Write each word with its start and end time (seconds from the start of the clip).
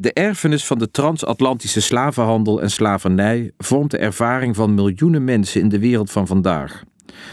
De 0.00 0.12
erfenis 0.12 0.66
van 0.66 0.78
de 0.78 0.90
transatlantische 0.90 1.80
slavenhandel 1.80 2.62
en 2.62 2.70
slavernij 2.70 3.52
vormt 3.56 3.90
de 3.90 3.98
ervaring 3.98 4.56
van 4.56 4.74
miljoenen 4.74 5.24
mensen 5.24 5.60
in 5.60 5.68
de 5.68 5.78
wereld 5.78 6.10
van 6.10 6.26
vandaag. 6.26 6.82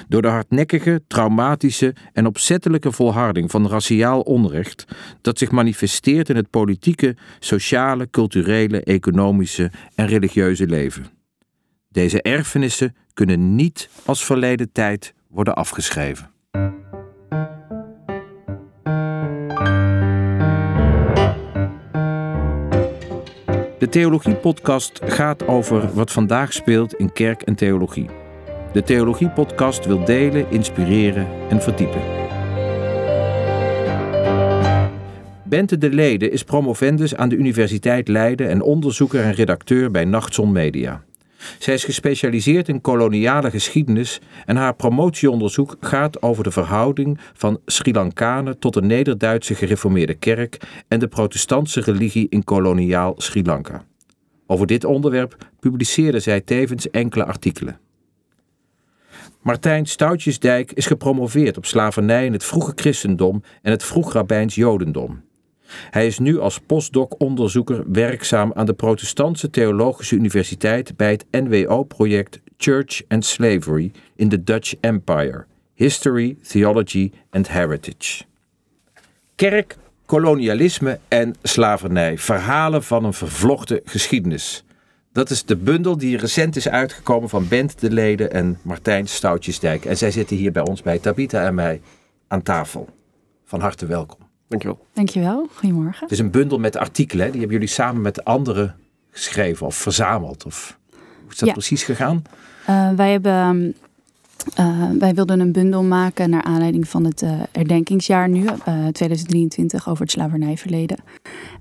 Door 0.08 0.22
de 0.22 0.28
hardnekkige, 0.28 1.02
traumatische 1.08 1.96
en 2.14 2.26
opzettelijke 2.26 2.92
volharding 2.92 3.52
van 3.52 3.68
raciaal 3.68 4.22
onrecht 4.22 4.86
dat 5.22 5.38
zich 5.38 5.52
manifesteert 5.52 6.30
in 6.30 6.36
het 6.36 6.50
politieke, 6.50 7.16
sociale, 7.40 8.10
culturele, 8.10 8.84
economische 8.84 9.72
en 9.96 10.08
religieuze 10.08 10.68
leven. 10.68 11.06
Deze 11.90 12.22
erfenissen 12.22 12.96
kunnen 13.14 13.56
niet 13.56 13.90
als 14.06 14.26
verleden 14.26 14.72
tijd 14.72 15.14
worden 15.28 15.56
afgeschreven. 15.56 16.34
De 23.86 23.92
Theologie-podcast 23.92 25.00
gaat 25.04 25.48
over 25.48 25.94
wat 25.94 26.12
vandaag 26.12 26.54
speelt 26.54 26.94
in 26.94 27.14
kerk 27.14 27.42
en 27.42 27.56
theologie. 27.56 28.10
De 28.74 28.84
Theologie-podcast 28.84 29.86
wil 29.86 30.06
delen, 30.06 30.46
inspireren 30.50 31.28
en 31.50 31.62
verdiepen. 31.62 32.02
Bente 35.44 35.78
de 35.78 35.90
Lede 35.90 36.30
is 36.30 36.44
promovendus 36.44 37.16
aan 37.16 37.30
de 37.30 37.36
Universiteit 37.36 38.08
Leiden 38.08 38.50
en 38.50 38.62
onderzoeker 38.62 39.24
en 39.24 39.34
redacteur 39.34 39.92
bij 39.92 40.06
Nachtzon 40.06 40.52
Media. 40.52 41.04
Zij 41.60 41.74
is 41.74 41.84
gespecialiseerd 41.84 42.70
in 42.70 42.82
koloniale 42.82 43.50
geschiedenis 43.50 44.22
en 44.46 44.56
haar 44.56 44.76
promotieonderzoek 44.76 45.78
gaat 45.80 46.22
over 46.22 46.44
de 46.44 46.52
verhouding 46.52 47.20
van 47.34 47.60
Sri 47.66 47.94
Lankanen 47.94 48.60
tot 48.60 48.74
de 48.74 48.82
Neder-Duitse 48.82 49.56
gereformeerde 49.56 50.14
kerk 50.14 50.58
en 50.88 51.00
de 51.00 51.08
protestantse 51.08 51.82
religie 51.82 52.28
in 52.30 52.44
koloniaal 52.44 53.14
Sri 53.18 53.44
Lanka. 53.44 53.86
Over 54.48 54.68
dit 54.68 54.84
onderwerp 54.84 55.38
publiceerde 55.60 56.20
zij 56.20 56.42
tevens 56.42 56.90
enkele 56.90 57.26
artikelen. 57.26 57.80
Martijn 59.42 59.86
Stoutjesdijk 59.86 60.72
is 60.72 60.86
gepromoveerd 60.86 61.58
op 61.58 61.66
slavernij 61.66 62.26
in 62.26 62.34
het 62.34 62.44
vroege 62.44 62.72
christendom 62.76 63.44
en 63.62 63.72
het 63.72 63.84
vroeg-rabbijns 63.84 64.56
jodendom. 64.56 65.24
Hij 65.90 66.08
is 66.08 66.20
nu 66.20 66.40
als 66.40 66.60
postdoc-onderzoeker 66.60 67.84
werkzaam 67.92 68.52
aan 68.54 68.66
de 68.66 68.74
Protestantse 68.74 69.50
Theologische 69.50 70.16
Universiteit 70.16 70.98
bij 70.98 71.12
het 71.12 71.26
NWO-project 71.32 72.40
Church 72.58 73.02
and 73.08 73.26
Slavery 73.26 73.92
in 74.16 74.30
the 74.30 74.44
Dutch 74.44 74.74
Empire: 74.80 75.46
History, 75.74 76.38
Theology 76.48 77.12
and 77.30 77.50
Heritage. 77.50 78.24
Kerk, 79.36 79.78
kolonialisme 80.06 81.00
en 81.08 81.36
slavernij: 81.42 82.18
verhalen 82.18 82.84
van 82.84 83.04
een 83.04 83.14
vervlochten 83.14 83.82
geschiedenis. 83.84 84.64
Dat 85.12 85.30
is 85.30 85.46
de 85.46 85.56
bundel 85.56 85.98
die 85.98 86.18
recent 86.18 86.56
is 86.56 86.70
uitgekomen 86.70 87.30
van 87.30 87.48
Bent 87.48 87.80
de 87.80 87.92
Leden 87.92 88.32
en 88.32 88.60
Martijn 88.62 89.08
Stoutjesdijk. 89.08 89.86
En 89.86 89.98
zij 89.98 90.12
zitten 90.12 90.38
hier 90.38 90.52
bij 90.52 90.68
ons 90.68 90.82
bij 90.82 91.00
Tabita 91.00 91.46
en 91.46 91.56
mij 91.56 91.82
aan 92.28 92.44
tafel. 92.44 92.90
Van 93.46 93.60
harte 93.60 93.86
welkom. 93.86 94.25
Dankjewel. 94.48 94.86
Dankjewel. 94.94 95.48
Goedemorgen. 95.56 96.02
Het 96.04 96.12
is 96.12 96.20
een 96.20 96.32
bundel 96.32 96.60
met 96.60 96.76
artikelen. 96.76 97.26
Die 97.26 97.40
hebben 97.40 97.58
jullie 97.58 97.74
samen 97.74 98.02
met 98.02 98.26
anderen 98.26 98.76
geschreven 99.12 99.66
of 99.66 99.76
verzameld. 99.76 100.46
Of 100.46 100.78
hoe 101.22 101.32
is 101.32 101.38
dat 101.38 101.48
Ja. 101.48 101.54
precies 101.54 101.84
gegaan? 101.84 102.24
Uh, 102.70 102.90
wij, 102.92 103.12
hebben, 103.12 103.76
uh, 104.60 104.90
wij 105.00 105.14
wilden 105.14 105.40
een 105.40 105.52
bundel 105.52 105.84
maken 105.84 106.30
naar 106.30 106.44
aanleiding 106.44 106.88
van 106.88 107.04
het 107.06 107.22
uh, 107.22 107.32
herdenkingsjaar 107.52 108.30
nu, 108.30 108.44
uh, 108.44 108.88
2023, 108.92 109.90
over 109.90 110.02
het 110.02 110.12
slavernijverleden. 110.12 110.98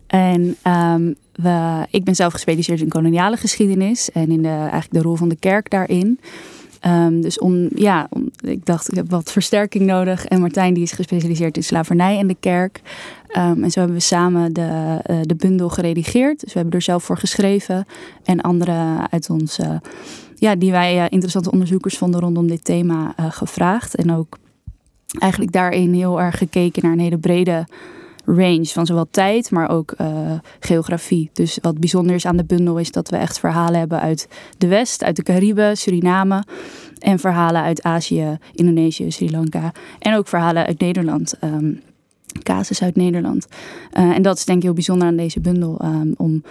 En 0.06 0.56
um, 0.66 1.14
we, 1.32 1.86
ik 1.91 2.04
ben 2.04 2.14
zelf 2.14 2.32
gespecialiseerd 2.32 2.80
in 2.80 2.88
koloniale 2.88 3.36
geschiedenis 3.36 4.10
en 4.10 4.30
in 4.30 4.42
de, 4.42 4.48
eigenlijk 4.48 4.92
de 4.92 5.02
rol 5.02 5.14
van 5.16 5.28
de 5.28 5.36
kerk 5.36 5.70
daarin. 5.70 6.20
Um, 6.86 7.20
dus 7.20 7.38
om, 7.38 7.69
ja, 7.75 8.06
om, 8.10 8.31
ik 8.41 8.66
dacht, 8.66 8.91
ik 8.91 8.97
heb 8.97 9.10
wat 9.10 9.32
versterking 9.32 9.84
nodig. 9.84 10.25
En 10.25 10.41
Martijn 10.41 10.75
die 10.75 10.82
is 10.82 10.92
gespecialiseerd 10.92 11.56
in 11.56 11.64
slavernij 11.64 12.19
en 12.19 12.26
de 12.26 12.36
kerk. 12.41 12.81
Um, 13.36 13.62
en 13.62 13.70
zo 13.70 13.78
hebben 13.78 13.97
we 13.97 14.03
samen 14.03 14.53
de, 14.53 15.00
uh, 15.10 15.16
de 15.22 15.34
bundel 15.34 15.69
geredigeerd. 15.69 16.41
Dus 16.41 16.53
we 16.53 16.59
hebben 16.59 16.78
er 16.78 16.84
zelf 16.84 17.04
voor 17.04 17.19
geschreven. 17.19 17.86
En 18.25 18.41
anderen 18.41 19.10
uit 19.10 19.31
ons, 19.31 19.59
uh, 19.59 19.76
ja, 20.34 20.54
die 20.54 20.70
wij 20.70 20.97
uh, 20.97 21.04
interessante 21.09 21.50
onderzoekers 21.50 21.98
vonden 21.98 22.20
rondom 22.20 22.47
dit 22.47 22.64
thema 22.64 23.14
gevraagd. 23.16 23.94
En 23.94 24.12
ook 24.12 24.38
eigenlijk 25.19 25.53
daarin 25.53 25.94
heel 25.94 26.20
erg 26.20 26.38
gekeken 26.38 26.82
naar 26.82 26.92
een 26.92 26.98
hele 26.98 27.19
brede 27.19 27.66
range 28.24 28.66
van 28.66 28.86
zowel 28.86 29.06
tijd, 29.10 29.50
maar 29.50 29.70
ook 29.70 29.94
uh, 30.00 30.08
geografie. 30.60 31.30
Dus 31.32 31.58
wat 31.62 31.78
bijzonder 31.78 32.14
is 32.14 32.26
aan 32.26 32.36
de 32.36 32.44
bundel 32.44 32.78
is 32.78 32.90
dat 32.90 33.10
we 33.10 33.16
echt 33.16 33.38
verhalen 33.38 33.78
hebben 33.78 34.00
uit 34.00 34.28
de 34.58 34.66
West, 34.66 35.04
uit 35.04 35.16
de 35.16 35.22
Cariben, 35.22 35.76
Suriname. 35.76 36.44
En 36.98 37.18
verhalen 37.18 37.62
uit 37.62 37.82
Azië, 37.82 38.38
Indonesië, 38.52 39.10
Sri 39.10 39.30
Lanka. 39.30 39.72
En 39.98 40.16
ook 40.16 40.28
verhalen 40.28 40.66
uit 40.66 40.80
Nederland. 40.80 41.34
Um, 41.44 41.80
casus 42.42 42.82
uit 42.82 42.96
Nederland. 42.96 43.46
Uh, 43.98 44.02
en 44.02 44.22
dat 44.22 44.36
is 44.36 44.44
denk 44.44 44.58
ik 44.58 44.64
heel 44.64 44.72
bijzonder 44.72 45.08
aan 45.08 45.16
deze 45.16 45.40
bundel. 45.40 45.80
Um, 45.84 46.14
om 46.16 46.42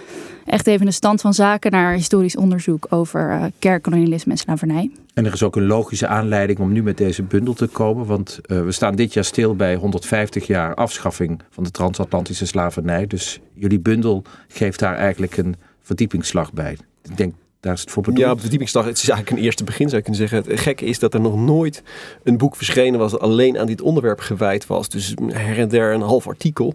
echt 0.44 0.66
even 0.66 0.86
de 0.86 0.92
stand 0.92 1.20
van 1.20 1.34
zaken 1.34 1.70
naar 1.70 1.94
historisch 1.94 2.36
onderzoek 2.36 2.86
over 2.90 3.30
uh, 3.30 3.44
kerkkolonialisme 3.58 4.32
en 4.32 4.38
slavernij. 4.38 4.90
En 5.14 5.26
er 5.26 5.32
is 5.32 5.42
ook 5.42 5.56
een 5.56 5.66
logische 5.66 6.06
aanleiding 6.06 6.58
om 6.58 6.72
nu 6.72 6.82
met 6.82 6.96
deze 6.96 7.22
bundel 7.22 7.54
te 7.54 7.66
komen. 7.66 8.06
Want 8.06 8.40
uh, 8.46 8.62
we 8.62 8.72
staan 8.72 8.94
dit 8.94 9.12
jaar 9.12 9.24
stil 9.24 9.56
bij 9.56 9.74
150 9.74 10.46
jaar 10.46 10.74
afschaffing 10.74 11.42
van 11.50 11.64
de 11.64 11.70
transatlantische 11.70 12.46
slavernij. 12.46 13.06
Dus 13.06 13.40
jullie 13.52 13.80
bundel 13.80 14.22
geeft 14.48 14.78
daar 14.78 14.96
eigenlijk 14.96 15.36
een 15.36 15.56
verdiepingsslag 15.82 16.52
bij. 16.52 16.78
Ik 17.02 17.16
denk 17.16 17.34
daar 17.64 17.74
is 17.74 17.80
het 17.80 17.90
voor 17.90 18.02
bedoeld. 18.02 18.20
Ja, 18.20 18.28
op 18.28 18.34
de 18.34 18.40
verdiepingsslag. 18.40 18.84
Het 18.84 18.96
is 18.96 19.08
eigenlijk 19.08 19.38
een 19.38 19.44
eerste 19.44 19.64
begin, 19.64 19.88
zou 19.88 19.96
je 19.96 20.02
kunnen 20.02 20.28
zeggen. 20.28 20.50
Het 20.50 20.60
gekke 20.60 20.84
is 20.84 20.98
dat 20.98 21.14
er 21.14 21.20
nog 21.20 21.36
nooit 21.36 21.82
een 22.22 22.36
boek 22.36 22.56
verschenen 22.56 22.98
was 22.98 23.10
dat 23.10 23.20
alleen 23.20 23.58
aan 23.58 23.66
dit 23.66 23.80
onderwerp 23.80 24.20
gewijd 24.20 24.66
was. 24.66 24.88
Dus 24.88 25.14
her 25.26 25.58
en 25.58 25.68
der 25.68 25.94
een 25.94 26.00
half 26.00 26.26
artikel. 26.26 26.74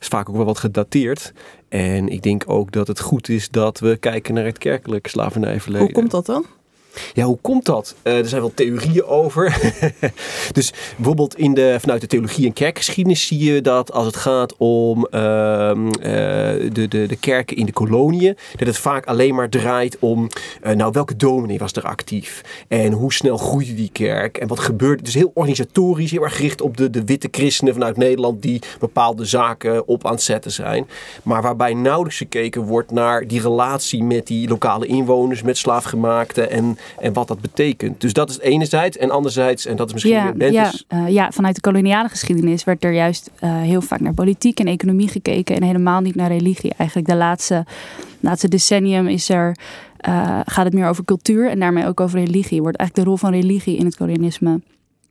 Is 0.00 0.06
vaak 0.08 0.28
ook 0.28 0.36
wel 0.36 0.44
wat 0.44 0.58
gedateerd. 0.58 1.32
En 1.68 2.08
ik 2.08 2.22
denk 2.22 2.44
ook 2.46 2.72
dat 2.72 2.86
het 2.86 3.00
goed 3.00 3.28
is 3.28 3.48
dat 3.48 3.78
we 3.78 3.96
kijken 3.96 4.34
naar 4.34 4.44
het 4.44 4.58
kerkelijk 4.58 5.06
slavernijverleden. 5.06 5.86
Hoe 5.86 5.94
komt 5.94 6.10
dat 6.10 6.26
dan? 6.26 6.44
Ja, 7.14 7.24
hoe 7.24 7.38
komt 7.40 7.64
dat? 7.64 7.94
Uh, 8.04 8.18
er 8.18 8.28
zijn 8.28 8.40
wel 8.40 8.54
theorieën 8.54 9.04
over. 9.04 9.58
dus 10.52 10.72
bijvoorbeeld 10.96 11.38
in 11.38 11.54
de, 11.54 11.76
vanuit 11.80 12.00
de 12.00 12.06
theologie 12.06 12.46
en 12.46 12.52
kerkgeschiedenis 12.52 13.26
zie 13.26 13.52
je 13.52 13.60
dat 13.60 13.92
als 13.92 14.06
het 14.06 14.16
gaat 14.16 14.56
om 14.56 15.06
uh, 15.10 15.20
uh, 15.20 16.00
de, 16.72 16.86
de, 16.88 17.06
de 17.06 17.16
kerken 17.20 17.56
in 17.56 17.66
de 17.66 17.72
koloniën, 17.72 18.36
dat 18.56 18.66
het 18.66 18.78
vaak 18.78 19.06
alleen 19.06 19.34
maar 19.34 19.48
draait 19.48 19.96
om, 19.98 20.28
nou, 20.74 20.92
welke 20.92 21.16
dominee 21.16 21.58
was 21.58 21.72
er 21.72 21.82
actief? 21.82 22.42
En 22.68 22.92
hoe 22.92 23.12
snel 23.12 23.36
groeide 23.36 23.74
die 23.74 23.90
kerk? 23.92 24.38
En 24.38 24.48
wat 24.48 24.58
gebeurde? 24.58 25.02
Dus 25.02 25.14
heel 25.14 25.30
organisatorisch, 25.34 26.10
heel 26.10 26.22
erg 26.22 26.36
gericht 26.36 26.60
op 26.60 26.76
de, 26.76 26.90
de 26.90 27.04
witte 27.04 27.28
christenen 27.30 27.72
vanuit 27.72 27.96
Nederland 27.96 28.42
die 28.42 28.62
bepaalde 28.78 29.24
zaken 29.24 29.88
op 29.88 30.06
aan 30.06 30.12
het 30.12 30.22
zetten 30.22 30.50
zijn. 30.50 30.88
Maar 31.22 31.42
waarbij 31.42 31.74
nauwelijks 31.74 32.18
gekeken 32.18 32.62
wordt 32.62 32.90
naar 32.90 33.26
die 33.26 33.40
relatie 33.40 34.04
met 34.04 34.26
die 34.26 34.48
lokale 34.48 34.86
inwoners, 34.86 35.42
met 35.42 35.56
slaafgemaakten 35.56 36.50
en 36.50 36.78
en 36.98 37.12
wat 37.12 37.28
dat 37.28 37.40
betekent. 37.40 38.00
Dus 38.00 38.12
dat 38.12 38.30
is 38.30 38.38
enerzijds. 38.38 38.96
En 38.96 39.10
anderzijds, 39.10 39.66
en 39.66 39.76
dat 39.76 39.86
is 39.86 39.92
misschien... 39.92 40.14
Ja, 40.14 40.32
bent, 40.32 40.52
ja, 40.52 40.72
uh, 40.94 41.08
ja, 41.08 41.30
vanuit 41.30 41.54
de 41.54 41.60
koloniale 41.60 42.08
geschiedenis 42.08 42.64
werd 42.64 42.84
er 42.84 42.92
juist 42.92 43.30
uh, 43.40 43.60
heel 43.60 43.80
vaak 43.80 44.00
naar 44.00 44.14
politiek 44.14 44.60
en 44.60 44.66
economie 44.66 45.08
gekeken. 45.08 45.56
En 45.56 45.62
helemaal 45.62 46.00
niet 46.00 46.14
naar 46.14 46.28
religie. 46.28 46.74
Eigenlijk 46.76 47.08
de 47.08 47.16
laatste, 47.16 47.64
laatste 48.20 48.48
decennium 48.48 49.08
is 49.08 49.28
er, 49.28 49.56
uh, 50.08 50.40
gaat 50.44 50.64
het 50.64 50.74
meer 50.74 50.88
over 50.88 51.04
cultuur 51.04 51.50
en 51.50 51.58
daarmee 51.58 51.86
ook 51.86 52.00
over 52.00 52.18
religie. 52.18 52.62
Wordt 52.62 52.76
eigenlijk 52.76 53.08
de 53.08 53.14
rol 53.14 53.30
van 53.30 53.40
religie 53.40 53.76
in 53.76 53.84
het 53.84 53.96
kolonialisme 53.96 54.60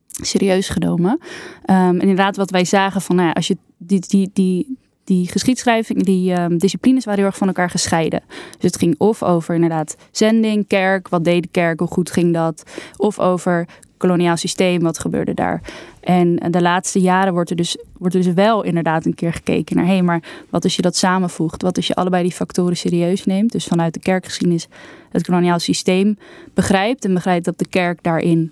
serieus 0.07 0.69
genomen. 0.69 1.11
Um, 1.11 1.19
en 1.65 1.99
inderdaad 1.99 2.35
wat 2.35 2.49
wij 2.49 2.65
zagen 2.65 3.01
van, 3.01 3.15
nou 3.15 3.27
ja, 3.27 3.33
als 3.33 3.47
je 3.47 3.57
die, 3.77 4.03
die, 4.07 4.29
die 4.33 4.77
die 5.07 5.27
geschiedschrijving, 5.27 6.03
die 6.03 6.39
um, 6.39 6.57
disciplines 6.57 7.05
waren 7.05 7.19
heel 7.19 7.29
erg 7.29 7.37
van 7.37 7.47
elkaar 7.47 7.69
gescheiden. 7.69 8.21
Dus 8.27 8.71
het 8.71 8.77
ging 8.77 8.95
of 8.97 9.23
over 9.23 9.55
inderdaad 9.55 9.95
zending, 10.11 10.67
kerk, 10.67 11.07
wat 11.07 11.23
deed 11.23 11.43
de 11.43 11.49
kerk, 11.51 11.79
hoe 11.79 11.87
goed 11.87 12.11
ging 12.11 12.33
dat? 12.33 12.63
Of 12.97 13.19
over 13.19 13.67
koloniaal 13.97 14.37
systeem, 14.37 14.81
wat 14.81 14.99
gebeurde 14.99 15.33
daar? 15.33 15.61
En 15.99 16.35
de 16.51 16.61
laatste 16.61 16.99
jaren 16.99 17.33
wordt 17.33 17.49
er 17.49 17.55
dus, 17.55 17.77
wordt 17.97 18.15
er 18.15 18.21
dus 18.21 18.33
wel 18.33 18.63
inderdaad 18.63 19.05
een 19.05 19.15
keer 19.15 19.33
gekeken 19.33 19.75
naar... 19.75 19.85
hé, 19.85 20.01
maar 20.01 20.23
wat 20.49 20.63
als 20.63 20.75
je 20.75 20.81
dat 20.81 20.95
samenvoegt? 20.95 21.61
Wat 21.61 21.75
als 21.75 21.87
je 21.87 21.95
allebei 21.95 22.23
die 22.23 22.31
factoren 22.31 22.77
serieus 22.77 23.25
neemt? 23.25 23.51
Dus 23.51 23.65
vanuit 23.65 23.93
de 23.93 23.99
kerkgeschiedenis 23.99 24.67
het 25.11 25.25
koloniaal 25.25 25.59
systeem 25.59 26.17
begrijpt... 26.53 27.05
en 27.05 27.13
begrijpt 27.13 27.45
dat 27.45 27.59
de 27.59 27.67
kerk 27.67 28.03
daarin 28.03 28.51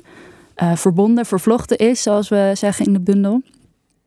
uh, 0.63 0.75
verbonden, 0.75 1.25
vervlochten 1.25 1.77
is, 1.77 2.01
zoals 2.01 2.29
we 2.29 2.51
zeggen 2.53 2.85
in 2.85 2.93
de 2.93 2.99
bundel... 2.99 3.41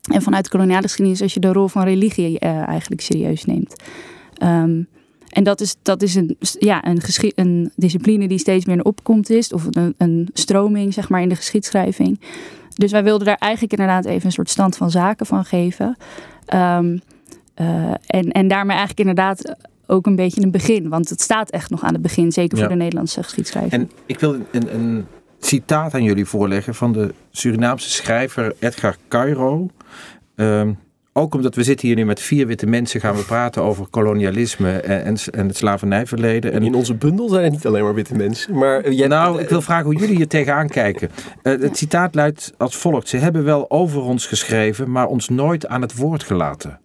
En 0.09 0.23
vanuit 0.23 0.45
de 0.45 0.51
koloniale 0.51 0.83
geschiedenis 0.83 1.23
als 1.23 1.35
je 1.35 1.41
de 1.41 1.53
rol 1.53 1.69
van 1.69 1.85
religie 1.85 2.37
uh, 2.41 2.69
eigenlijk 2.69 3.01
serieus 3.01 3.45
neemt. 3.45 3.83
Um, 4.43 4.89
en 5.29 5.45
dat 5.45 5.61
is, 5.61 5.77
dat 5.83 6.03
is 6.03 6.15
een, 6.15 6.37
ja, 6.59 6.87
een, 6.87 7.01
een 7.35 7.73
discipline 7.77 8.29
die 8.29 8.39
steeds 8.39 8.65
meer 8.65 8.77
in 8.77 8.85
opkomst 8.85 9.31
is. 9.31 9.53
Of 9.53 9.67
een, 9.71 9.95
een 9.99 10.29
stroming 10.33 10.95
zeg 10.95 11.09
maar, 11.09 11.23
in 11.23 11.29
de 11.29 11.37
geschiedschrijving. 11.37 12.21
Dus 12.75 12.93
wij 12.93 13.05
wilden 13.05 13.27
daar 13.27 13.37
eigenlijk 13.37 13.73
inderdaad 13.73 14.05
even 14.05 14.27
een 14.27 14.33
soort 14.33 14.51
stand 14.51 14.77
van 14.77 14.91
zaken 14.91 15.27
van 15.27 15.45
geven. 15.45 15.97
Um, 16.55 17.01
en, 18.07 18.31
en 18.31 18.49
daarmee 18.49 18.77
eigenlijk 18.77 19.09
inderdaad 19.09 19.57
ook 19.87 20.07
een 20.07 20.17
beetje 20.17 20.43
een 20.43 20.51
begin. 20.51 20.89
Want 20.89 21.09
het 21.09 21.21
staat 21.21 21.51
echt 21.51 21.71
nog 21.71 21.83
aan 21.83 21.93
het 21.93 22.03
begin, 22.03 22.33
zeker 22.33 22.59
voor 22.59 22.69
de 22.69 22.75
Nederlandse 22.75 23.23
geschiedschrijving. 23.23 23.73
En 23.73 23.91
ik 24.07 24.21
wil 24.21 24.35
een, 24.51 24.75
een 24.75 25.07
citaat 25.41 25.95
aan 25.95 26.03
jullie 26.03 26.25
voorleggen 26.25 26.75
van 26.75 26.93
de 26.93 27.15
Surinaamse 27.31 27.91
schrijver 27.91 28.55
Edgar 28.59 28.97
Cairo. 29.09 29.71
Um, 30.41 30.79
ook 31.19 31.35
omdat 31.35 31.55
we 31.55 31.63
zitten 31.63 31.87
hier 31.87 31.97
nu 31.97 32.05
met 32.05 32.21
vier 32.21 32.47
witte 32.47 32.67
mensen, 32.67 33.01
gaan 33.01 33.17
we 33.17 33.23
praten 33.23 33.63
over 33.63 33.87
kolonialisme 33.87 34.71
en, 34.71 35.05
en, 35.05 35.17
en 35.31 35.47
het 35.47 35.57
slavernijverleden. 35.57 36.53
En 36.53 36.63
in 36.63 36.75
onze 36.75 36.95
bundel 36.95 37.29
zijn 37.29 37.45
het 37.45 37.53
niet 37.53 37.67
alleen 37.67 37.83
maar 37.83 37.95
witte 37.95 38.15
mensen. 38.15 38.55
Maar 38.55 38.81
eh, 38.81 38.99
jij, 38.99 39.07
nou, 39.07 39.41
ik 39.41 39.49
wil 39.49 39.63
vragen 39.63 39.85
hoe 39.85 39.97
jullie 39.97 40.17
hier 40.17 40.29
tegenaan 40.29 40.69
kijken. 40.69 41.11
Uh, 41.43 41.61
het 41.61 41.77
citaat 41.77 42.15
luidt 42.15 42.53
als 42.57 42.77
volgt: 42.77 43.09
Ze 43.09 43.17
hebben 43.17 43.45
wel 43.45 43.71
over 43.71 44.03
ons 44.03 44.27
geschreven, 44.27 44.91
maar 44.91 45.07
ons 45.07 45.29
nooit 45.29 45.67
aan 45.67 45.83
het 45.83 45.97
woord 45.97 46.23
gelaten. 46.23 46.81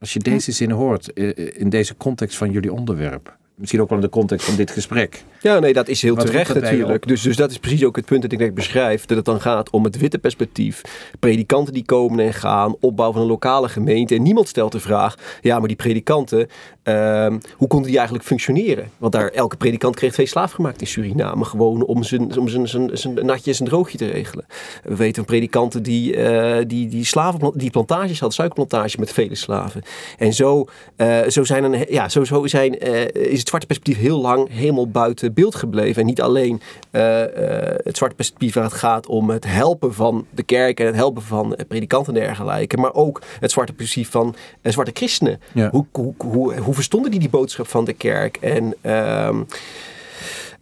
Als 0.00 0.12
je 0.12 0.18
deze 0.18 0.52
zin 0.52 0.70
hoort 0.70 1.12
eh, 1.12 1.60
in 1.60 1.68
deze 1.68 1.96
context 1.96 2.36
van 2.36 2.50
jullie 2.50 2.72
onderwerp. 2.72 3.36
Misschien 3.56 3.80
ook 3.80 3.88
wel 3.88 3.98
in 3.98 4.04
de 4.04 4.10
context 4.10 4.46
van 4.46 4.56
dit 4.56 4.70
gesprek. 4.70 5.24
Ja, 5.40 5.58
nee, 5.58 5.72
dat 5.72 5.88
is 5.88 6.02
heel 6.02 6.16
terecht 6.16 6.54
natuurlijk. 6.54 7.06
Dus, 7.06 7.22
dus 7.22 7.36
dat 7.36 7.50
is 7.50 7.58
precies 7.58 7.84
ook 7.84 7.96
het 7.96 8.04
punt 8.04 8.22
dat 8.22 8.32
ik 8.32 8.38
net 8.38 8.54
beschrijf. 8.54 9.06
Dat 9.06 9.16
het 9.16 9.26
dan 9.26 9.40
gaat 9.40 9.70
om 9.70 9.84
het 9.84 9.98
witte 9.98 10.18
perspectief. 10.18 10.80
Predikanten 11.18 11.74
die 11.74 11.84
komen 11.84 12.24
en 12.24 12.34
gaan. 12.34 12.76
Opbouw 12.80 13.12
van 13.12 13.20
een 13.20 13.26
lokale 13.28 13.68
gemeente. 13.68 14.14
En 14.14 14.22
niemand 14.22 14.48
stelt 14.48 14.72
de 14.72 14.80
vraag. 14.80 15.14
Ja, 15.40 15.58
maar 15.58 15.68
die 15.68 15.76
predikanten. 15.76 16.48
Ehm, 16.84 17.38
hoe 17.56 17.68
konden 17.68 17.86
die 17.86 17.96
eigenlijk 17.96 18.26
functioneren? 18.26 18.90
Want 18.98 19.12
daar, 19.12 19.28
elke 19.28 19.56
predikant 19.56 19.96
kreeg 19.96 20.12
twee 20.12 20.26
slaaf 20.26 20.52
gemaakt 20.52 20.80
in 20.80 20.86
Suriname. 20.86 21.44
Gewoon 21.44 21.84
om 21.84 22.02
zijn, 22.02 22.38
om 22.38 22.48
zijn, 22.48 22.68
zijn, 22.68 22.90
zijn 22.92 23.14
natje 23.14 23.50
en 23.50 23.56
zijn 23.56 23.68
droogje 23.68 23.98
te 23.98 24.06
regelen. 24.06 24.46
We 24.82 24.96
weten 24.96 25.14
van 25.14 25.24
predikanten 25.24 25.82
die, 25.82 26.16
uh, 26.16 26.56
die, 26.66 26.88
die, 26.88 27.04
slaven, 27.04 27.52
die 27.54 27.70
plantages 27.70 28.10
hadden. 28.10 28.32
Suikerplantages 28.32 28.96
met 28.96 29.12
vele 29.12 29.34
slaven. 29.34 29.82
En 30.18 30.32
zo, 30.32 30.66
uh, 30.96 31.22
zo, 31.28 31.44
zijn, 31.44 31.64
een, 31.64 31.86
ja, 31.88 32.08
zo, 32.08 32.24
zo 32.24 32.46
zijn, 32.46 32.88
uh, 32.88 33.04
is 33.12 33.38
het 33.38 33.48
zwarte 33.48 33.66
perspectief 33.66 33.98
heel 33.98 34.20
lang 34.20 34.48
helemaal 34.50 34.88
buiten 34.88 35.34
beeld 35.34 35.54
gebleven. 35.54 36.00
En 36.00 36.06
niet 36.06 36.20
alleen 36.20 36.60
het 36.90 37.96
zwarte 37.96 38.14
perspectief 38.14 38.54
waar 38.54 38.64
het 38.64 38.72
gaat 38.72 39.06
om 39.06 39.30
het 39.30 39.44
helpen 39.46 39.94
van 39.94 40.26
de 40.30 40.42
kerk 40.42 40.80
en 40.80 40.86
het 40.86 40.94
helpen 40.94 41.22
van 41.22 41.56
predikanten 41.68 42.14
en 42.14 42.20
dergelijke. 42.20 42.76
Maar 42.76 42.94
ook 42.94 43.22
het 43.40 43.50
zwarte 43.50 43.72
perspectief 43.72 44.10
van 44.10 44.34
zwarte 44.62 44.90
christenen. 44.94 45.40
Ja. 45.52 45.70
Hoe, 45.70 45.86
hoe, 45.92 46.14
hoe, 46.18 46.56
hoe, 46.58 46.73
verstonden 46.74 47.10
die 47.10 47.20
die 47.20 47.28
boodschap 47.28 47.68
van 47.68 47.84
de 47.84 47.92
kerk? 47.92 48.36
En... 48.36 48.74
Uh, 48.82 49.40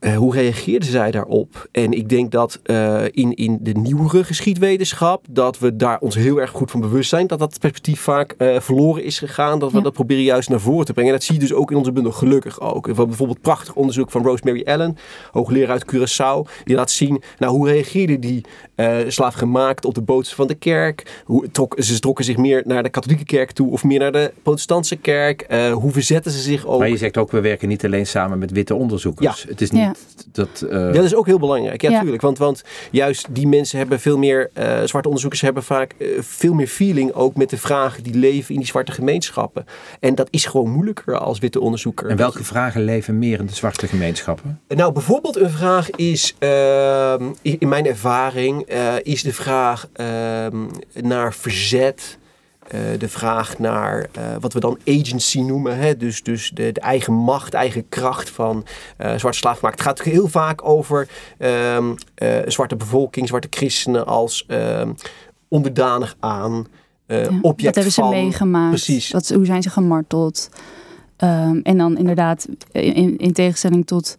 uh, 0.03 0.17
hoe 0.17 0.35
reageerden 0.35 0.89
zij 0.89 1.11
daarop? 1.11 1.69
En 1.73 1.93
ik 1.93 2.09
denk 2.09 2.31
dat 2.31 2.61
uh, 2.65 3.05
in, 3.11 3.35
in 3.35 3.59
de 3.61 3.73
nieuwere 3.73 4.25
geschiedwetenschap, 4.25 5.25
dat 5.31 5.59
we 5.59 5.77
daar 5.77 5.99
ons 5.99 6.15
heel 6.15 6.41
erg 6.41 6.51
goed 6.51 6.71
van 6.71 6.81
bewust 6.81 7.09
zijn 7.09 7.27
dat 7.27 7.39
dat 7.39 7.59
perspectief 7.59 8.01
vaak 8.01 8.35
uh, 8.39 8.61
verloren 8.61 9.05
is 9.05 9.19
gegaan. 9.19 9.59
Dat 9.59 9.71
we 9.71 9.77
ja. 9.77 9.83
dat 9.83 9.93
proberen 9.93 10.23
juist 10.23 10.49
naar 10.49 10.61
voren 10.61 10.85
te 10.85 10.93
brengen. 10.93 11.13
En 11.13 11.19
dat 11.19 11.27
zie 11.27 11.35
je 11.35 11.41
dus 11.41 11.53
ook 11.53 11.71
in 11.71 11.77
onze 11.77 11.93
bundel 11.93 12.13
gelukkig 12.13 12.61
ook. 12.61 12.87
We 12.87 13.07
bijvoorbeeld 13.07 13.41
prachtig 13.41 13.75
onderzoek 13.75 14.11
van 14.11 14.23
Rosemary 14.23 14.63
Allen, 14.65 14.97
hoogleraar 15.31 15.71
uit 15.71 15.93
Curaçao, 15.95 16.63
die 16.65 16.77
laat 16.77 16.91
zien, 16.91 17.23
nou 17.39 17.53
hoe 17.53 17.69
reageerden 17.69 18.21
die 18.21 18.45
slaaf 19.09 19.35
gemaakt 19.35 19.85
op 19.85 19.95
de 19.95 20.01
boodschap 20.01 20.37
van 20.37 20.47
de 20.47 20.55
kerk? 20.55 21.23
Hoe 21.25 21.51
trok, 21.51 21.77
ze 21.79 21.99
trokken 21.99 22.25
zich 22.25 22.37
meer 22.37 22.63
naar 22.67 22.83
de 22.83 22.89
katholieke 22.89 23.25
kerk 23.25 23.51
toe 23.51 23.71
of 23.71 23.85
meer 23.85 23.99
naar 23.99 24.13
de 24.13 24.33
protestantse 24.43 24.97
kerk? 24.97 25.47
hoe 25.73 25.93
verzetten 25.93 26.33
ze 26.33 26.41
zich 26.41 26.67
ook? 26.67 26.79
Maar 26.79 26.89
je 26.89 26.97
zegt 26.97 27.17
ook, 27.17 27.31
we 27.31 27.41
werken 27.41 27.69
niet 27.69 27.85
alleen 27.85 28.07
samen 28.07 28.39
met 28.39 28.51
witte 28.51 28.75
onderzoekers. 28.75 29.43
Ja. 29.43 29.49
Het 29.49 29.61
is 29.61 29.71
niet 29.71 29.91
dat, 30.33 30.65
uh... 30.71 30.93
dat 30.93 31.05
is 31.05 31.15
ook 31.15 31.27
heel 31.27 31.39
belangrijk, 31.39 31.83
ja, 31.83 31.91
natuurlijk. 31.91 32.23
Want, 32.23 32.39
want 32.39 32.63
juist 32.91 33.27
die 33.31 33.49
mensen 33.49 33.79
hebben 33.79 34.01
veel 34.01 34.19
meer, 34.19 34.51
uh, 34.59 34.83
zwarte 34.85 35.09
onderzoekers 35.09 35.41
hebben 35.41 35.63
vaak 35.63 35.95
uh, 35.99 36.09
veel 36.21 36.55
meer 36.55 36.67
feeling 36.67 37.13
ook 37.13 37.37
met 37.37 37.51
de 37.51 37.57
vragen 37.57 38.03
die 38.03 38.15
leven 38.15 38.55
in 38.55 38.61
die 38.61 38.69
zwarte 38.69 38.93
gemeenschappen. 38.93 39.67
En 40.01 40.15
dat 40.15 40.29
is 40.31 40.47
gewoon 40.47 40.71
moeilijker 40.71 41.19
als 41.19 41.39
witte 41.39 41.61
onderzoeker. 41.61 42.09
En 42.09 42.17
welke 42.17 42.45
vragen 42.45 42.85
leven 42.85 43.19
meer 43.19 43.39
in 43.39 43.47
de 43.47 43.55
zwarte 43.55 43.87
gemeenschappen? 43.87 44.61
Nou, 44.69 44.93
bijvoorbeeld 44.93 45.37
een 45.37 45.51
vraag 45.51 45.91
is, 45.91 46.35
ehm, 46.39 47.25
in 47.43 47.69
mijn 47.69 47.87
ervaring, 47.87 48.61
is 49.03 49.23
de 49.23 49.33
vraag 49.33 49.89
ehm, 49.93 50.67
naar 51.01 51.35
verzet. 51.35 52.19
Uh, 52.75 52.81
de 52.99 53.09
vraag 53.09 53.59
naar 53.59 54.07
uh, 54.19 54.25
wat 54.41 54.53
we 54.53 54.61
dan 54.61 54.79
agency 54.87 55.41
noemen. 55.41 55.79
Hè? 55.79 55.97
Dus, 55.97 56.23
dus 56.23 56.51
de, 56.55 56.73
de 56.73 56.81
eigen 56.81 57.13
macht, 57.13 57.55
eigen 57.55 57.89
kracht 57.89 58.31
van 58.31 58.65
uh, 59.01 59.15
zwarte 59.17 59.39
slaafmarkt. 59.39 59.79
Het 59.79 59.87
gaat 59.87 60.03
heel 60.03 60.29
vaak 60.29 60.69
over 60.69 61.09
um, 61.39 61.95
zwarte 62.47 62.77
bevolking, 62.77 63.29
zwarte 63.29 63.47
christenen 63.51 64.07
als 64.07 64.45
um, 64.49 64.95
onderdanig 65.49 66.17
aan. 66.21 66.67
Ja, 67.07 67.17
object 67.43 67.65
wat 67.65 67.75
hebben 67.75 67.93
van, 67.93 68.09
ze 68.09 68.21
meegemaakt? 68.21 68.69
Precies. 68.69 69.11
Wat, 69.11 69.29
hoe 69.29 69.47
zijn 69.47 69.63
ze 69.63 69.71
gemarteld? 69.71 70.49
Um, 71.19 71.61
en 71.63 71.79
dan 71.79 71.99
inderdaad, 71.99 72.49
in, 72.73 73.19
in 73.19 73.33
tegenstelling 73.33 73.87
tot 73.87 74.17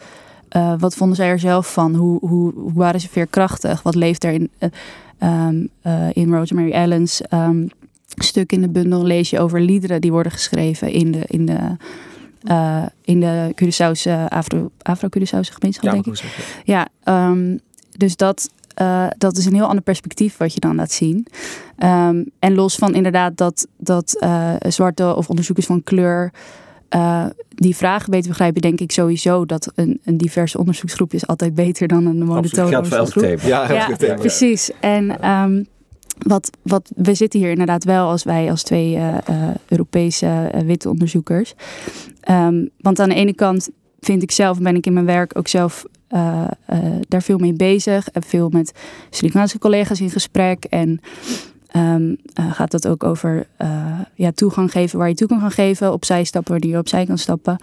wat 0.77 0.95
vonden 0.95 1.15
zij 1.15 1.27
er 1.27 1.39
zelf 1.39 1.73
van? 1.73 1.95
Hoe, 1.95 2.19
hoe, 2.19 2.53
hoe 2.55 2.73
waren 2.73 3.00
ze 3.00 3.09
veerkrachtig? 3.09 3.81
Wat 3.81 3.95
leeft 3.95 4.23
er 4.23 4.31
in, 4.31 4.50
in 6.13 6.33
Rosemary 6.33 6.73
Allen's 6.73 7.21
stuk 8.15 8.51
in 8.51 8.61
de 8.61 8.69
bundel 8.69 9.03
lees 9.03 9.29
je 9.29 9.39
over 9.39 9.61
liederen 9.61 10.01
die 10.01 10.11
worden 10.11 10.31
geschreven 10.31 10.91
in 10.91 11.11
de, 11.11 11.23
in 11.27 11.45
de, 11.45 11.77
in 13.01 13.19
de 13.19 13.53
Curaçaose, 13.55 14.29
Afro, 14.29 14.71
Afro-Curaçaose 14.81 15.53
gemeenschap, 15.53 15.83
ja, 15.83 15.91
denk 15.91 16.05
ik. 16.05 16.23
Ja, 16.63 16.88
um, 17.29 17.59
dus 17.97 18.15
dat, 18.15 18.50
uh, 18.81 19.07
dat 19.17 19.38
is 19.38 19.45
een 19.45 19.53
heel 19.53 19.67
ander 19.67 19.83
perspectief 19.83 20.38
wat 20.38 20.53
je 20.53 20.59
dan 20.59 20.75
laat 20.75 20.91
zien. 20.91 21.27
Um, 21.77 22.25
en 22.39 22.53
los 22.53 22.75
van 22.75 22.95
inderdaad 22.95 23.38
dat, 23.38 23.67
dat 23.77 24.17
uh, 24.19 24.53
zwarte 24.59 25.15
of 25.15 25.29
onderzoekers 25.29 25.67
van 25.67 25.83
kleur 25.83 26.31
uh, 26.95 27.25
die 27.49 27.75
vragen 27.75 28.11
beter 28.11 28.29
begrijpen, 28.29 28.61
denk 28.61 28.79
ik 28.79 28.91
sowieso 28.91 29.45
dat 29.45 29.71
een, 29.75 29.99
een 30.03 30.17
diverse 30.17 30.57
onderzoeksgroep 30.57 31.13
is 31.13 31.27
altijd 31.27 31.55
beter 31.55 31.87
dan 31.87 32.05
een 32.05 32.25
monotone 32.25 32.77
onderzoeksgroep. 32.77 33.39
Ja, 33.39 33.73
ja, 33.73 33.89
ja, 33.99 34.13
precies. 34.13 34.71
En 34.79 35.29
um, 35.29 35.67
wat, 36.17 36.49
wat, 36.61 36.91
we 36.95 37.13
zitten 37.13 37.39
hier 37.39 37.49
inderdaad 37.49 37.83
wel 37.83 38.09
als 38.09 38.23
wij 38.23 38.49
als 38.49 38.63
twee 38.63 38.95
uh, 38.95 39.17
uh, 39.29 39.49
Europese 39.67 40.51
witte 40.65 40.89
onderzoekers. 40.89 41.53
Um, 42.29 42.69
want 42.77 42.99
aan 42.99 43.09
de 43.09 43.15
ene 43.15 43.33
kant 43.33 43.69
vind 43.99 44.23
ik 44.23 44.31
zelf, 44.31 44.59
ben 44.59 44.75
ik 44.75 44.85
in 44.85 44.93
mijn 44.93 45.05
werk 45.05 45.37
ook 45.37 45.47
zelf 45.47 45.85
daar 47.07 47.21
veel 47.21 47.37
mee 47.37 47.53
bezig. 47.53 48.09
En 48.09 48.23
veel 48.23 48.49
met 48.49 48.71
Surinaamse 49.09 49.59
collega's 49.59 50.01
in 50.01 50.09
gesprek. 50.09 50.63
En 50.63 50.99
um, 51.75 52.17
gaat 52.33 52.71
dat 52.71 52.87
ook 52.87 53.03
over 53.03 53.47
ja, 54.15 54.31
toegang 54.31 54.71
geven 54.71 54.99
waar 54.99 55.09
je 55.09 55.15
toe 55.15 55.27
kan 55.27 55.51
geven. 55.51 55.93
Opzij 55.93 56.23
stappen 56.23 56.51
waar 56.51 56.69
je 56.69 56.77
opzij 56.77 57.05
kan 57.05 57.17
stappen. 57.17 57.57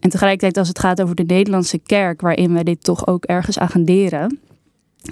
En 0.00 0.10
tegelijkertijd 0.10 0.56
als 0.56 0.68
het 0.68 0.78
gaat 0.78 1.02
over 1.02 1.14
de 1.14 1.24
Nederlandse 1.26 1.78
kerk, 1.78 2.20
waarin 2.20 2.54
we 2.54 2.64
dit 2.64 2.84
toch 2.84 3.06
ook 3.06 3.24
ergens 3.24 3.58
agenderen, 3.58 4.38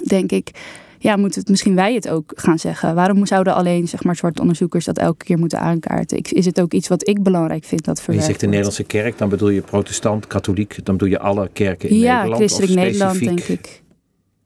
denk 0.07 0.33
ik 0.33 0.53
ja, 0.99 1.17
moeten 1.17 1.41
het 1.41 1.49
misschien 1.49 1.75
wij 1.75 1.95
het 1.95 2.09
ook 2.09 2.33
gaan 2.35 2.59
zeggen? 2.59 2.95
Waarom 2.95 3.27
zouden 3.27 3.55
alleen 3.55 3.89
zeg 3.89 4.05
maar, 4.05 4.17
zwarte 4.17 4.41
onderzoekers 4.41 4.85
dat 4.85 4.99
elke 4.99 5.25
keer 5.25 5.39
moeten 5.39 5.61
aankaarten? 5.61 6.19
Ik, 6.19 6.31
is 6.31 6.45
het 6.45 6.61
ook 6.61 6.73
iets 6.73 6.89
wat 6.89 7.09
ik 7.09 7.23
belangrijk 7.23 7.65
vind 7.65 7.85
dat 7.85 8.03
Je 8.11 8.23
zegt 8.23 8.41
de 8.41 8.47
Nederlandse 8.47 8.85
kerk, 8.85 9.19
dan 9.19 9.29
bedoel 9.29 9.49
je 9.49 9.61
protestant, 9.61 10.27
katholiek, 10.27 10.85
dan 10.85 10.97
bedoel 10.97 11.13
je 11.13 11.19
alle 11.19 11.49
kerken 11.53 11.89
in 11.89 11.99
ja, 11.99 12.03
Nederland? 12.03 12.31
Ja, 12.31 12.47
christelijk 12.47 12.75
Nederland 12.85 13.19
denk 13.19 13.41
ik. 13.41 13.83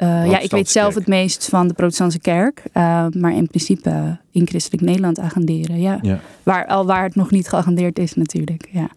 Uh, 0.03 0.31
ja, 0.31 0.39
ik 0.39 0.51
weet 0.51 0.69
zelf 0.69 0.95
het 0.95 1.07
meest 1.07 1.49
van 1.49 1.69
de 1.69 1.75
protestantse 1.75 2.19
kerk, 2.19 2.63
uh, 2.75 3.07
maar 3.09 3.33
in 3.33 3.47
principe 3.47 4.19
in 4.31 4.47
christelijk 4.47 4.83
Nederland 4.83 5.19
agenderen, 5.19 5.81
ja. 5.81 5.99
ja. 6.03 6.21
Waar, 6.43 6.67
al 6.67 6.87
waar 6.87 7.03
het 7.03 7.15
nog 7.15 7.31
niet 7.31 7.49
geagendeerd 7.49 7.99
is 7.99 8.15
natuurlijk, 8.15 8.69
ja. 8.73 8.89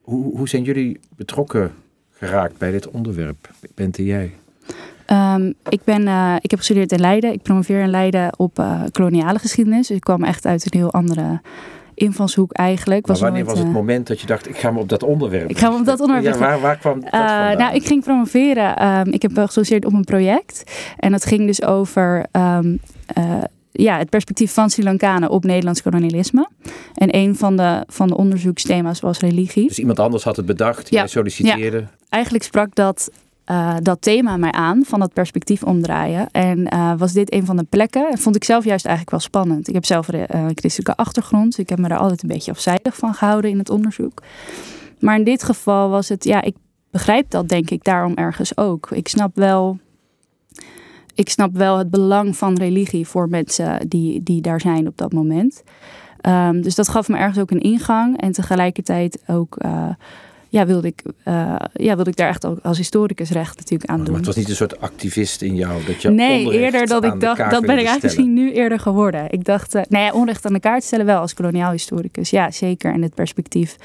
Hoe, 0.00 0.36
hoe 0.36 0.48
zijn 0.48 0.62
jullie 0.62 1.00
betrokken 1.16 1.72
geraakt 2.10 2.58
bij 2.58 2.70
dit 2.70 2.88
onderwerp, 2.90 3.50
Bente 3.74 4.04
jij? 4.04 4.32
Um, 5.10 5.54
ik, 5.68 5.80
ben, 5.84 6.02
uh, 6.02 6.36
ik 6.40 6.50
heb 6.50 6.58
gestudeerd 6.58 6.92
in 6.92 7.00
Leiden. 7.00 7.32
Ik 7.32 7.42
promoveer 7.42 7.80
in 7.80 7.90
Leiden 7.90 8.38
op 8.38 8.58
uh, 8.58 8.82
koloniale 8.92 9.38
geschiedenis. 9.38 9.86
Dus 9.86 9.96
ik 9.96 10.02
kwam 10.02 10.24
echt 10.24 10.46
uit 10.46 10.64
een 10.64 10.78
heel 10.80 10.92
andere 10.92 11.40
invalshoek 11.98 12.52
eigenlijk. 12.52 13.06
Maar 13.06 13.16
was 13.16 13.24
wanneer 13.24 13.44
nooit, 13.44 13.50
was 13.50 13.64
het 13.64 13.68
uh, 13.74 13.74
moment 13.74 14.06
dat 14.06 14.20
je 14.20 14.26
dacht, 14.26 14.48
ik 14.48 14.56
ga 14.56 14.70
me 14.70 14.78
op 14.78 14.88
dat 14.88 15.02
onderwerp 15.02 15.50
Ik 15.50 15.58
ga 15.58 15.70
me 15.70 15.76
op 15.76 15.84
dat 15.84 16.00
onderwerp 16.00 16.34
Ja, 16.34 16.40
waar, 16.40 16.60
waar 16.60 16.76
kwam 16.76 17.00
dat 17.00 17.10
vandaan? 17.10 17.56
Nou, 17.56 17.74
ik 17.74 17.86
ging 17.86 18.04
promoveren. 18.04 18.86
Um, 18.86 19.12
ik 19.12 19.22
heb 19.22 19.32
gesolliciteerd 19.34 19.84
op 19.84 19.92
een 19.92 20.04
project. 20.04 20.62
En 20.96 21.12
dat 21.12 21.24
ging 21.24 21.46
dus 21.46 21.62
over... 21.62 22.26
Um, 22.32 22.80
ja, 23.72 23.98
het 23.98 24.10
perspectief 24.10 24.52
van 24.52 24.70
Sri 24.70 24.82
Lankanen 24.82 25.30
op 25.30 25.44
Nederlands 25.44 25.82
kolonialisme. 25.82 26.48
En 26.94 27.16
een 27.16 27.36
van 27.36 27.56
de, 27.56 27.84
van 27.86 28.08
de 28.08 28.16
onderzoeksthema's 28.16 29.00
was 29.00 29.18
religie. 29.18 29.68
Dus 29.68 29.78
iemand 29.78 29.98
anders 29.98 30.24
had 30.24 30.36
het 30.36 30.46
bedacht, 30.46 30.90
ja. 30.90 30.98
jij 30.98 31.06
solliciteerde. 31.06 31.76
Ja. 31.76 31.90
Eigenlijk 32.08 32.44
sprak 32.44 32.74
dat 32.74 33.10
uh, 33.50 33.76
dat 33.82 34.02
thema 34.02 34.36
mij 34.36 34.52
aan, 34.52 34.84
van 34.84 35.00
dat 35.00 35.12
perspectief 35.12 35.62
omdraaien. 35.62 36.30
En 36.30 36.74
uh, 36.74 36.92
was 36.96 37.12
dit 37.12 37.32
een 37.32 37.46
van 37.46 37.56
de 37.56 37.64
plekken. 37.64 38.10
En 38.10 38.18
vond 38.18 38.36
ik 38.36 38.44
zelf 38.44 38.64
juist 38.64 38.86
eigenlijk 38.86 39.16
wel 39.16 39.24
spannend. 39.24 39.68
Ik 39.68 39.74
heb 39.74 39.84
zelf 39.84 40.08
een 40.08 40.26
uh, 40.34 40.46
christelijke 40.54 40.96
achtergrond. 40.96 41.44
Dus 41.44 41.58
ik 41.58 41.68
heb 41.68 41.78
me 41.78 41.88
daar 41.88 41.98
altijd 41.98 42.22
een 42.22 42.28
beetje 42.28 42.50
afzijdig 42.50 42.96
van 42.96 43.14
gehouden 43.14 43.50
in 43.50 43.58
het 43.58 43.70
onderzoek. 43.70 44.22
Maar 45.00 45.16
in 45.16 45.24
dit 45.24 45.42
geval 45.42 45.88
was 45.88 46.08
het, 46.08 46.24
ja, 46.24 46.42
ik 46.42 46.56
begrijp 46.90 47.30
dat 47.30 47.48
denk 47.48 47.70
ik 47.70 47.84
daarom 47.84 48.14
ergens 48.14 48.56
ook. 48.56 48.90
Ik 48.90 49.08
snap 49.08 49.36
wel, 49.36 49.78
ik 51.14 51.28
snap 51.28 51.56
wel 51.56 51.78
het 51.78 51.90
belang 51.90 52.36
van 52.36 52.58
religie 52.58 53.06
voor 53.06 53.28
mensen 53.28 53.88
die, 53.88 54.22
die 54.22 54.40
daar 54.40 54.60
zijn 54.60 54.86
op 54.86 54.96
dat 54.96 55.12
moment. 55.12 55.62
Ehm, 56.20 56.60
dus 56.60 56.74
dat 56.74 56.88
gaf 56.88 57.08
me 57.08 57.16
ergens 57.16 57.38
ook 57.38 57.50
een 57.50 57.60
ingang. 57.60 58.20
En 58.20 58.32
tegelijkertijd 58.32 59.22
ook 59.26 59.56
eh, 59.56 59.88
ja, 60.48 60.66
wilde, 60.66 60.86
ik, 60.86 61.02
uh, 61.24 61.56
ja, 61.72 61.94
wilde 61.94 62.10
ik 62.10 62.16
daar 62.16 62.28
echt 62.28 62.46
ook 62.46 62.58
als 62.62 62.76
historicus 62.76 63.30
recht 63.30 63.56
natuurlijk 63.56 63.90
aan 63.90 63.96
doen. 63.96 64.06
Maar 64.06 64.16
het 64.16 64.26
was 64.26 64.36
niet 64.36 64.48
een 64.48 64.56
soort 64.56 64.80
activist 64.80 65.42
in 65.42 65.54
jou? 65.54 65.84
Dat 65.84 66.02
je 66.02 66.10
nee, 66.10 66.52
eerder 66.52 66.86
dat 66.86 67.04
ik 67.04 67.20
dacht, 67.20 67.38
dat 67.38 67.60
ben 67.60 67.60
ik 67.60 67.68
eigenlijk 67.68 68.02
misschien 68.02 68.32
nu 68.32 68.52
eerder 68.52 68.78
geworden. 68.80 69.26
Ik 69.30 69.44
dacht, 69.44 69.74
uh, 69.74 69.82
nou 69.88 70.04
ja, 70.04 70.12
onrecht 70.12 70.46
aan 70.46 70.52
de 70.52 70.60
kaart 70.60 70.84
stellen 70.84 71.06
wel 71.06 71.20
als 71.20 71.34
koloniaal 71.34 71.70
historicus. 71.70 72.30
Ja, 72.30 72.50
zeker. 72.50 72.92
En 72.92 73.02
het 73.02 73.14
perspectief 73.14 73.76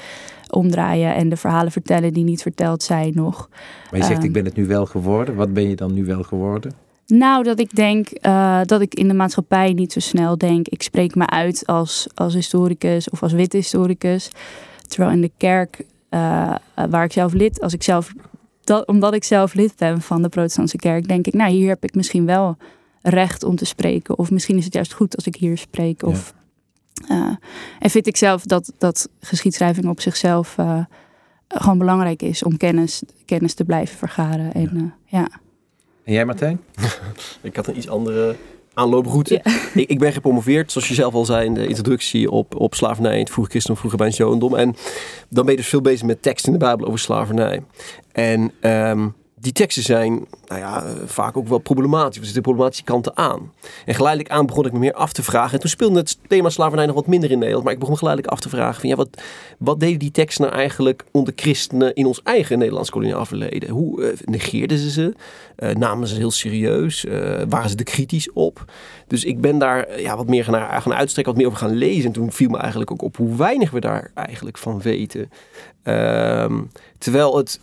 omdraaien 0.50 1.14
en 1.14 1.28
de 1.28 1.36
verhalen 1.36 1.72
vertellen 1.72 2.12
die 2.12 2.24
niet 2.24 2.42
verteld 2.42 2.82
zijn 2.82 3.12
nog. 3.14 3.48
Maar 3.90 4.00
je 4.00 4.06
zegt, 4.06 4.18
um, 4.18 4.24
ik 4.24 4.32
ben 4.32 4.44
het 4.44 4.56
nu 4.56 4.66
wel 4.66 4.86
geworden. 4.86 5.34
Wat 5.34 5.52
ben 5.52 5.68
je 5.68 5.76
dan 5.76 5.94
nu 5.94 6.04
wel 6.04 6.22
geworden? 6.22 6.72
Nou, 7.06 7.42
dat 7.42 7.60
ik 7.60 7.74
denk 7.74 8.08
uh, 8.22 8.60
dat 8.64 8.80
ik 8.80 8.94
in 8.94 9.08
de 9.08 9.14
maatschappij 9.14 9.72
niet 9.72 9.92
zo 9.92 10.00
snel 10.00 10.38
denk. 10.38 10.68
Ik 10.68 10.82
spreek 10.82 11.14
me 11.14 11.26
uit 11.26 11.66
als, 11.66 12.06
als 12.14 12.34
historicus 12.34 13.10
of 13.10 13.22
als 13.22 13.32
witte 13.32 13.56
historicus. 13.56 14.30
Terwijl 14.86 15.12
in 15.12 15.20
de 15.20 15.30
kerk, 15.36 15.84
uh, 16.14 16.54
waar 16.90 17.04
ik 17.04 17.12
zelf 17.12 17.32
lid, 17.32 17.60
als 17.60 17.72
ik 17.72 17.82
zelf, 17.82 18.12
dat, 18.60 18.86
omdat 18.86 19.14
ik 19.14 19.24
zelf 19.24 19.54
lid 19.54 19.76
ben 19.76 20.00
van 20.00 20.22
de 20.22 20.28
Protestantse 20.28 20.76
kerk, 20.76 21.08
denk 21.08 21.26
ik, 21.26 21.34
nou, 21.34 21.50
hier 21.50 21.68
heb 21.68 21.84
ik 21.84 21.94
misschien 21.94 22.26
wel 22.26 22.56
recht 23.02 23.44
om 23.44 23.56
te 23.56 23.64
spreken. 23.64 24.18
Of 24.18 24.30
misschien 24.30 24.56
is 24.56 24.64
het 24.64 24.74
juist 24.74 24.92
goed 24.92 25.16
als 25.16 25.26
ik 25.26 25.36
hier 25.36 25.58
spreek. 25.58 26.02
Of, 26.02 26.34
ja. 27.08 27.14
uh, 27.14 27.36
en 27.78 27.90
vind 27.90 28.06
ik 28.06 28.16
zelf 28.16 28.42
dat, 28.44 28.72
dat 28.78 29.08
geschiedschrijving 29.20 29.88
op 29.88 30.00
zichzelf 30.00 30.56
gewoon 31.48 31.78
belangrijk 31.78 32.22
is 32.22 32.42
om 32.42 32.56
kennis, 32.56 33.02
kennis 33.24 33.54
te 33.54 33.64
blijven 33.64 33.96
vergaren. 33.96 34.54
En, 34.54 34.94
ja. 35.04 35.18
ja. 35.18 35.28
En 36.04 36.12
jij 36.12 36.24
Martijn? 36.24 36.60
ik 37.42 37.56
had 37.56 37.66
een 37.66 37.76
iets 37.76 37.88
andere 37.88 38.36
aanlooproute. 38.74 39.40
Ja. 39.44 39.52
Ik, 39.82 39.88
ik, 39.88 39.98
ben 39.98 40.12
gepromoveerd, 40.12 40.72
zoals 40.72 40.88
je 40.88 40.94
zelf 40.94 41.14
al 41.14 41.24
zei 41.24 41.46
in 41.46 41.54
de 41.54 41.66
introductie, 41.66 42.30
op, 42.30 42.60
op 42.60 42.74
slavernij, 42.74 43.18
het 43.18 43.30
vroege 43.30 43.50
christendom, 43.50 43.80
vroege 43.80 43.96
bij 43.96 44.10
Jodendom. 44.10 44.54
En 44.54 44.74
dan 45.28 45.44
ben 45.44 45.54
je 45.54 45.60
dus 45.60 45.68
veel 45.68 45.80
bezig 45.80 46.06
met 46.06 46.22
tekst 46.22 46.46
in 46.46 46.52
de 46.52 46.58
Bijbel 46.58 46.86
over 46.86 46.98
slavernij. 46.98 47.62
En 48.12 48.52
um, 48.60 49.14
die 49.44 49.52
teksten 49.52 49.82
zijn 49.82 50.26
nou 50.46 50.60
ja, 50.60 50.84
vaak 51.06 51.36
ook 51.36 51.48
wel 51.48 51.58
problematisch. 51.58 52.18
Er 52.18 52.24
zitten 52.24 52.42
problematische 52.42 52.84
kanten 52.84 53.16
aan. 53.16 53.52
En 53.86 53.94
geleidelijk 53.94 54.32
aan 54.32 54.46
begon 54.46 54.66
ik 54.66 54.72
me 54.72 54.78
meer 54.78 54.92
af 54.92 55.12
te 55.12 55.22
vragen. 55.22 55.52
En 55.52 55.60
toen 55.60 55.70
speelde 55.70 55.98
het 55.98 56.18
thema 56.28 56.48
slavernij 56.48 56.86
nog 56.86 56.94
wat 56.94 57.06
minder 57.06 57.30
in 57.30 57.38
Nederland. 57.38 57.64
Maar 57.64 57.72
ik 57.72 57.78
begon 57.78 57.96
geleidelijk 57.96 58.32
af 58.32 58.40
te 58.40 58.48
vragen: 58.48 58.80
van, 58.80 58.88
ja, 58.88 58.96
wat, 58.96 59.08
wat 59.58 59.80
deden 59.80 59.98
die 59.98 60.10
teksten 60.10 60.44
nou 60.44 60.56
eigenlijk 60.56 61.04
onder 61.10 61.32
christenen 61.36 61.94
in 61.94 62.06
ons 62.06 62.22
eigen 62.22 62.58
Nederlands 62.58 62.90
koloniaal 62.90 63.26
verleden? 63.26 63.68
Hoe 63.68 64.02
uh, 64.02 64.08
negeerden 64.24 64.78
ze 64.78 64.90
ze? 64.90 65.14
Uh, 65.58 65.70
namen 65.70 66.08
ze 66.08 66.14
heel 66.14 66.30
serieus? 66.30 67.04
Uh, 67.04 67.40
waren 67.48 67.70
ze 67.70 67.76
er 67.76 67.84
kritisch 67.84 68.32
op? 68.32 68.72
Dus 69.06 69.24
ik 69.24 69.40
ben 69.40 69.58
daar 69.58 70.00
ja, 70.00 70.16
wat 70.16 70.28
meer 70.28 70.44
gaan, 70.44 70.82
gaan 70.82 70.94
uitstrekken, 70.94 71.34
wat 71.34 71.42
meer 71.42 71.52
over 71.52 71.66
gaan 71.68 71.76
lezen. 71.76 72.04
En 72.04 72.12
toen 72.12 72.32
viel 72.32 72.48
me 72.48 72.58
eigenlijk 72.58 72.90
ook 72.90 73.02
op 73.02 73.16
hoe 73.16 73.36
weinig 73.36 73.70
we 73.70 73.80
daar 73.80 74.10
eigenlijk 74.14 74.58
van 74.58 74.80
weten. 74.80 75.30
Uh, 75.84 76.52
terwijl 76.98 77.36
het 77.36 77.60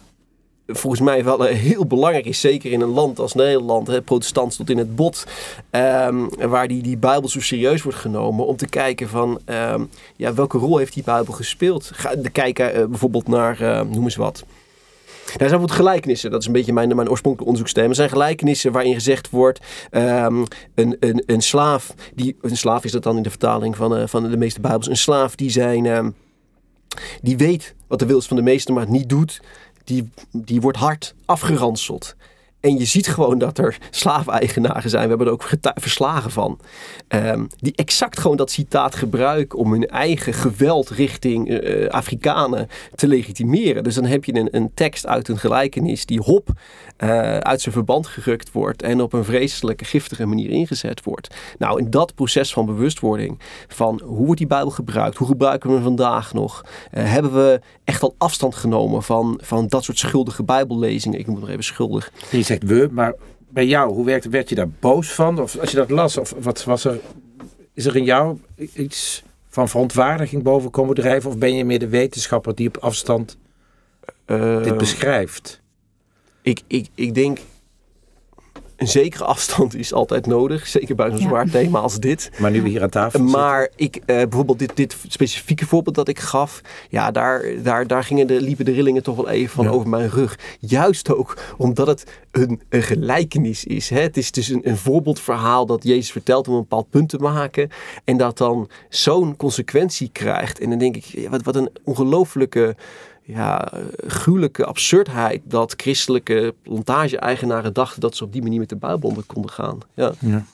volgens 0.71 1.01
mij 1.01 1.23
wel 1.23 1.41
heel 1.41 1.85
belangrijk 1.85 2.25
is, 2.25 2.39
zeker 2.39 2.71
in 2.71 2.81
een 2.81 2.89
land 2.89 3.19
als 3.19 3.33
Nederland, 3.33 3.87
hè, 3.87 4.01
protestant 4.01 4.55
tot 4.55 4.69
in 4.69 4.77
het 4.77 4.95
bot, 4.95 5.25
um, 5.71 6.29
waar 6.49 6.67
die, 6.67 6.81
die 6.81 6.97
Bijbel 6.97 7.29
zo 7.29 7.39
serieus 7.39 7.81
wordt 7.81 7.97
genomen, 7.97 8.45
om 8.45 8.55
te 8.55 8.67
kijken 8.67 9.09
van 9.09 9.39
um, 9.45 9.89
ja, 10.15 10.33
welke 10.33 10.57
rol 10.57 10.77
heeft 10.77 10.93
die 10.93 11.03
Bijbel 11.03 11.33
gespeeld. 11.33 11.91
Ga 11.93 12.13
kijken 12.31 12.79
uh, 12.79 12.85
bijvoorbeeld 12.85 13.27
naar, 13.27 13.61
uh, 13.61 13.81
noem 13.81 14.03
eens 14.03 14.15
wat. 14.15 14.39
Er 14.39 15.37
zijn 15.37 15.37
bijvoorbeeld 15.37 15.71
gelijkenissen, 15.79 16.31
dat 16.31 16.41
is 16.41 16.47
een 16.47 16.53
beetje 16.53 16.73
mijn, 16.73 16.95
mijn 16.95 17.09
oorspronkelijke 17.09 17.43
onderzoeksthema. 17.43 17.89
Er 17.89 17.95
zijn 17.95 18.09
gelijkenissen 18.09 18.71
waarin 18.71 18.93
gezegd 18.93 19.29
wordt: 19.29 19.59
um, 19.91 20.45
een, 20.75 20.97
een, 20.99 21.23
een 21.25 21.41
slaaf, 21.41 21.93
die, 22.15 22.37
een 22.41 22.57
slaaf 22.57 22.83
is 22.83 22.91
dat 22.91 23.03
dan 23.03 23.17
in 23.17 23.23
de 23.23 23.29
vertaling 23.29 23.75
van, 23.75 23.97
uh, 23.97 24.03
van 24.05 24.29
de 24.29 24.37
meeste 24.37 24.61
Bijbels, 24.61 24.89
een 24.89 24.97
slaaf 24.97 25.35
die 25.35 25.49
zijn. 25.49 26.15
die 27.21 27.37
weet 27.37 27.75
wat 27.87 27.99
de 27.99 28.05
wil 28.05 28.17
is 28.17 28.25
van 28.25 28.37
de 28.37 28.43
meester, 28.43 28.73
maar 28.73 28.83
het 28.83 28.91
niet 28.91 29.09
doet 29.09 29.41
die, 29.83 30.09
die 30.31 30.61
wordt 30.61 30.77
hard 30.77 31.15
afgeranseld. 31.25 32.15
En 32.62 32.77
je 32.77 32.86
ziet 32.86 33.08
gewoon 33.08 33.38
dat 33.38 33.58
er 33.58 33.77
slaafeigenaren 33.89 34.89
zijn. 34.89 35.03
We 35.03 35.10
hebben 35.10 35.27
er 35.27 35.34
ook 35.34 35.50
verslagen 35.75 36.32
van. 36.32 36.60
Um, 37.08 37.48
die 37.56 37.74
exact 37.75 38.20
gewoon 38.20 38.38
dat 38.38 38.51
citaat 38.51 38.96
gebruiken 38.96 39.60
om 39.60 39.72
hun 39.72 39.88
eigen 39.88 40.34
geweld 40.34 40.89
richting 40.89 41.50
uh, 41.50 41.89
Afrikanen 41.89 42.68
te 42.96 43.08
legitimeren. 43.08 43.84
Dus 43.84 43.96
dan 43.96 44.06
heb 44.06 44.25
je 44.25 44.36
een, 44.36 44.48
een 44.51 44.72
tekst 44.74 45.06
uit 45.08 45.27
een 45.27 45.38
gelijkenis 45.38 46.06
die 46.06 46.20
hop 46.20 46.50
uh, 47.03 47.38
uit 47.38 47.62
zijn 47.62 47.74
verband 47.74 48.08
gerukt 48.08 48.51
wordt 48.51 48.82
en 48.82 49.01
op 49.01 49.13
een 49.13 49.24
vreselijke, 49.24 49.86
giftige 49.86 50.25
manier 50.25 50.50
ingezet 50.50 51.03
wordt. 51.03 51.36
Nou, 51.58 51.80
in 51.80 51.89
dat 51.89 52.15
proces 52.15 52.53
van 52.53 52.65
bewustwording 52.65 53.39
van 53.68 54.01
hoe 54.06 54.25
wordt 54.25 54.38
die 54.38 54.48
Bijbel 54.48 54.72
gebruikt, 54.72 55.18
hoe 55.18 55.27
gebruiken 55.27 55.70
we 55.70 55.75
hem 55.75 55.84
vandaag 55.84 56.34
nog, 56.34 56.65
hebben 56.91 57.34
we 57.34 57.60
echt 57.84 58.01
al 58.03 58.15
afstand 58.18 58.56
genomen 58.56 59.03
van, 59.03 59.39
van 59.44 59.68
dat 59.68 59.84
soort 59.84 59.98
schuldige 59.98 60.44
Bijbellezingen. 60.44 61.20
Ik 61.20 61.27
noem 61.27 61.41
het 61.41 61.50
even 61.50 61.63
schuldig 61.63 62.12
zegt 62.51 62.63
we, 62.63 62.88
maar 62.91 63.13
bij 63.50 63.65
jou, 63.65 63.93
hoe 63.93 64.05
werkt, 64.05 64.29
werd 64.29 64.50
je 64.50 64.55
daar 64.55 64.70
boos 64.70 65.13
van? 65.13 65.39
Of 65.39 65.58
als 65.60 65.72
je 65.72 65.77
dat 65.77 65.89
las, 65.89 66.17
of 66.17 66.34
wat 66.39 66.63
was 66.63 66.86
er, 66.86 67.00
is 67.74 67.86
er 67.86 67.96
in 67.96 68.03
jou 68.03 68.38
iets 68.74 69.24
van 69.50 69.70
verontwaardiging 69.70 70.43
boven 70.43 70.70
komen 70.70 70.96
drijven? 70.96 71.29
Of 71.29 71.38
ben 71.38 71.55
je 71.55 71.65
meer 71.65 71.79
de 71.79 71.88
wetenschapper 71.88 72.55
die 72.55 72.67
op 72.67 72.77
afstand 72.77 73.38
uh, 74.27 74.63
dit 74.63 74.77
beschrijft? 74.77 75.62
Ik, 76.41 76.62
ik, 76.67 76.88
ik 76.96 77.13
denk, 77.13 77.39
een 78.81 78.88
zekere 78.88 79.23
afstand 79.23 79.75
is 79.75 79.93
altijd 79.93 80.25
nodig. 80.25 80.67
Zeker 80.67 80.95
bij 80.95 81.09
zo'n 81.09 81.19
ja. 81.19 81.27
zwaar 81.27 81.50
thema 81.50 81.79
als 81.79 82.00
dit. 82.00 82.31
Maar 82.38 82.51
nu 82.51 82.61
we 82.61 82.69
hier 82.69 82.81
aan 82.81 82.89
tafel 82.89 83.23
Maar 83.23 83.69
ik, 83.75 83.95
uh, 83.95 84.01
bijvoorbeeld 84.05 84.59
dit, 84.59 84.75
dit 84.75 84.97
specifieke 85.07 85.65
voorbeeld 85.65 85.95
dat 85.95 86.07
ik 86.07 86.19
gaf. 86.19 86.61
Ja, 86.89 87.11
daar, 87.11 87.43
daar, 87.63 87.88
daar 87.88 88.03
gingen 88.03 88.27
de, 88.27 88.41
liepen 88.41 88.65
de 88.65 88.71
rillingen 88.71 89.03
toch 89.03 89.15
wel 89.15 89.29
even 89.29 89.55
van 89.55 89.65
ja. 89.65 89.71
over 89.71 89.89
mijn 89.89 90.09
rug. 90.09 90.39
Juist 90.59 91.13
ook 91.13 91.38
omdat 91.57 91.88
het 91.88 92.03
een, 92.31 92.61
een 92.69 92.83
gelijkenis 92.83 93.65
is. 93.65 93.89
Hè? 93.89 94.00
Het 94.00 94.17
is 94.17 94.31
dus 94.31 94.47
een, 94.47 94.69
een 94.69 94.77
voorbeeldverhaal 94.77 95.65
dat 95.65 95.83
Jezus 95.83 96.11
vertelt 96.11 96.47
om 96.47 96.53
een 96.53 96.59
bepaald 96.59 96.89
punt 96.89 97.09
te 97.09 97.17
maken. 97.17 97.69
En 98.03 98.17
dat 98.17 98.38
dan 98.38 98.69
zo'n 98.89 99.35
consequentie 99.35 100.09
krijgt. 100.11 100.59
En 100.59 100.69
dan 100.69 100.79
denk 100.79 100.95
ik, 100.95 101.03
ja, 101.03 101.29
wat, 101.29 101.43
wat 101.43 101.55
een 101.55 101.69
ongelooflijke 101.83 102.75
ja, 103.21 103.71
gruwelijke 104.07 104.65
absurdheid 104.65 105.41
dat 105.43 105.73
christelijke 105.77 106.53
plantage-eigenaren 106.61 107.73
dachten 107.73 108.01
dat 108.01 108.15
ze 108.15 108.23
op 108.23 108.33
die 108.33 108.41
manier 108.41 108.59
met 108.59 108.69
de 108.69 108.75
Bijbel 108.75 109.23
konden 109.27 109.51
gaan. 109.51 109.77
Ja. 109.93 110.11
ja. 110.19 110.45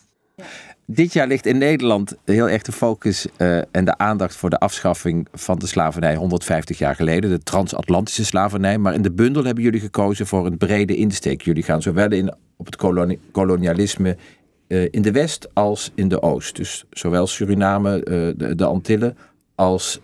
Dit 0.89 1.13
jaar 1.13 1.27
ligt 1.27 1.45
in 1.45 1.57
Nederland 1.57 2.15
heel 2.25 2.49
erg 2.49 2.61
de 2.61 2.71
focus 2.71 3.27
uh, 3.37 3.57
en 3.57 3.85
de 3.85 3.97
aandacht 3.97 4.35
voor 4.35 4.49
de 4.49 4.59
afschaffing 4.59 5.27
van 5.33 5.59
de 5.59 5.67
slavernij 5.67 6.15
150 6.15 6.77
jaar 6.77 6.95
geleden, 6.95 7.29
de 7.29 7.43
transatlantische 7.43 8.25
slavernij. 8.25 8.77
Maar 8.77 8.93
in 8.93 9.01
de 9.01 9.11
bundel 9.11 9.43
hebben 9.43 9.63
jullie 9.63 9.79
gekozen 9.79 10.27
voor 10.27 10.45
een 10.45 10.57
brede 10.57 10.95
insteek. 10.95 11.41
Jullie 11.41 11.63
gaan 11.63 11.81
zowel 11.81 12.11
in, 12.11 12.33
op 12.57 12.65
het 12.65 12.75
koloni 12.75 13.19
kolonialisme 13.31 14.17
uh, 14.67 14.87
in 14.91 15.01
de 15.01 15.11
West 15.11 15.49
als 15.53 15.91
in 15.95 16.07
de 16.07 16.21
Oost. 16.21 16.55
Dus 16.55 16.85
zowel 16.89 17.27
Suriname, 17.27 17.95
uh, 17.97 18.03
de, 18.37 18.55
de, 18.55 18.65
Antillen, 18.65 19.17
als 19.55 19.99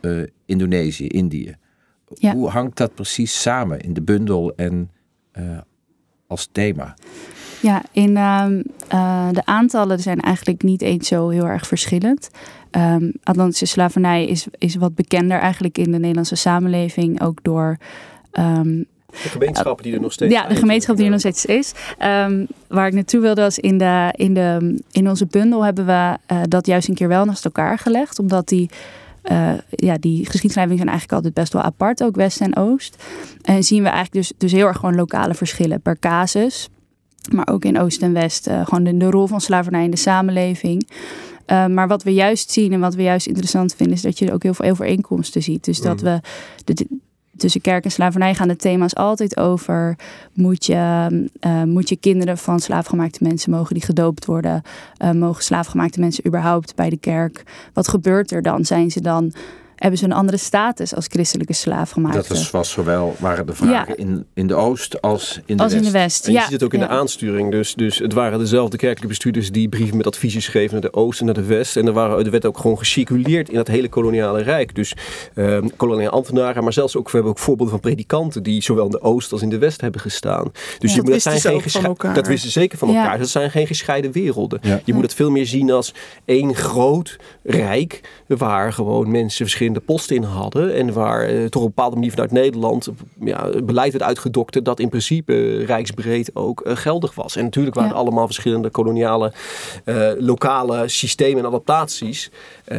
Indonesië, 0.46 1.08
Indië. 1.08 1.56
Ja. 2.20 2.34
Hoe 2.34 2.50
hangt 2.50 2.78
dat 2.78 2.96
precies 2.96 3.42
samen 3.42 3.80
in 3.80 3.94
de 3.94 4.02
bundel 4.02 4.54
en 4.56 4.92
uh, 5.40 5.58
als 6.28 6.50
thema? 6.52 6.94
Ja, 7.62 7.82
in 7.92 8.10
uh, 8.10 8.46
uh, 8.94 9.30
de 9.32 9.46
aantallen 9.46 10.00
zijn 10.00 10.20
eigenlijk 10.20 10.64
niet 10.64 10.82
eens 10.82 11.08
zo 11.08 11.30
heel 11.30 11.46
erg 11.48 11.68
verschillend. 11.68 12.30
Um, 12.72 13.14
Atlantische 13.24 13.66
slavernij 13.66 14.26
is, 14.26 14.48
is 14.58 14.76
wat 14.76 14.96
bekender 14.96 15.40
eigenlijk 15.40 15.78
in 15.78 15.92
de 15.92 15.98
Nederlandse 15.98 16.36
samenleving, 16.36 17.22
ook 17.22 17.44
door. 17.44 17.78
Um, 18.40 18.86
de 19.08 19.30
gemeenschap 19.30 19.84
die 19.84 19.94
er 19.94 20.02
nog 20.02 20.14
steeds 20.14 20.34
Ja, 20.34 20.48
de 20.48 20.56
gemeenschap 20.56 20.96
die 20.96 21.06
er 21.06 21.12
nog 21.12 21.20
steeds 21.20 21.46
is. 21.46 21.74
Um, 22.04 22.48
waar 22.68 22.88
ik 22.88 22.94
naartoe 22.94 23.22
wilde 23.22 23.42
was 23.42 23.60
in, 23.60 23.78
de, 23.78 24.14
in, 24.16 24.34
de, 24.34 24.80
in 24.92 25.10
onze 25.10 25.26
bundel 25.26 25.66
hebben 25.66 25.86
we 25.86 26.18
uh, 26.32 26.42
dat 26.48 26.66
juist 26.66 26.88
een 26.88 26.96
keer 26.96 27.08
wel 27.08 27.26
naast 27.26 27.46
elkaar 27.46 27.78
gelegd. 27.78 28.20
Omdat 28.20 28.48
die 28.48 28.70
uh, 29.32 29.54
ja, 29.70 29.98
die 29.98 30.26
geschiedschrijving 30.26 30.78
zijn 30.78 30.90
eigenlijk 30.90 31.18
altijd 31.18 31.34
best 31.34 31.54
wel 31.54 31.62
apart, 31.62 32.04
ook 32.04 32.16
West 32.16 32.42
en 32.42 32.56
Oost. 32.56 33.04
En 33.42 33.64
zien 33.64 33.84
we 33.84 33.90
eigenlijk 33.90 34.14
dus, 34.28 34.34
dus 34.38 34.52
heel 34.52 34.68
erg 34.68 34.78
gewoon 34.78 34.96
lokale 34.96 35.34
verschillen 35.34 35.82
per 35.82 36.00
casus. 36.00 36.70
Maar 37.34 37.48
ook 37.48 37.66
in 37.66 37.80
Oost 37.80 38.02
en 38.02 38.14
West, 38.14 38.48
uh, 38.48 38.66
gewoon 38.66 38.84
de, 38.84 38.98
de, 38.98 39.10
rol 39.10 39.28
van 39.28 39.42
slavernij 39.42 39.84
in 39.84 39.92
de 39.92 39.98
samenleving. 39.98 40.90
Uh, 41.48 41.68
maar 41.68 41.88
wat 41.88 42.04
we 42.04 42.14
juist 42.14 42.52
zien 42.52 42.74
en 42.74 42.80
wat 42.80 42.96
we 42.96 43.02
juist 43.02 43.28
interessant 43.28 43.76
vinden, 43.76 43.96
is 43.96 44.02
dat 44.02 44.20
je 44.20 44.34
ook 44.34 44.44
heel 44.44 44.54
veel 44.54 44.70
overeenkomsten 44.70 45.44
ziet. 45.44 45.64
Dus 45.64 45.82
dat 45.82 46.02
we 46.02 46.20
de, 46.64 46.88
tussen 47.38 47.62
kerk 47.62 47.84
en 47.84 47.92
slavernij 47.92 48.36
gaan 48.36 48.48
de 48.48 48.56
thema's 48.56 48.96
altijd 48.96 49.38
over. 49.38 49.98
Moet 50.34 50.66
je, 50.66 51.10
uh, 51.42 51.64
moet 51.64 51.90
je 51.90 51.96
kinderen 51.96 52.38
van 52.38 52.60
slaafgemaakte 52.60 53.24
mensen, 53.24 53.52
mogen 53.52 53.74
die 53.74 53.84
gedoopt 53.84 54.26
worden? 54.26 54.62
Uh, 55.04 55.12
mogen 55.12 55.44
slaafgemaakte 55.44 56.00
mensen 56.00 56.28
überhaupt 56.28 56.76
bij 56.76 56.90
de 56.90 56.98
kerk? 56.98 57.44
Wat 57.74 57.88
gebeurt 57.88 58.32
er 58.32 58.42
dan? 58.42 58.66
Zijn 58.66 58.92
ze 58.92 59.02
dan 59.02 59.34
hebben 59.84 60.02
ze 60.02 60.06
een 60.06 60.14
andere 60.14 60.38
status 60.38 60.96
als 60.96 61.06
christelijke 61.10 61.54
slaafgemaakten. 61.54 62.22
Dat 62.28 62.38
is, 62.38 62.52
was 62.52 62.72
zowel, 62.72 63.16
waren 63.20 63.46
de 63.46 63.54
vragen 63.54 63.98
in, 63.98 64.26
in 64.34 64.48
de 64.48 64.56
Oost 64.56 65.02
als 65.02 65.40
in 65.46 65.58
de 65.58 65.64
als 65.64 65.74
West. 65.74 65.86
in 65.86 65.92
de 65.92 65.98
West. 65.98 66.26
En 66.26 66.32
je 66.32 66.38
ja. 66.38 66.44
ziet 66.44 66.54
het 66.54 66.64
ook 66.64 66.74
in 66.74 66.80
ja. 66.80 66.88
de 66.88 66.92
aansturing. 66.92 67.52
Dus, 67.52 67.74
dus 67.74 67.98
het 67.98 68.14
waren 68.14 68.40
dezelfde 68.40 68.78
kerkelijke 68.78 69.08
bestuurders 69.08 69.52
die 69.52 69.70
brieven 69.70 69.98
met 69.98 70.08
adviezen 70.08 70.42
schreven 70.42 70.72
naar 70.72 70.82
de 70.82 70.94
Oost 70.94 71.20
en 71.20 71.26
naar 71.26 71.34
de 71.36 71.44
West. 71.44 71.78
En 71.78 71.88
er, 71.88 71.94
waren, 71.94 72.26
er 72.26 72.32
werd 72.32 72.46
ook 72.46 72.58
gewoon 72.58 72.78
gecirculeerd 72.78 73.50
in 73.50 73.58
het 73.58 73.68
hele 73.68 73.90
koloniale 73.90 74.42
rijk. 74.42 74.76
Dus 74.76 74.94
ehm 75.34 75.68
koloniale 75.78 76.10
ambtenaren, 76.10 76.64
maar 76.64 76.74
zelfs 76.74 76.96
ook, 76.96 77.06
we 77.06 77.12
hebben 77.12 77.32
ook 77.32 77.40
voorbeelden 77.40 77.74
van 77.74 77.80
predikanten 77.80 78.44
die 78.44 78.62
zowel 78.64 78.86
in 78.86 78.92
de 78.92 79.02
Oost 79.02 79.32
als 79.32 79.42
in 79.42 79.50
de 79.50 79.58
West 79.58 79.82
hebben 79.82 80.02
gestaan. 80.02 80.52
Dus 80.52 80.90
Ja. 80.90 80.96
je 80.96 81.04
Dat 81.04 81.12
moet, 81.12 81.22
zijn 81.22 81.62
geen. 81.62 82.14
Dat 82.14 82.28
wisten 82.28 82.52
ze 82.52 82.60
zeker 82.60 82.78
van 82.78 82.92
Ja. 82.92 83.02
elkaar. 83.02 83.18
Dat 83.18 83.30
zijn 83.30 83.52
geen 83.52 83.68
gescheiden 83.68 84.12
werelden. 84.12 84.60
Ja. 84.62 84.82
Je 84.86 84.94
moet 84.94 85.04
het 85.04 85.14
veel 85.14 85.32
meer 85.32 85.46
zien 85.46 85.72
als 85.72 85.94
één 86.26 86.56
groot 86.56 87.18
rijk 87.44 88.02
waar 88.28 88.74
gewoon 88.74 89.12
mensen 89.12 89.46
verschillende 89.46 89.73
posten 89.80 90.16
in 90.16 90.24
hadden. 90.24 90.74
En 90.76 90.94
waar 90.94 91.22
eh, 91.22 91.36
toch 91.46 91.62
op 91.62 91.68
een 91.68 91.74
bepaalde 91.76 91.96
manier 91.96 92.12
vanuit 92.12 92.32
Nederland 92.32 92.90
ja, 93.20 93.50
beleid 93.64 93.92
werd 93.92 94.04
uitgedokterd 94.04 94.66
dat 94.66 94.80
in 94.80 94.90
principe 94.90 95.64
rijksbreed 95.66 96.32
ook 96.34 96.62
eh, 96.62 96.76
geldig 96.76 97.16
was. 97.16 97.36
En 97.36 97.44
natuurlijk 97.44 97.76
waren 97.76 97.90
Ja. 97.90 97.96
allemaal 97.96 98.26
verschillende 98.26 98.70
koloniale 98.70 99.34
eh, 99.86 100.12
lokale 100.18 100.88
systemen 100.88 101.40
en 101.40 101.46
adaptaties. 101.46 102.32
Eh, 102.66 102.78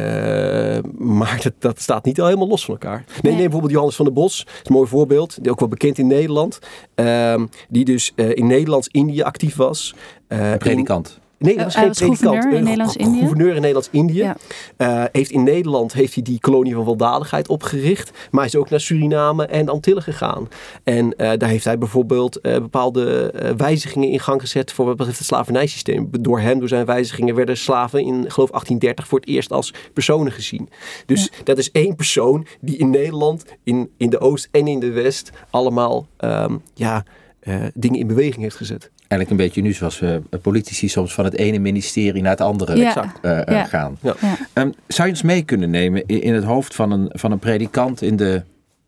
maar 0.97 1.39
dat, 1.43 1.53
dat 1.59 1.81
staat 1.81 2.05
niet 2.05 2.19
al 2.19 2.25
helemaal 2.25 2.47
los 2.47 2.65
van 2.65 2.73
elkaar. 2.73 2.97
Nee, 3.07 3.15
Nee. 3.21 3.31
neem 3.31 3.41
bijvoorbeeld 3.41 3.71
Johannes 3.71 3.95
van 3.95 4.05
der 4.05 4.13
Bos. 4.13 4.37
Dat 4.45 4.53
is 4.55 4.61
een 4.69 4.73
mooi 4.75 4.87
voorbeeld. 4.87 5.37
Die 5.41 5.51
ook 5.51 5.59
wel 5.59 5.69
bekend 5.69 5.97
in 5.97 6.07
Nederland. 6.07 6.59
Ehm, 6.95 7.45
die 7.69 7.85
dus 7.85 8.11
eh, 8.15 8.35
in 8.35 8.47
Nederlands-Indië 8.47 9.21
actief 9.21 9.55
was. 9.55 9.95
Eh, 10.27 10.51
in- 10.51 10.57
Predikant. 10.57 11.19
Nee, 11.45 11.55
dat 11.55 11.63
was 11.63 11.73
Hij 11.73 11.83
geen 11.83 11.91
was 11.91 11.97
predikant. 11.99 12.33
gouverneur 12.33 12.51
in 12.51 12.57
Een 12.57 12.63
Nederlands-Indië? 12.63 13.19
Gouverneur 13.19 13.49
in 13.49 13.55
Nederlands-Indië. 13.55 14.17
Ja. 14.17 14.35
Eh, 14.77 15.03
heeft 15.11 15.31
in 15.31 15.43
Nederland 15.43 15.93
heeft 15.93 16.13
hij 16.13 16.23
die 16.23 16.39
kolonie 16.39 16.73
van 16.73 16.85
weldadigheid 16.85 17.47
opgericht. 17.47 18.11
Maar 18.31 18.41
hij 18.41 18.49
is 18.49 18.55
ook 18.55 18.69
naar 18.69 18.79
Suriname 18.79 19.45
en 19.45 19.69
Antillen 19.69 20.03
gegaan. 20.03 20.47
En 20.83 21.15
eh, 21.17 21.37
daar 21.37 21.49
heeft 21.49 21.65
hij 21.65 21.77
bijvoorbeeld 21.77 22.41
eh, 22.41 22.53
bepaalde 22.53 23.31
eh, 23.31 23.51
wijzigingen 23.57 24.09
in 24.09 24.19
gang 24.19 24.41
gezet 24.41 24.71
voor 24.71 24.85
wat 24.85 24.95
betreft 24.97 25.17
het 25.17 25.27
slavernijsysteem. 25.27 26.07
Door 26.11 26.39
hem, 26.39 26.59
door 26.59 26.67
zijn 26.67 26.85
wijzigingen, 26.85 27.35
werden 27.35 27.57
slaven 27.57 27.99
in 27.99 28.13
geloof 28.13 28.49
1830 28.49 29.07
voor 29.07 29.19
het 29.19 29.27
eerst 29.29 29.51
als 29.51 29.73
personen 29.93 30.31
gezien. 30.31 30.69
Dus 31.05 31.31
dat 31.43 31.57
is 31.57 31.71
één 31.71 31.95
persoon 31.95 32.45
die 32.61 32.77
in 32.77 32.89
Nederland, 32.89 33.45
in, 33.63 33.89
in 33.97 34.09
de 34.09 34.19
Oost 34.19 34.47
en 34.51 34.67
in 34.67 34.79
de 34.79 34.91
West 34.91 35.31
allemaal 35.49 36.07
ehm, 36.17 36.55
ja, 36.73 37.03
eh, 37.45 37.55
dingen 37.73 37.99
in 37.99 38.07
beweging 38.07 38.41
heeft 38.41 38.55
gezet. 38.55 38.91
Eigenlijk 38.97 39.29
een 39.31 39.37
beetje 39.47 39.61
nu 39.61 39.73
zoals 39.73 39.99
we 39.99 40.21
politici 40.41 40.87
soms 40.89 41.13
van 41.13 41.25
het 41.25 41.35
ene 41.37 41.59
ministerie 41.59 42.21
naar 42.21 42.31
het 42.31 42.41
andere 42.41 42.75
Ja. 42.77 42.87
Exact. 42.87 43.19
eh, 43.21 43.39
eh, 43.39 43.45
Ja. 43.47 43.63
gaan. 43.65 43.97
Ja. 44.01 44.15
Ja. 44.21 44.37
Ehm, 44.53 44.69
zou 44.87 45.07
je 45.07 45.13
ons 45.13 45.23
mee 45.23 45.41
kunnen 45.43 45.69
nemen 45.69 46.03
in, 46.05 46.21
in 46.21 46.33
het 46.33 46.43
hoofd 46.43 46.75
van 46.75 46.91
een, 46.91 47.09
van 47.13 47.31
een 47.31 47.39
predikant 47.39 48.01
in 48.01 48.15
de 48.15 48.43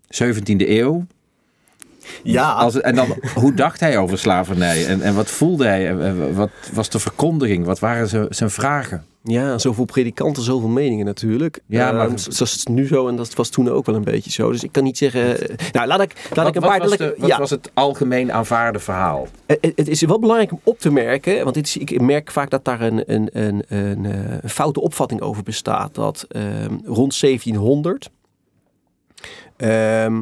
17e 0.09 0.69
eeuw? 0.69 1.05
Ja, 2.23 2.51
Als, 2.51 2.81
en 2.81 2.95
dan, 2.95 3.15
hoe 3.35 3.53
dacht 3.53 3.79
hij 3.79 3.97
over 3.97 4.17
slavernij? 4.17 4.85
En, 4.85 5.01
en 5.01 5.15
wat 5.15 5.29
voelde 5.29 5.65
hij? 5.65 5.87
En, 5.89 6.01
en 6.03 6.35
wat 6.35 6.49
was 6.73 6.89
de 6.89 6.99
verkondiging? 6.99 7.65
Wat 7.65 7.79
waren 7.79 8.27
zijn 8.35 8.49
vragen? 8.49 9.05
Ja, 9.29 9.57
zoveel 9.57 9.85
predikanten, 9.85 10.43
zoveel 10.43 10.67
meningen 10.69 11.05
natuurlijk. 11.05 11.59
Ja, 11.65 11.87
Ja, 11.87 11.91
maar- 11.91 12.19
zoals 12.19 12.53
het 12.53 12.67
nu 12.69 12.87
zo 12.87 13.07
en 13.07 13.15
dat 13.15 13.33
was 13.33 13.49
toen 13.49 13.69
ook 13.69 13.85
wel 13.85 13.95
een 13.95 14.03
beetje 14.03 14.31
zo. 14.31 14.51
Dus 14.51 14.63
ik 14.63 14.71
kan 14.71 14.83
niet 14.83 14.97
zeggen. 14.97 15.49
eh, 15.49 15.55
Nou, 15.71 15.87
laat 15.87 16.01
ik, 16.01 16.13
laat 16.15 16.35
Wat, 16.35 16.47
ik 16.47 16.55
een 16.55 16.61
wat 16.61 16.69
paar. 16.69 16.79
was, 16.79 16.97
de- 16.97 17.05
ik- 17.13 17.19
wat 17.21 17.29
ja, 17.29 17.37
was 17.37 17.49
het 17.49 17.71
algemeen 17.73 18.31
aanvaarde 18.31 18.79
verhaal? 18.79 19.27
het, 19.45 19.71
het 19.75 19.87
is 19.87 20.01
wel 20.01 20.19
belangrijk 20.19 20.51
om 20.51 20.59
op 20.63 20.79
te 20.79 20.91
merken, 20.91 21.43
want 21.43 21.55
dit 21.55 21.65
is, 21.67 21.77
ik 21.77 22.01
merk 22.01 22.31
vaak 22.31 22.49
dat 22.49 22.65
daar 22.65 22.81
een, 22.81 23.13
een, 23.13 23.29
een, 23.33 23.63
een, 23.67 24.05
eh, 24.05 24.37
een 24.41 24.49
foute 24.49 24.81
opvatting 24.81 25.21
over 25.21 25.43
bestaat. 25.43 25.95
Dat 25.95 26.25
ehm, 26.29 26.75
rond 26.85 27.19
1700. 27.19 28.09
ehm 29.57 30.15
eh, 30.15 30.19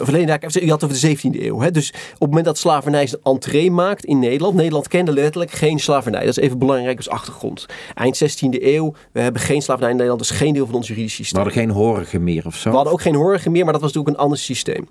of 0.00 0.08
alleen, 0.08 0.26
nou, 0.26 0.40
je 0.48 0.70
had 0.70 0.80
het 0.80 0.90
over 0.90 1.00
de 1.00 1.16
17e 1.16 1.42
eeuw. 1.42 1.60
Hè? 1.60 1.70
Dus 1.70 1.88
op 1.88 1.94
het 2.10 2.28
moment 2.28 2.44
dat 2.44 2.58
slavernij 2.58 3.06
zijn 3.06 3.20
entree 3.22 3.70
maakt 3.70 4.04
in 4.04 4.18
Nederland. 4.18 4.54
Nederland 4.54 4.88
kende 4.88 5.12
letterlijk 5.12 5.50
geen 5.50 5.78
slavernij. 5.78 6.20
Dat 6.20 6.36
is 6.36 6.44
even 6.44 6.58
belangrijk 6.58 6.96
als 6.96 7.08
achtergrond. 7.08 7.66
Eind 7.94 8.22
16e 8.24 8.62
eeuw. 8.62 8.94
We 9.12 9.20
hebben 9.20 9.42
geen 9.42 9.62
slavernij 9.62 9.90
in 9.90 9.96
Nederland. 9.96 10.22
Dat 10.22 10.30
is 10.30 10.42
geen 10.42 10.54
deel 10.54 10.66
van 10.66 10.74
ons 10.74 10.88
juridisch 10.88 11.16
We 11.16 11.22
systeem. 11.24 11.42
hadden 11.42 11.60
geen 11.62 11.70
horigen 11.70 12.24
meer 12.24 12.46
of 12.46 12.56
zo. 12.56 12.68
We 12.70 12.74
hadden 12.74 12.92
ook 12.92 13.00
geen 13.02 13.14
horigen 13.14 13.52
meer, 13.52 13.64
maar 13.64 13.72
dat 13.72 13.82
was 13.82 13.92
natuurlijk 13.92 14.18
een 14.18 14.24
ander 14.24 14.38
systeem. 14.42 14.88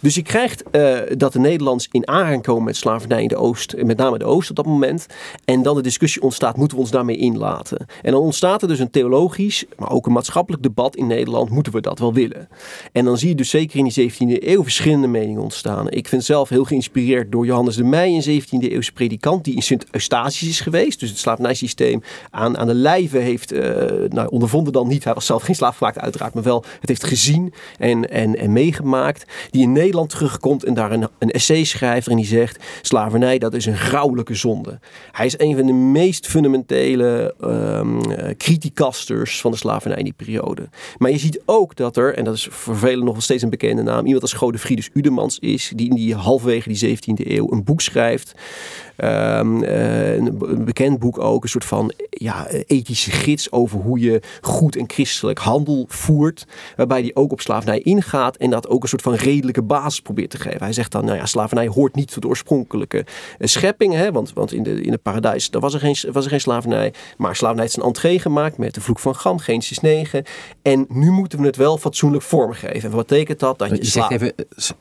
Dus 0.00 0.14
je 0.14 0.22
krijgt 0.22 0.62
eh, 0.70 0.98
dat 1.16 1.32
de 1.32 1.38
Nederlands 1.38 1.88
in 1.90 2.08
aanraking 2.08 2.42
komen 2.42 2.64
met 2.64 2.76
slavernij 2.76 3.22
in 3.22 3.28
de 3.28 3.36
Oost, 3.36 3.74
met 3.82 3.96
name 3.96 4.18
de 4.18 4.24
Oost 4.24 4.50
op 4.50 4.56
dat 4.56 4.66
moment. 4.66 5.06
En 5.44 5.62
dan 5.62 5.74
de 5.76 5.82
discussie 5.82 6.22
ontstaat, 6.22 6.56
moeten 6.56 6.76
we 6.76 6.82
ons 6.82 6.92
daarmee 6.92 7.16
inlaten? 7.16 7.86
En 8.02 8.12
dan 8.12 8.20
ontstaat 8.20 8.62
er 8.62 8.68
dus 8.68 8.78
een 8.78 8.90
theologisch, 8.90 9.64
maar 9.76 9.90
ook 9.90 10.06
een 10.06 10.12
maatschappelijk 10.12 10.62
debat 10.62 10.96
in 10.96 11.06
Nederland, 11.06 11.50
moeten 11.50 11.72
we 11.72 11.80
dat 11.80 11.98
wel 11.98 12.12
willen? 12.12 12.48
En 12.92 13.04
dan 13.04 13.18
zie 13.18 13.28
je 13.28 13.34
dus 13.34 13.50
zeker 13.50 13.65
in 13.72 13.84
die 13.84 14.10
17e 14.12 14.44
eeuw 14.44 14.62
verschillende 14.62 15.06
meningen 15.06 15.42
ontstaan. 15.42 15.90
Ik 15.90 16.08
vind 16.08 16.24
zelf 16.24 16.48
heel 16.48 16.64
geïnspireerd 16.64 17.32
door 17.32 17.46
Johannes 17.46 17.76
de 17.76 17.84
Meij, 17.84 18.14
een 18.14 18.42
17e 18.42 18.72
eeuwse 18.72 18.92
predikant, 18.92 19.44
die 19.44 19.54
in 19.54 19.62
Sint 19.62 19.84
Eustatius 19.90 20.50
is 20.50 20.60
geweest. 20.60 21.00
Dus 21.00 21.08
het 21.08 21.18
slavernijsysteem 21.18 22.02
aan, 22.30 22.58
aan 22.58 22.66
de 22.66 22.74
lijve 22.74 23.18
heeft 23.18 23.52
eh, 23.52 23.62
nou, 24.08 24.28
ondervonden 24.28 24.72
dan 24.72 24.88
niet. 24.88 25.04
Hij 25.04 25.14
was 25.14 25.26
zelf 25.26 25.42
geen 25.42 25.54
slaaf 25.54 25.76
gemaakt 25.76 25.98
uiteraard, 25.98 26.34
maar 26.34 26.42
wel 26.42 26.64
het 26.80 26.88
heeft 26.88 27.04
gezien 27.04 27.54
en, 27.78 28.10
en, 28.10 28.36
en 28.36 28.52
meegemaakt. 28.52 29.24
Die 29.50 29.62
in 29.62 29.72
Nederland 29.72 30.08
terugkomt 30.08 30.64
en 30.64 30.74
daar 30.74 30.92
een, 30.92 31.08
een 31.18 31.30
essay 31.30 31.64
schrijft 31.64 32.08
en 32.08 32.16
die 32.16 32.26
zegt, 32.26 32.64
slavernij 32.82 33.38
dat 33.38 33.54
is 33.54 33.66
een 33.66 33.76
grauwelijke 33.76 34.34
zonde. 34.34 34.78
Hij 35.12 35.26
is 35.26 35.38
een 35.38 35.56
van 35.56 35.66
de 35.66 35.72
meest 35.72 36.26
fundamentele 36.26 37.34
eh, 37.40 38.30
criticasters 38.36 39.40
van 39.40 39.50
de 39.50 39.56
slavernij 39.56 39.98
in 39.98 40.04
die 40.04 40.12
periode. 40.12 40.68
Maar 40.98 41.10
je 41.10 41.18
ziet 41.18 41.40
ook 41.44 41.76
dat 41.76 41.96
er, 41.96 42.14
en 42.14 42.24
dat 42.24 42.34
is 42.34 42.48
voor 42.50 42.76
velen 42.76 43.04
nog 43.04 43.22
steeds 43.22 43.42
een 43.42 43.50
bekende 43.58 43.82
naam, 43.82 44.04
iemand 44.04 44.22
als 44.22 44.32
Godefriedus 44.32 44.90
Udemans 44.92 45.38
is, 45.38 45.72
die 45.74 45.88
in 45.88 45.94
die 45.94 46.14
halverwege 46.14 46.68
die 46.68 46.96
17e 46.96 47.30
eeuw 47.30 47.52
een 47.52 47.64
boek 47.64 47.80
schrijft. 47.80 48.34
Ehm, 48.96 49.62
eh, 49.62 50.14
een, 50.14 50.64
bekend 50.64 50.98
boek 50.98 51.18
ook, 51.18 51.42
een 51.42 51.48
soort 51.48 51.64
van 51.64 51.92
ja, 52.10 52.46
ethische 52.48 53.10
gids 53.10 53.52
over 53.52 53.78
hoe 53.78 53.98
je 53.98 54.20
goed 54.40 54.76
en 54.76 54.84
christelijk 54.86 55.38
handel 55.38 55.84
voert. 55.88 56.46
Waarbij 56.76 57.00
hij 57.00 57.10
ook 57.14 57.32
op 57.32 57.40
slavernij 57.40 57.78
ingaat 57.78 58.36
en 58.36 58.50
dat 58.50 58.68
ook 58.68 58.82
een 58.82 58.88
soort 58.88 59.02
van 59.02 59.14
redelijke 59.14 59.62
basis 59.62 60.00
probeert 60.00 60.30
te 60.30 60.38
geven. 60.38 60.62
Hij 60.62 60.72
zegt 60.72 60.92
dan, 60.92 61.04
nou 61.04 61.16
ja, 61.16 61.26
slavernij 61.26 61.66
hoort 61.66 61.94
niet 61.94 62.12
tot 62.12 62.22
de 62.22 62.28
oorspronkelijke 62.28 63.04
eh, 63.38 63.46
schepping. 63.48 63.94
Hè, 63.94 64.12
want, 64.12 64.32
want 64.32 64.52
in, 64.52 64.62
de, 64.62 64.80
in 64.80 64.92
het 64.92 65.02
paradijs 65.02 65.50
daar 65.50 65.60
was, 65.60 65.74
er 65.74 65.80
geen, 65.80 65.96
was 66.12 66.24
er 66.24 66.30
geen 66.30 66.40
slavernij. 66.40 66.92
Maar 67.16 67.36
slavernij 67.36 67.64
heeft 67.64 67.76
een 67.76 67.86
entree 67.86 68.18
gemaakt 68.18 68.58
met 68.58 68.74
de 68.74 68.80
vloek 68.80 68.98
van 68.98 69.14
Gam, 69.14 69.38
Genesis 69.38 69.78
9. 69.78 70.24
En 70.72 70.86
nu 70.88 71.10
moeten 71.10 71.40
we 71.40 71.46
het 71.46 71.56
wel 71.56 71.78
fatsoenlijk 71.78 72.22
vormgeven. 72.22 72.82
En 72.82 72.96
wat 72.96 73.06
betekent 73.06 73.38
dat? 73.40 73.58
Dat 73.58 73.68
je, 73.68 73.76
Je 73.76 73.84
zegt 73.84 74.10
even, 74.10 74.32
s- 74.56 74.72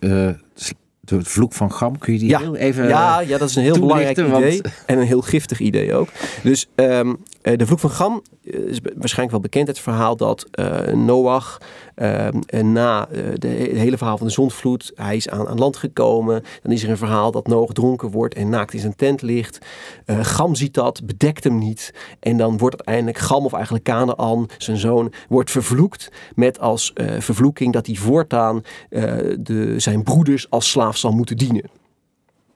de 1.00 1.24
vloek 1.24 1.54
van 1.54 1.72
Gam, 1.72 1.98
kun 1.98 2.14
je 2.14 2.20
die 2.20 2.30
Ja. 2.30 2.40
heel 2.40 2.56
even... 2.56 2.88
ja, 2.88 3.20
ja, 3.20 3.38
dat 3.38 3.50
is 3.50 3.56
een 3.56 3.64
heel 3.64 3.80
belangrijk 3.80 4.18
want- 4.18 4.46
idee. 4.46 4.62
En 4.86 4.98
een 5.00 5.06
heel 5.06 5.22
giftig 5.22 5.60
idee 5.60 5.94
ook. 5.94 6.08
Dus 6.44 6.68
ehm, 6.76 7.14
eh, 7.42 7.58
de 7.58 7.66
vloek 7.66 7.80
van 7.80 7.90
Gam 7.90 8.22
is 8.46 8.82
be- 8.82 8.94
waarschijnlijk 8.96 9.32
wel 9.32 9.50
bekend. 9.50 9.68
Het 9.68 9.80
verhaal 9.80 10.16
dat 10.16 10.48
eh, 10.52 10.94
Noach 10.94 11.58
eh, 11.96 12.28
na 12.62 13.08
eh, 13.10 13.24
het 13.24 13.44
hele 13.44 13.98
verhaal 13.98 14.18
van 14.18 14.28
de 14.28 14.34
zondvloed, 14.34 14.92
hij 14.96 15.16
is 15.16 15.30
aan, 15.30 15.48
aan 15.48 15.58
land 15.58 15.78
gekomen. 15.78 16.44
Dan 16.62 16.72
is 16.72 16.84
er 16.84 16.90
een 16.90 16.98
verhaal 16.98 17.32
dat 17.32 17.48
Noach 17.48 17.72
dronken 17.72 18.12
wordt 18.12 18.36
en 18.36 18.50
naakt 18.50 18.74
in 18.74 18.80
zijn 18.80 18.96
tent 18.96 19.22
ligt. 19.22 19.66
Eh 20.06 20.20
Gam 20.22 20.56
ziet 20.56 20.74
dat, 20.74 21.06
bedekt 21.06 21.44
hem 21.44 21.58
niet. 21.58 21.94
En 22.20 22.38
dan 22.38 22.58
wordt 22.58 22.76
uiteindelijk 22.76 23.18
Gam, 23.18 23.46
of 23.46 23.54
eigenlijk 23.54 23.84
Canaan, 23.84 24.46
zijn 24.58 24.78
zoon, 24.78 25.14
wordt 25.30 25.52
vervloekt. 25.52 26.12
Met 26.36 26.60
als 26.60 26.94
eh, 26.94 27.20
vervloeking 27.20 27.74
dat 27.74 27.86
hij 27.86 27.96
voortaan 27.96 28.62
eh, 28.90 29.04
de, 29.40 29.74
zijn 29.78 30.04
broeders 30.04 30.50
als 30.50 30.70
slaaf 30.70 30.98
zal 30.98 31.12
moeten 31.12 31.38
dienen. 31.38 31.84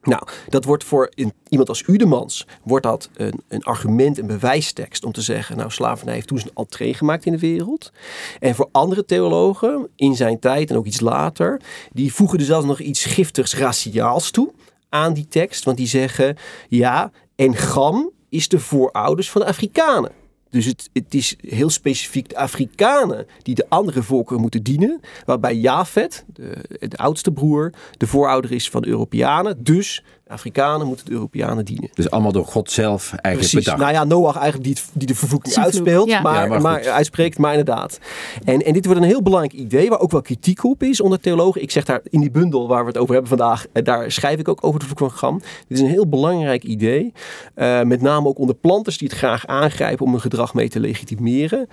Nou, 0.09 0.21
dat 0.47 0.65
wordt 0.65 0.83
voor 0.83 1.11
iemand 1.49 1.69
als 1.69 1.83
Udemans 1.87 2.47
wordt 2.63 2.85
dat 2.85 3.09
een, 3.13 3.41
een 3.47 3.63
argument, 3.63 4.17
een 4.17 4.27
bewijstekst 4.27 5.03
om 5.03 5.11
te 5.11 5.21
zeggen, 5.21 5.57
nou, 5.57 5.71
slavernij 5.71 6.13
heeft 6.13 6.27
toen 6.27 6.39
zijn 6.39 6.53
entree 6.53 6.93
gemaakt 6.93 7.25
in 7.25 7.31
de 7.31 7.39
wereld. 7.39 7.91
En 8.39 8.55
voor 8.55 8.69
andere 8.71 9.05
theologen 9.05 9.87
in 9.95 10.15
zijn 10.15 10.39
tijd 10.39 10.69
en 10.69 10.77
ook 10.77 10.85
iets 10.85 10.99
later, 10.99 11.61
die 11.93 12.13
voegen 12.13 12.39
er 12.39 12.45
zelfs 12.45 12.65
nog 12.65 12.79
iets 12.79 13.05
giftigs 13.05 13.55
raciaals 13.55 14.31
toe 14.31 14.51
aan 14.89 15.13
die 15.13 15.27
tekst. 15.27 15.63
Want 15.63 15.77
die 15.77 15.87
zeggen, 15.87 16.37
ja, 16.69 17.11
en 17.35 17.55
Gam 17.55 18.11
is 18.29 18.47
de 18.47 18.59
voorouders 18.59 19.31
van 19.31 19.41
de 19.41 19.47
Afrikanen. 19.47 20.11
Dus 20.49 20.65
het, 20.65 20.89
het 20.93 21.13
is 21.13 21.35
heel 21.41 21.69
specifiek 21.69 22.29
de 22.29 22.37
Afrikanen 22.37 23.25
die 23.41 23.55
de 23.55 23.65
andere 23.69 24.03
volkeren 24.03 24.41
moeten 24.41 24.63
dienen. 24.63 24.99
Waarbij 25.25 25.55
Jafet, 25.55 26.25
de, 26.33 26.55
de 26.79 26.97
oudste 26.97 27.31
broer, 27.31 27.73
de 27.97 28.07
voorouder 28.07 28.51
is 28.51 28.69
van 28.69 28.81
de 28.81 28.87
Europeanen. 28.87 29.63
Dus 29.63 30.03
Afrikanen 30.29 30.87
moeten 30.87 31.05
de 31.05 31.11
Europeanen 31.11 31.65
dienen. 31.65 31.89
Dus 31.93 32.09
allemaal 32.11 32.31
door 32.31 32.45
God 32.45 32.71
zelf 32.71 33.09
eigenlijk 33.11 33.37
Precies. 33.37 33.53
bedacht. 33.53 33.77
Nou 33.77 33.91
ja, 33.93 34.03
Noach 34.03 34.35
eigenlijk 34.35 34.63
die, 34.63 34.73
het- 34.73 34.91
die 34.93 35.07
de 35.07 35.15
vervloeking 35.15 35.55
uitspeelt, 35.55 36.09
ja. 36.09 36.21
maar, 36.21 36.41
Ja, 36.43 36.47
maar 36.49 36.61
maar, 36.61 36.77
goed. 36.77 36.87
uitspreekt, 36.87 37.37
maar 37.37 37.49
inderdaad. 37.51 37.99
En, 38.45 38.61
en 38.65 38.73
dit 38.73 38.85
wordt 38.85 39.01
een 39.01 39.07
heel 39.07 39.21
belangrijk 39.23 39.53
idee, 39.53 39.89
waar 39.89 39.99
ook 39.99 40.11
wel 40.11 40.21
kritiek 40.21 40.63
op 40.63 40.83
is 40.83 41.01
onder 41.01 41.19
theologen. 41.19 41.61
Ik 41.61 41.71
zeg 41.71 41.85
daar 41.85 42.01
in 42.09 42.19
die 42.19 42.31
bundel 42.31 42.67
waar 42.67 42.81
we 42.81 42.87
het 42.87 42.97
over 42.97 43.11
hebben 43.13 43.29
vandaag, 43.37 43.65
eh, 43.73 43.83
daar 43.83 44.11
schrijf 44.11 44.39
ik 44.39 44.47
ook 44.47 44.63
over 44.65 44.79
de 44.79 44.85
vloek 44.85 44.97
van 44.99 45.11
Gam. 45.11 45.37
Dit 45.67 45.77
is 45.77 45.79
een 45.79 45.89
heel 45.89 46.07
belangrijk 46.07 46.63
idee, 46.63 47.13
eh, 47.55 47.81
met 47.81 48.01
name 48.01 48.27
ook 48.27 48.37
onder 48.39 48.55
planters 48.55 48.97
die 48.97 49.07
het 49.07 49.17
graag 49.17 49.47
aangrijpen 49.47 50.05
om 50.05 50.11
hun 50.11 50.21
gedrag 50.21 50.53
mee 50.53 50.69
te 50.69 50.79
legitimeren. 50.79 51.67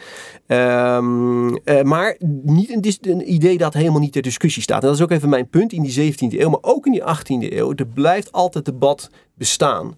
Ehm, 0.46 1.54
eh, 1.64 1.82
maar 1.82 2.16
niet 2.42 2.70
een, 2.70 3.10
een 3.12 3.32
idee 3.32 3.58
dat 3.58 3.74
helemaal 3.74 4.00
niet 4.00 4.12
ter 4.12 4.22
discussie 4.22 4.62
staat. 4.62 4.80
En 4.82 4.86
dat 4.86 4.96
is 4.96 5.02
ook 5.02 5.10
even 5.10 5.28
mijn 5.28 5.48
punt 5.48 5.72
in 5.72 5.82
die 5.82 5.92
17e 5.92 6.40
eeuw, 6.40 6.48
maar 6.50 6.58
ook 6.62 6.86
in 6.86 6.92
die 6.92 7.02
18e 7.04 7.56
eeuw. 7.56 7.72
Er 7.74 7.86
blijft 7.86 8.32
altijd 8.46 8.64
debat 8.64 9.10
bestaan. 9.34 9.96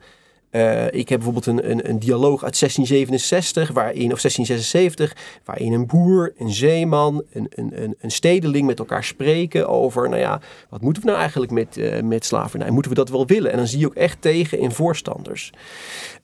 Eh, 0.50 0.86
ik 0.86 1.08
heb 1.08 1.20
bijvoorbeeld 1.22 1.46
een, 1.46 1.70
een, 1.70 1.88
een 1.88 1.98
dialoog 1.98 2.44
uit 2.44 2.58
1667, 2.58 3.72
waarin, 3.72 4.12
of 4.12 4.20
1676, 4.20 5.16
waarin 5.44 5.72
een 5.72 5.86
boer, 5.86 6.32
een 6.38 6.52
zeeman, 6.52 7.24
een, 7.32 7.46
een, 7.54 7.94
een, 8.00 8.10
stedeling 8.10 8.66
met 8.66 8.78
elkaar 8.78 9.04
spreken 9.04 9.68
over, 9.68 10.08
nou 10.08 10.20
ja, 10.20 10.40
wat 10.68 10.80
moeten 10.80 11.02
we 11.02 11.08
nou 11.08 11.20
eigenlijk 11.20 11.52
met, 11.52 11.76
eh, 11.76 12.02
met 12.02 12.24
slavernij? 12.24 12.70
Moeten 12.70 12.90
we 12.90 12.96
dat 12.96 13.08
wel 13.08 13.26
willen? 13.26 13.50
En 13.50 13.56
dan 13.56 13.66
zie 13.66 13.78
je 13.78 13.86
ook 13.86 13.94
echt 13.94 14.20
tegen 14.20 14.58
in 14.58 14.72
voorstanders. 14.72 15.52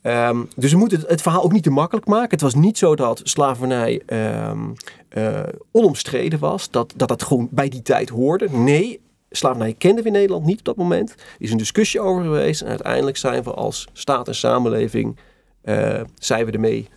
Ehm, 0.02 0.42
dus 0.56 0.72
we 0.72 0.78
moeten 0.78 1.00
het, 1.00 1.08
het 1.08 1.22
verhaal 1.22 1.42
ook 1.42 1.52
niet 1.52 1.62
te 1.62 1.70
makkelijk 1.70 2.06
maken. 2.06 2.30
Het 2.30 2.40
was 2.40 2.54
niet 2.54 2.78
zo 2.78 2.96
dat 2.96 3.20
slavernij 3.22 4.02
ehm, 4.06 4.60
eh, 5.08 5.42
onomstreden 5.72 6.38
was, 6.38 6.70
dat, 6.70 6.92
dat 6.96 7.10
het 7.10 7.22
gewoon 7.22 7.48
bij 7.50 7.68
die 7.68 7.82
tijd 7.82 8.08
hoorde. 8.08 8.50
Nee, 8.50 9.00
slavernij 9.36 9.74
kenden 9.78 10.02
we 10.02 10.08
in 10.08 10.14
Nederland 10.14 10.44
niet 10.46 10.58
op 10.58 10.64
dat 10.64 10.76
moment. 10.76 11.10
Er 11.10 11.16
is 11.38 11.50
een 11.50 11.58
discussie 11.58 12.00
over 12.00 12.22
geweest 12.22 12.60
en 12.62 12.68
uiteindelijk 12.68 13.16
zijn 13.16 13.42
we 13.42 13.50
als 13.54 13.88
staat 13.92 14.28
en 14.28 14.34
samenleving 14.34 15.16
eh, 15.62 16.00
zijn 16.18 16.44
we 16.46 16.52
ermee 16.52 16.88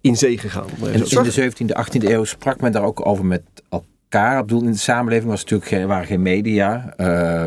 in 0.00 0.16
zee 0.16 0.38
gegaan. 0.38 0.66
maar 0.80 0.88
En 0.90 0.94
in 0.94 1.22
de 1.22 1.52
17e, 1.52 1.86
18e 1.86 2.04
eeuw 2.10 2.24
sprak 2.24 2.60
men 2.60 2.72
daar 2.72 2.82
ook 2.84 3.06
over 3.06 3.24
met 3.24 3.42
elkaar. 3.68 4.40
Ik 4.40 4.46
bedoel, 4.46 4.62
in 4.62 4.70
de 4.72 4.76
samenleving 4.78 5.30
was 5.30 5.40
natuurlijk 5.42 5.70
geen, 5.70 5.86
waren 5.86 6.06
geen 6.06 6.22
media. 6.22 6.94
Eh, 6.96 7.46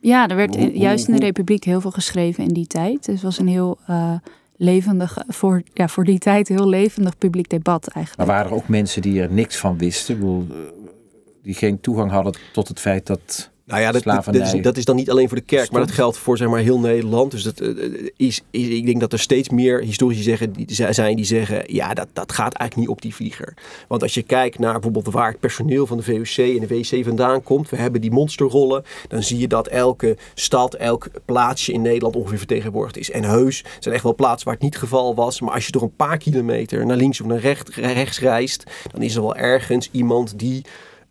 Ja, 0.00 0.28
er 0.28 0.36
werd 0.36 0.56
in- 0.56 0.76
juist 0.78 1.08
in 1.08 1.14
de 1.14 1.20
Republiek 1.20 1.64
heel 1.64 1.80
veel 1.80 1.90
geschreven 1.90 2.44
in 2.44 2.52
die 2.54 2.66
tijd. 2.66 3.04
Dus 3.04 3.14
het 3.14 3.22
was 3.22 3.38
een 3.38 3.48
heel 3.48 3.78
eh, 3.86 4.12
levendig, 4.56 5.18
voor, 5.28 5.62
ja, 5.74 5.88
voor 5.88 6.04
die 6.04 6.18
tijd 6.18 6.48
heel 6.48 6.68
levendig 6.68 7.18
publiek 7.18 7.48
debat 7.48 7.86
maar 7.86 7.94
eigenlijk. 7.94 8.30
waren 8.30 8.46
er 8.50 8.56
ook 8.56 8.68
mensen 8.68 9.02
die 9.02 9.20
er 9.22 9.32
niks 9.32 9.56
van 9.56 9.78
wisten? 9.78 10.14
Ik 10.14 10.20
bedoel, 10.20 10.46
die 11.48 11.56
geen 11.56 11.80
toegang 11.80 12.10
hadden 12.10 12.34
tot 12.52 12.68
het 12.68 12.80
feit 12.80 13.06
dat... 13.06 13.50
Nou 13.64 13.80
ja, 13.80 13.92
dat, 13.92 14.02
dat, 14.02 14.24
dat 14.24 14.34
is, 14.34 14.62
dat 14.62 14.76
is 14.76 14.84
dan 14.84 14.96
niet 14.96 15.10
alleen 15.10 15.28
voor 15.28 15.36
de 15.36 15.42
kerk, 15.42 15.70
maar 15.70 15.80
dat 15.80 15.90
geldt 15.90 16.18
voor 16.18 16.36
zeg 16.36 16.48
maar, 16.48 16.60
heel 16.60 16.78
Nederland. 16.78 17.30
Dus 17.30 17.42
dat, 17.42 17.60
eh, 17.60 17.68
is, 18.16 18.40
is, 18.50 18.68
ik 18.68 18.86
denk 18.86 19.00
dat 19.00 19.12
er 19.12 19.18
steeds 19.18 19.48
meer 19.48 19.80
historici 19.80 20.22
zeggen, 20.22 20.52
die, 20.52 20.66
zijn 20.90 21.16
die 21.16 21.24
zeggen, 21.24 21.74
ja, 21.74 21.94
dat, 21.94 22.08
dat 22.12 22.32
gaat 22.32 22.54
eigenlijk 22.54 22.76
niet 22.76 22.96
op 22.96 23.02
die 23.02 23.14
vlieger. 23.14 23.54
Want 23.88 24.02
als 24.02 24.14
je 24.14 24.22
kijkt 24.22 24.58
naar 24.58 24.72
bijvoorbeeld 24.72 25.14
waar 25.14 25.30
het 25.30 25.40
personeel 25.40 25.86
van 25.86 25.96
de 25.96 26.02
VOC 26.02 26.36
en 26.36 26.66
de 26.66 26.66
WC 26.66 27.04
vandaan 27.04 27.42
komt, 27.42 27.70
we 27.70 27.76
hebben 27.76 28.00
die 28.00 28.10
monsterrollen, 28.10 28.84
dan 29.08 29.22
zie 29.22 29.38
je 29.38 29.48
dat 29.48 29.66
elke 29.66 30.16
stad, 30.34 30.74
elk 30.74 31.10
plaatsje 31.24 31.72
in 31.72 31.82
Nederland 31.82 32.16
ongeveer 32.16 32.38
vertegenwoordigd 32.38 32.96
is. 32.96 33.10
En 33.10 33.24
heus 33.24 33.64
zijn 33.78 33.94
echt 33.94 34.04
wel 34.04 34.14
plaatsen 34.14 34.44
waar 34.44 34.54
het 34.54 34.62
niet 34.62 34.74
het 34.74 34.82
geval 34.82 35.14
was, 35.14 35.40
maar 35.40 35.54
als 35.54 35.66
je 35.66 35.72
door 35.72 35.82
een 35.82 35.96
paar 35.96 36.18
kilometer 36.18 36.86
naar 36.86 36.96
links 36.96 37.20
of 37.20 37.26
naar 37.26 37.40
recht, 37.40 37.74
rechts 37.74 38.20
reist, 38.20 38.64
dan 38.92 39.02
is 39.02 39.14
er 39.14 39.22
wel 39.22 39.36
ergens 39.36 39.88
iemand 39.92 40.38
die 40.38 40.64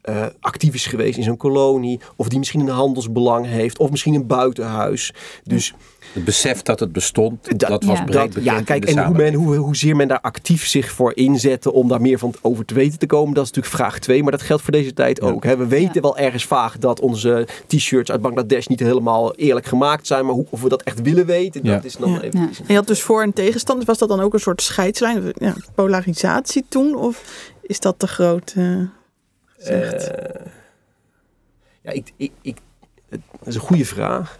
eh, 0.08 0.26
actief 0.40 0.74
is 0.74 0.86
geweest 0.86 1.18
in 1.18 1.24
zo'n 1.24 1.38
kolonie. 1.38 2.00
Of 2.16 2.28
die 2.28 2.38
misschien 2.40 2.60
een 2.60 2.68
handelsbelang 2.68 3.46
heeft. 3.46 3.78
Of 3.78 3.90
misschien 3.92 4.14
een 4.14 4.28
buitenhuis. 4.28 5.14
Dus 5.44 5.74
Het 6.14 6.24
besef 6.26 6.62
dat 6.62 6.80
het 6.80 6.92
bestond, 6.92 7.60
dat, 7.60 7.70
Dat- 7.70 7.84
was 7.84 7.98
ja. 7.98 8.04
breed 8.04 8.34
dat, 8.34 8.44
ja, 8.44 8.58
in 8.58 8.64
kijk, 8.64 8.86
de 8.86 8.92
en 8.94 9.06
hoe 9.06 9.16
men, 9.16 9.34
hoe, 9.34 9.56
hoezeer 9.56 9.96
men 9.96 10.08
daar 10.08 10.22
actief 10.22 10.68
zich 10.68 10.92
voor 10.92 11.16
inzette 11.16 11.72
om 11.74 11.88
daar 11.88 12.02
meer 12.02 12.20
van 12.20 12.34
over 12.42 12.66
te 12.66 12.74
weten 12.74 13.00
te 13.00 13.06
komen, 13.06 13.34
dat 13.34 13.44
is 13.46 13.52
natuurlijk 13.52 13.76
vraag 13.84 14.00
2. 14.00 14.22
Maar 14.24 14.32
dat 14.32 14.42
geldt 14.42 14.64
voor 14.64 14.72
deze 14.72 14.94
tijd 14.94 15.22
ook. 15.22 15.44
Hè. 15.44 15.58
We 15.58 15.68
weten 15.68 15.92
Ja. 15.94 16.02
wel 16.02 16.18
ergens 16.18 16.46
vaag 16.46 16.78
dat 16.78 17.00
onze 17.00 17.48
t-shirts 17.68 18.12
uit 18.12 18.22
Bangladesh 18.22 18.68
niet 18.68 18.80
helemaal 18.80 19.36
eerlijk 19.36 19.66
gemaakt 19.66 20.08
zijn. 20.08 20.26
Maar 20.26 20.34
hoe, 20.34 20.46
of 20.50 20.62
we 20.62 20.70
dat 20.70 20.82
echt 20.84 21.02
willen 21.02 21.26
weten, 21.26 21.64
dat 21.64 21.84
is 21.84 21.96
dan 21.96 22.12
Ja. 22.12 22.22
even. 22.22 22.40
Ja. 22.40 22.46
En 22.48 22.52
je 22.68 22.76
had 22.76 22.88
dus 22.88 23.02
voor- 23.02 23.22
en 23.22 23.34
tegenstanders. 23.34 23.88
Was 23.88 23.98
dat 23.98 24.10
dan 24.10 24.20
ook 24.20 24.34
een 24.34 24.40
soort 24.40 24.62
scheidslijn? 24.62 25.34
Ja, 25.38 25.56
polarisatie 25.76 26.66
toen? 26.70 26.96
Of 26.96 27.24
is 27.62 27.80
dat 27.80 28.00
te 28.00 28.08
groot? 28.08 28.54
eh, 28.56 28.64
gezegd? 29.68 30.08
Eh, 30.12 30.46
ja, 31.82 31.92
ik, 31.92 32.12
ik, 32.18 32.32
ik, 32.42 32.58
het, 33.10 33.22
dat 33.40 33.48
is 33.48 33.56
een 33.56 33.62
goede 33.62 33.86
vraag. 33.86 34.40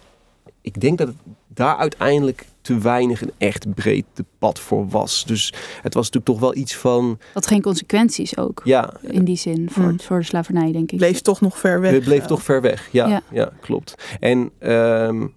Ik 0.62 0.82
denk 0.82 0.98
dat 0.98 1.08
het 1.08 1.16
daar 1.48 1.78
uiteindelijk 1.78 2.46
te 2.62 2.78
weinig 2.78 3.22
een 3.22 3.32
echt 3.38 3.74
breed 3.74 4.06
debat 4.14 4.60
voor 4.60 4.88
was. 4.88 5.26
Dus 5.26 5.54
het 5.82 5.94
was 5.94 6.10
natuurlijk 6.12 6.26
toch 6.26 6.40
wel 6.40 6.56
iets 6.56 6.76
van, 6.76 7.20
Had 7.34 7.48
geen 7.48 7.62
consequenties 7.62 8.38
ook. 8.38 8.62
ja, 8.64 8.94
In 9.02 9.26
die 9.26 9.36
zin, 9.38 9.70
voor, 9.72 9.84
Hmm. 9.84 10.00
voor 10.00 10.20
de 10.20 10.26
slavernij, 10.26 10.72
denk 10.72 10.92
ik. 10.92 10.98
bleef 10.98 11.22
toch 11.22 11.42
nog 11.42 11.58
ver 11.60 11.82
weg. 11.82 11.92
het 11.92 12.04
bleef 12.04 12.26
toch 12.26 12.44
ver 12.44 12.62
weg. 12.62 12.88
Ja, 12.92 13.08
ja. 13.08 13.22
Ja. 13.32 13.52
klopt. 13.62 13.96
En 14.20 14.52
ehm, 14.60 15.28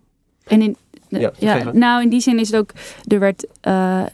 En 0.45 0.63
in, 0.63 0.77
Ja, 1.39 1.71
nou, 1.73 2.03
in 2.03 2.09
die 2.09 2.21
zin 2.21 2.39
is 2.39 2.51
het 2.51 2.61
ook, 2.61 2.71
er 3.07 3.19
werd, 3.19 3.47
eh, 3.61 4.01
eh, 4.01 4.07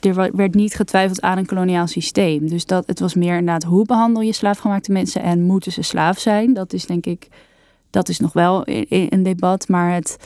er 0.00 0.36
werd 0.36 0.54
niet 0.54 0.74
getwijfeld 0.74 1.20
aan 1.20 1.38
een 1.38 1.46
koloniaal 1.46 1.86
systeem. 1.86 2.48
Dus 2.48 2.66
dat, 2.66 2.86
het 2.86 3.00
was 3.00 3.14
meer 3.14 3.36
inderdaad, 3.36 3.62
hoe 3.62 3.86
behandel 3.86 4.22
je 4.22 4.32
slaafgemaakte 4.32 4.92
mensen 4.92 5.22
en 5.22 5.42
moeten 5.42 5.72
ze 5.72 5.82
slaaf 5.82 6.18
zijn? 6.18 6.54
Dat 6.54 6.72
is 6.72 6.86
denk 6.86 7.06
ik, 7.06 7.28
dat 7.90 8.08
is 8.08 8.20
nog 8.20 8.32
wel 8.32 8.62
een 8.88 9.22
debat. 9.22 9.68
Maar 9.68 9.94
het, 9.94 10.16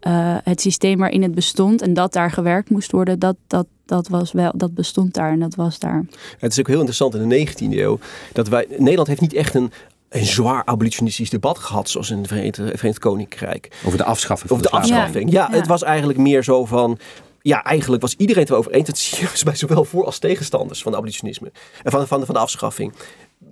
eh, 0.00 0.36
het 0.44 0.60
systeem 0.60 0.98
waarin 0.98 1.22
het 1.22 1.34
bestond 1.34 1.82
en 1.82 1.94
dat 1.94 2.12
daar 2.12 2.30
gewerkt 2.30 2.70
moest 2.70 2.92
worden, 2.92 3.18
dat, 3.18 3.36
dat, 3.46 3.66
dat, 3.84 4.08
was 4.08 4.32
wel, 4.32 4.52
dat 4.54 4.74
bestond 4.74 5.14
daar 5.14 5.32
en 5.32 5.40
dat 5.40 5.54
was 5.54 5.78
daar. 5.78 6.04
het 6.38 6.52
is 6.52 6.58
ook 6.60 6.66
heel 6.66 6.76
interessant 6.76 7.14
in 7.14 7.28
de 7.28 7.46
19e 7.46 7.78
eeuw 7.78 7.98
dat 8.32 8.48
wij, 8.48 8.66
Nederland 8.78 9.08
heeft 9.08 9.20
niet 9.20 9.34
echt 9.34 9.54
een, 9.54 9.72
een 10.10 10.26
zwaar 10.26 10.62
abolitionistisch 10.64 11.30
debat 11.30 11.58
gehad 11.58 11.88
zoals 11.88 12.10
in 12.10 12.18
het 12.18 12.26
Verenigd, 12.26 12.98
Koninkrijk. 12.98 13.68
Over 13.84 13.98
de 13.98 14.04
afschaffing 14.04 14.48
van 14.48 14.58
Of 14.58 14.62
de 14.64 14.70
afschaffing. 14.70 15.30
Ja, 15.32 15.48
Ja. 15.50 15.56
het 15.56 15.66
was 15.66 15.82
eigenlijk 15.82 16.18
meer 16.18 16.44
zo 16.44 16.64
van. 16.64 16.98
Ja, 17.42 17.64
eigenlijk 17.64 18.02
was 18.02 18.14
iedereen 18.16 18.42
het 18.42 18.50
erover 18.52 18.72
eens. 18.72 18.86
Dat 18.86 18.98
zie 18.98 19.18
je 19.36 19.44
bij 19.44 19.54
zowel 19.56 19.84
voor 19.84 20.04
als 20.04 20.18
tegenstanders 20.18 20.82
van 20.82 20.90
de 20.92 20.98
abolitionisme. 20.98 21.52
En 21.82 21.90
van, 21.90 22.06
van, 22.06 22.24
van 22.26 22.34
de 22.34 22.40
afschaffing. 22.40 22.92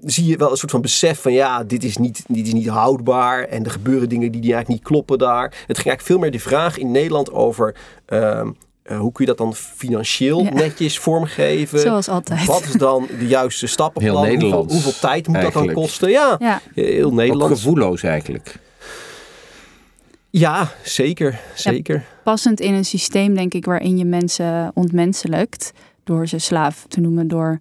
Zie 0.05 0.27
je 0.27 0.37
wel 0.37 0.51
een 0.51 0.57
soort 0.57 0.71
van 0.71 0.81
besef 0.81 1.21
van 1.23 1.33
ja, 1.33 1.65
dit 1.65 1.85
is 1.85 1.97
niet, 1.97 2.25
dit 2.29 2.47
is 2.47 2.53
niet 2.53 2.69
houdbaar. 2.69 3.45
En 3.45 3.65
er 3.65 3.71
gebeuren 3.71 4.09
dingen 4.09 4.33
die, 4.33 4.41
die 4.41 4.53
eigenlijk 4.53 4.81
niet 4.81 4.91
kloppen 4.91 5.19
daar. 5.19 5.45
Het 5.45 5.55
ging 5.57 5.67
eigenlijk 5.69 6.03
veel 6.03 6.19
meer 6.19 6.31
de 6.31 6.39
vraag 6.41 6.79
in 6.79 6.91
Nederland 6.91 7.33
over. 7.33 7.75
ehm, 8.07 8.51
eh, 8.89 8.99
hoe 8.99 9.13
kun 9.13 9.25
je 9.25 9.31
dat 9.31 9.39
dan 9.39 9.55
financieel 9.55 10.43
Ja. 10.43 10.53
netjes 10.53 10.99
vormgeven? 10.99 11.79
Zoals 11.81 12.09
altijd. 12.09 12.45
Wat 12.45 12.65
is 12.65 12.73
dan 12.73 13.07
de 13.19 13.27
juiste 13.27 13.67
stappenplan? 13.67 14.15
Heel 14.15 14.23
hoeveel, 14.25 14.39
Nederlands, 14.41 14.73
hoeveel 14.73 15.01
tijd 15.01 15.27
moet 15.29 15.41
dat 15.41 15.53
dan 15.53 15.73
kosten? 15.73 16.11
Ja, 16.11 16.37
Ja, 16.39 16.61
heel 16.75 17.07
Ook 17.07 17.13
Nederlands. 17.13 17.61
gevoelloos 17.61 18.03
eigenlijk. 18.03 18.59
Ja, 20.31 20.71
zeker. 20.83 21.41
Zeker. 21.55 22.05
passend 22.25 22.61
in 22.61 22.75
een 22.75 22.85
systeem, 22.85 23.35
denk 23.35 23.55
ik, 23.55 23.65
waarin 23.65 23.99
je 23.99 24.05
mensen 24.05 24.71
ontmenselijkt. 24.75 25.73
Door 26.05 26.27
ze 26.29 26.39
slaaf 26.39 26.85
te 26.89 27.01
noemen, 27.01 27.29
door 27.29 27.59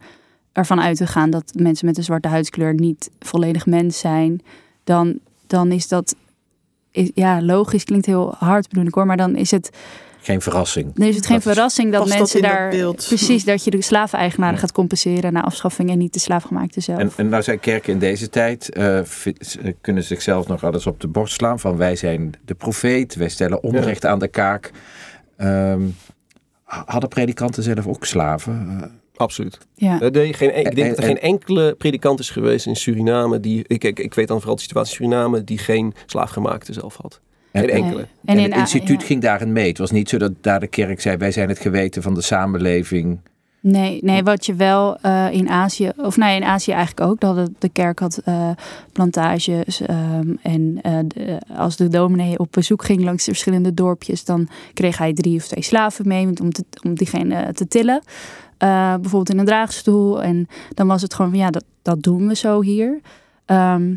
ervan 0.54 0.82
uit 0.82 0.98
te 0.98 1.08
gaan 1.08 1.30
dat 1.30 1.52
mensen 1.56 1.86
met 1.86 1.98
een 1.98 2.04
zwarte 2.04 2.28
huidskleur 2.28 2.74
niet 2.74 3.10
volledig 3.20 3.66
mens 3.66 4.00
zijn. 4.00 4.42
Dan, 4.84 5.20
dan 5.48 5.72
is 5.72 5.88
dat, 5.88 6.16
is, 6.92 7.12
ja, 7.14 7.42
logisch 7.42 7.84
klinkt 7.84 8.06
heel 8.06 8.36
hard 8.38 8.70
bedoel 8.70 8.86
ik 8.86 8.94
hoor, 8.94 9.06
maar 9.06 9.18
dan 9.18 9.36
is 9.36 9.52
het, 9.52 9.70
Geen 10.28 10.42
verrassing. 10.42 10.94
dan 10.94 11.08
is 11.08 11.16
het 11.16 11.26
geen 11.26 11.36
Dat 11.36 11.46
verrassing 11.54 11.92
dat 11.92 12.08
mensen 12.08 12.42
dat 12.42 12.52
daar. 12.52 12.70
beeld? 12.70 13.06
Precies, 13.08 13.44
dat 13.44 13.64
je 13.64 13.70
de 13.72 13.82
slaveneigenaren 13.82 14.54
Ja. 14.54 14.60
gaat 14.60 14.72
compenseren 14.72 15.34
na 15.34 15.44
afschaffing 15.44 15.90
en 15.90 15.98
niet 15.98 16.14
de 16.14 16.20
slaafgemaakte 16.20 16.80
zelf. 16.82 17.00
En, 17.00 17.12
en 17.16 17.30
nou 17.30 17.44
zijn 17.44 17.60
kerken 17.60 17.94
in 17.94 18.00
deze 18.00 18.30
tijd, 18.30 18.70
eh, 18.74 19.00
ze 19.40 19.76
kunnen 19.82 20.04
zichzelf 20.04 20.48
nog 20.48 20.64
alles 20.64 20.88
op 20.88 21.00
de 21.02 21.08
borst 21.08 21.34
slaan 21.34 21.60
van 21.60 21.78
wij 21.78 21.96
zijn 21.96 22.34
de 22.46 22.54
profeet, 22.56 23.16
wij 23.16 23.30
stellen 23.30 23.64
onrecht 23.64 24.06
aan 24.06 24.20
de 24.20 24.28
kaak. 24.28 24.72
Ehm, 25.38 25.82
hadden 26.64 27.10
predikanten 27.10 27.64
zelf 27.64 27.88
ook 27.88 28.06
slaven? 28.06 28.68
Eh, 28.70 28.78
ja. 28.80 28.90
Absoluut. 29.16 29.58
Nee, 29.76 30.34
geen, 30.34 30.58
ik 30.58 30.76
denk 30.76 30.78
En- 30.78 30.88
dat 30.88 30.98
er 30.98 31.04
en- 31.04 31.10
geen 31.10 31.20
enkele 31.20 31.76
predikant 31.78 32.20
is 32.20 32.30
geweest 32.30 32.66
in 32.66 32.76
Suriname 32.76 33.40
die. 33.40 33.64
Ik, 33.68 33.84
ik, 33.84 34.00
ik 34.00 34.14
weet 34.14 34.28
dan 34.28 34.38
vooral 34.38 34.56
de 34.56 34.62
situatie 34.62 34.92
in 35.00 35.06
Suriname 35.06 35.44
die 35.44 35.58
geen 35.58 35.94
slaafgemaakte 36.06 36.74
zelf 36.74 36.98
had. 37.02 37.20
Geen 37.60 37.70
en, 37.70 37.76
en, 37.76 37.84
enkele. 37.84 38.02
En, 38.02 38.08
en 38.26 38.38
in 38.38 38.52
het 38.52 38.60
instituut 38.60 39.02
ja. 39.02 39.08
ging 39.08 39.22
daarin 39.22 39.52
mee. 39.52 39.68
Het 39.68 39.78
was 39.78 39.92
niet 39.92 40.10
zo 40.10 40.18
dat 40.18 40.32
daar 40.42 40.60
de 40.60 40.68
kerk 40.68 41.02
zei 41.02 41.18
wij 41.18 41.32
zijn 41.32 41.50
het 41.50 41.60
geweten 41.60 42.02
van 42.02 42.14
de 42.14 42.22
samenleving. 42.22 43.20
Nee, 43.60 44.00
nee, 44.02 44.24
wat 44.24 44.46
je 44.46 44.56
wel 44.56 44.98
eh, 45.02 45.28
in 45.32 45.50
Azië, 45.50 45.92
of 45.98 46.18
nee, 46.18 46.36
in 46.36 46.44
Azië 46.44 46.72
eigenlijk 46.72 47.10
ook, 47.10 47.20
dat 47.20 47.50
de 47.60 47.70
kerk 47.70 48.00
had 48.00 48.22
eh, 48.26 48.50
plantages. 48.92 49.82
ehm, 49.82 50.34
en 50.42 50.80
eh, 50.82 51.00
de- 51.08 51.40
als 51.58 51.76
de 51.76 51.88
dominee 51.88 52.40
op 52.40 52.48
bezoek 52.52 52.84
ging 52.84 53.04
langs 53.04 53.26
de 53.26 53.32
verschillende 53.32 53.74
dorpjes, 53.74 54.26
dan 54.26 54.48
kreeg 54.74 54.98
hij 54.98 55.14
drie 55.14 55.38
of 55.38 55.48
twee 55.48 55.64
slaven 55.64 56.08
mee 56.08 56.28
om, 56.42 56.52
te, 56.52 56.64
om 56.84 56.96
diegene 56.96 57.54
te 57.54 57.68
tillen. 57.68 58.02
Bijvoorbeeld 58.58 59.30
in 59.30 59.40
een 59.40 59.46
draagstoel. 59.46 60.24
En 60.24 60.48
dan 60.74 60.88
was 60.88 61.02
het 61.02 61.14
gewoon 61.14 61.32
van 61.32 61.40
ja, 61.40 61.50
dat, 61.50 61.64
dat 61.82 62.04
doen 62.04 62.28
we 62.28 62.36
zo 62.36 62.62
hier. 62.62 63.00
Ehm, 63.46 63.94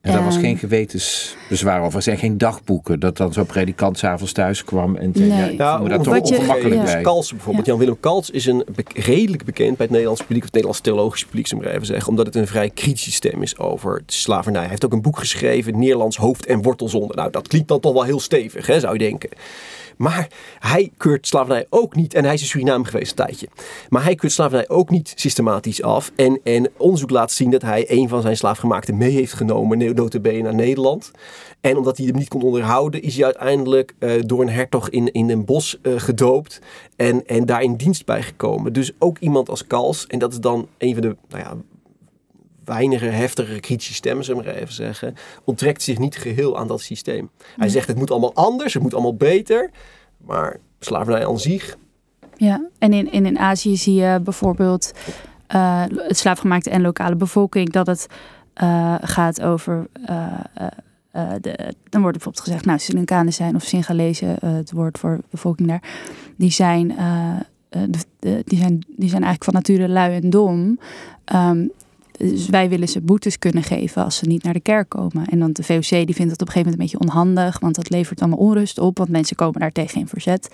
En 0.00 0.12
daar 0.12 0.24
was 0.24 0.34
En- 0.34 0.40
geen 0.40 0.58
gewetensbezwaar 0.58 1.80
over. 1.82 1.96
Er 1.96 2.02
zijn 2.02 2.18
geen 2.18 2.38
dagboeken 2.38 3.00
dat 3.00 3.16
dan 3.16 3.32
zo'n 3.32 3.46
predikant 3.46 3.98
s'avonds 3.98 4.32
thuis 4.32 4.64
kwam 4.64 4.96
en 4.96 5.10
Nee. 5.14 5.28
ja, 5.28 5.44
ik 5.44 5.58
Ja, 5.58 5.72
voel 5.76 5.82
me 5.82 5.88
daar 5.88 6.02
toch 6.02 6.18
ongemakkelijk 6.20 6.74
ja. 6.74 6.82
bij. 6.92 7.00
Kals 7.02 7.30
bijvoorbeeld. 7.30 7.66
Ja. 7.66 7.70
Jan-Willem 7.72 8.00
Kals 8.00 8.30
is 8.30 8.46
een 8.46 8.64
be- 8.74 8.84
redelijk 9.00 9.44
bekend 9.44 9.68
bij 9.70 9.76
het 9.80 9.90
Nederlands 9.90 10.20
publiek, 10.20 10.38
of 10.38 10.44
het 10.44 10.52
Nederlands 10.54 10.80
theologisch 10.84 11.24
publiek, 11.24 11.46
zou 11.46 11.60
ik 11.60 11.66
maar 11.66 11.74
even 11.76 11.86
zeggen, 11.86 12.08
omdat 12.08 12.26
het 12.26 12.34
een 12.34 12.46
vrij 12.46 12.70
kritische 12.70 13.12
stem 13.12 13.42
is 13.42 13.58
over 13.58 14.02
de 14.06 14.12
slavernij. 14.12 14.60
Hij 14.60 14.70
heeft 14.70 14.84
ook 14.84 14.92
een 14.92 15.02
boek 15.02 15.18
geschreven, 15.18 15.78
Nederlands 15.78 16.16
hoofd- 16.16 16.46
en 16.46 16.62
wortelzonde. 16.62 17.14
Nou, 17.14 17.30
dat 17.30 17.48
klinkt 17.48 17.68
dan 17.68 17.80
toch 17.80 17.92
wel 17.92 18.02
heel 18.04 18.20
stevig, 18.20 18.66
hè, 18.66 18.80
zou 18.80 18.92
je 18.92 18.98
denken. 18.98 19.30
Maar 19.96 20.28
hij 20.58 20.90
keurt 20.96 21.26
slavernij 21.26 21.66
ook 21.70 21.94
niet, 21.94 22.14
en 22.14 22.24
hij 22.24 22.34
is 22.34 22.40
in 22.40 22.46
Suriname 22.46 22.84
geweest 22.84 23.10
een 23.10 23.26
tijdje. 23.26 23.48
Maar 23.88 24.04
hij 24.04 24.14
keurt 24.14 24.32
slavernij 24.32 24.68
ook 24.68 24.90
niet 24.90 25.12
systematisch 25.16 25.82
af. 25.82 26.12
En, 26.16 26.40
en 26.44 26.70
onderzoek 26.76 27.10
laat 27.10 27.32
zien 27.32 27.50
dat 27.50 27.62
hij 27.62 27.84
een 27.88 28.08
van 28.08 28.22
zijn 28.22 28.36
slaafgemaakten 28.36 28.96
mee 28.96 29.10
heeft 29.10 29.32
genomen, 29.32 29.94
notabene 29.94 30.42
naar 30.42 30.54
Nederland. 30.54 31.10
En 31.60 31.76
omdat 31.76 31.96
hij 31.96 32.06
hem 32.06 32.16
niet 32.16 32.28
kon 32.28 32.42
onderhouden, 32.42 33.02
is 33.02 33.14
hij 33.14 33.24
uiteindelijk 33.24 33.94
eh, 33.98 34.10
door 34.26 34.40
een 34.40 34.48
hertog 34.48 34.90
in, 34.90 35.12
in 35.12 35.30
een 35.30 35.44
bos 35.44 35.78
eh, 35.82 35.92
gedoopt. 35.96 36.60
En, 36.96 37.26
en 37.26 37.46
daar 37.46 37.62
in 37.62 37.76
dienst 37.76 38.06
bij 38.06 38.22
gekomen. 38.22 38.72
Dus 38.72 38.92
ook 38.98 39.18
iemand 39.18 39.48
als 39.48 39.66
Kals, 39.66 40.06
en 40.06 40.18
dat 40.18 40.32
is 40.32 40.40
dan 40.40 40.68
een 40.78 40.92
van 40.92 41.02
de 41.02 41.16
nou 41.28 41.42
ja, 41.42 41.56
weinige, 42.64 43.04
heftige 43.06 43.60
kritische 43.60 43.94
stemmen, 43.94 44.24
zullen 44.24 44.42
we 44.44 44.46
maar 44.50 44.56
even 44.60 44.74
zeggen, 44.74 45.14
onttrekt 45.44 45.82
zich 45.82 45.98
niet 45.98 46.16
geheel 46.16 46.58
aan 46.58 46.68
dat 46.68 46.80
systeem. 46.80 47.30
Hij 47.56 47.68
zegt 47.68 47.88
het 47.88 47.96
moet 47.96 48.10
allemaal 48.10 48.34
anders, 48.34 48.74
het 48.74 48.82
moet 48.82 48.94
allemaal 48.94 49.16
beter. 49.16 49.70
Maar 50.24 50.56
slavernij 50.80 51.26
aan 51.26 51.38
zich, 51.38 51.76
Ja, 52.36 52.68
en 52.78 52.92
in, 52.92 53.12
in, 53.12 53.26
in 53.26 53.38
Azië 53.38 53.76
zie 53.76 53.94
je 53.94 54.20
bijvoorbeeld 54.24 54.92
eh, 55.46 55.84
het 55.88 56.18
slaafgemaakte 56.18 56.70
en 56.70 56.80
lokale 56.82 57.16
bevolking, 57.16 57.72
dat 57.72 57.86
het 57.86 58.06
eh, 58.54 58.94
gaat 59.00 59.42
over. 59.42 59.86
eh, 60.04 60.32
de, 61.40 61.74
dan 61.88 62.00
wordt 62.00 62.16
bijvoorbeeld 62.16 62.40
gezegd, 62.44 62.64
nou, 62.64 62.78
Sri 62.78 62.94
Lankanen 62.94 63.32
zijn 63.32 63.54
of 63.54 63.62
Singalezen, 63.62 64.36
het 64.46 64.72
woord 64.72 64.98
voor 64.98 65.18
bevolking 65.30 65.68
daar, 65.68 65.82
die 66.36 66.50
zijn, 66.50 66.88
de- 67.70 67.88
de- 68.18 68.42
die 68.44 68.58
zijn, 68.58 68.78
die 68.96 69.08
zijn 69.08 69.22
eigenlijk 69.22 69.44
van 69.44 69.52
nature 69.54 69.88
lui 69.88 70.14
en 70.22 70.30
dom. 70.30 70.78
Ehm, 71.24 71.66
dus 72.18 72.48
wij 72.48 72.68
willen 72.68 72.88
ze 72.88 73.00
boetes 73.00 73.38
kunnen 73.38 73.62
geven 73.62 74.04
als 74.04 74.16
ze 74.16 74.26
niet 74.26 74.42
naar 74.42 74.52
de 74.52 74.60
kerk 74.60 74.88
komen. 74.88 75.26
En 75.26 75.38
dan 75.38 75.52
de 75.52 75.62
VOC 75.62 75.88
die 75.88 76.14
vindt 76.14 76.30
dat 76.30 76.40
op 76.40 76.46
een 76.46 76.52
gegeven 76.52 76.70
moment 76.70 76.72
een 76.72 76.98
beetje 76.98 77.00
onhandig, 77.00 77.58
want 77.58 77.74
dat 77.74 77.90
levert 77.90 78.20
allemaal 78.20 78.38
onrust 78.38 78.78
op, 78.78 78.98
want 78.98 79.10
mensen 79.10 79.36
komen 79.36 79.60
daar 79.60 79.72
tegen 79.72 80.00
in 80.00 80.08
verzet. 80.08 80.48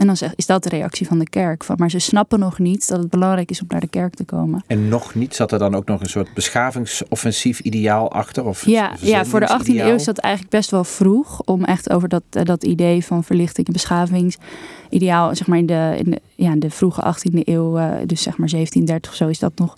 En 0.00 0.06
dan 0.06 0.16
is 0.36 0.46
dat 0.46 0.62
de 0.62 0.68
reactie 0.68 1.06
van 1.06 1.18
de 1.18 1.28
kerk. 1.28 1.64
Van, 1.64 1.76
maar 1.78 1.90
ze 1.90 1.98
snappen 1.98 2.38
nog 2.38 2.58
niet 2.58 2.88
dat 2.88 2.98
het 2.98 3.10
belangrijk 3.10 3.50
is 3.50 3.60
om 3.60 3.66
naar 3.68 3.80
de 3.80 3.88
kerk 3.88 4.14
te 4.14 4.24
komen. 4.24 4.64
En 4.66 4.88
nog 4.88 5.14
niet, 5.14 5.34
zat 5.34 5.52
er 5.52 5.58
dan 5.58 5.74
ook 5.74 5.86
nog 5.86 6.00
een 6.00 6.08
soort 6.08 6.34
beschavingsoffensief 6.34 7.60
ideaal 7.60 8.12
achter? 8.12 8.44
Of 8.44 8.66
Ja, 8.66 8.92
ja, 9.00 9.24
voor 9.24 9.40
de 9.40 9.46
18e 9.46 9.48
verzendingsideaal? 9.48 9.88
eeuw 9.88 9.94
is 9.94 10.04
dat 10.04 10.18
eigenlijk 10.18 10.54
best 10.54 10.70
wel 10.70 10.84
vroeg. 10.84 11.40
Om 11.44 11.64
echt 11.64 11.90
over 11.90 12.08
dat, 12.08 12.22
eh, 12.30 12.44
dat 12.44 12.64
idee 12.64 13.04
van 13.04 13.24
verlichting 13.24 13.66
en 13.66 13.72
beschavingsideaal. 13.72 15.36
Zeg 15.36 15.46
maar 15.46 15.58
in 15.58 15.66
de, 15.66 15.94
in 15.98 16.10
de, 16.10 16.20
ja, 16.34 16.52
in 16.52 16.60
de 16.60 16.70
vroege 16.70 17.02
18e 17.02 17.40
eeuw, 17.44 17.78
eh, 17.78 17.92
dus 18.06 18.22
zeg 18.22 18.36
maar 18.36 18.48
1730 18.48 19.10
of 19.10 19.16
zo, 19.16 19.28
is 19.28 19.38
dat 19.38 19.52
nog 19.54 19.74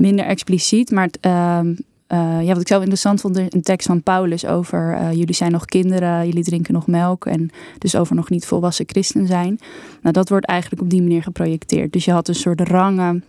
minder 0.00 0.24
expliciet. 0.24 0.90
Maar 0.90 1.08
ehm, 1.20 1.74
eh, 2.10 2.42
ja, 2.42 2.52
wat 2.52 2.60
ik 2.60 2.68
zelf 2.68 2.80
interessant 2.80 3.20
vond, 3.20 3.36
een 3.36 3.62
tekst 3.62 3.86
van 3.86 4.02
Paulus 4.02 4.46
over 4.46 4.94
eh, 4.94 5.12
jullie 5.12 5.34
zijn 5.34 5.52
nog 5.52 5.64
kinderen, 5.64 6.26
jullie 6.26 6.44
drinken 6.44 6.74
nog 6.74 6.86
melk 6.86 7.26
en 7.26 7.50
dus 7.78 7.96
over 7.96 8.14
nog 8.14 8.30
niet 8.30 8.46
volwassen 8.46 8.88
christen 8.88 9.26
zijn. 9.26 9.58
Nou, 10.02 10.12
dat 10.12 10.28
wordt 10.28 10.46
eigenlijk 10.46 10.82
op 10.82 10.90
die 10.90 11.02
manier 11.02 11.22
geprojecteerd. 11.22 11.92
Dus 11.92 12.04
je 12.04 12.12
had 12.12 12.28
een 12.28 12.34
soort 12.34 12.60
rangen. 12.60 13.24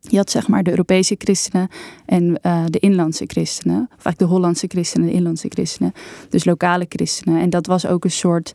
Je 0.00 0.16
had 0.16 0.30
zeg 0.30 0.48
maar 0.48 0.62
de 0.62 0.70
Europese 0.70 1.14
christenen 1.18 1.68
en 2.06 2.40
eh, 2.42 2.64
de 2.66 2.78
inlandse 2.78 3.24
christenen. 3.26 3.88
Of 4.04 4.14
de 4.14 4.24
Hollandse 4.24 4.66
christenen 4.68 5.06
en 5.06 5.12
de 5.12 5.18
inlandse 5.18 5.48
christenen. 5.48 5.92
Dus 6.28 6.44
lokale 6.44 6.86
christenen. 6.88 7.40
En 7.40 7.50
dat 7.50 7.66
was 7.66 7.86
ook 7.86 8.04
een 8.04 8.10
soort... 8.10 8.54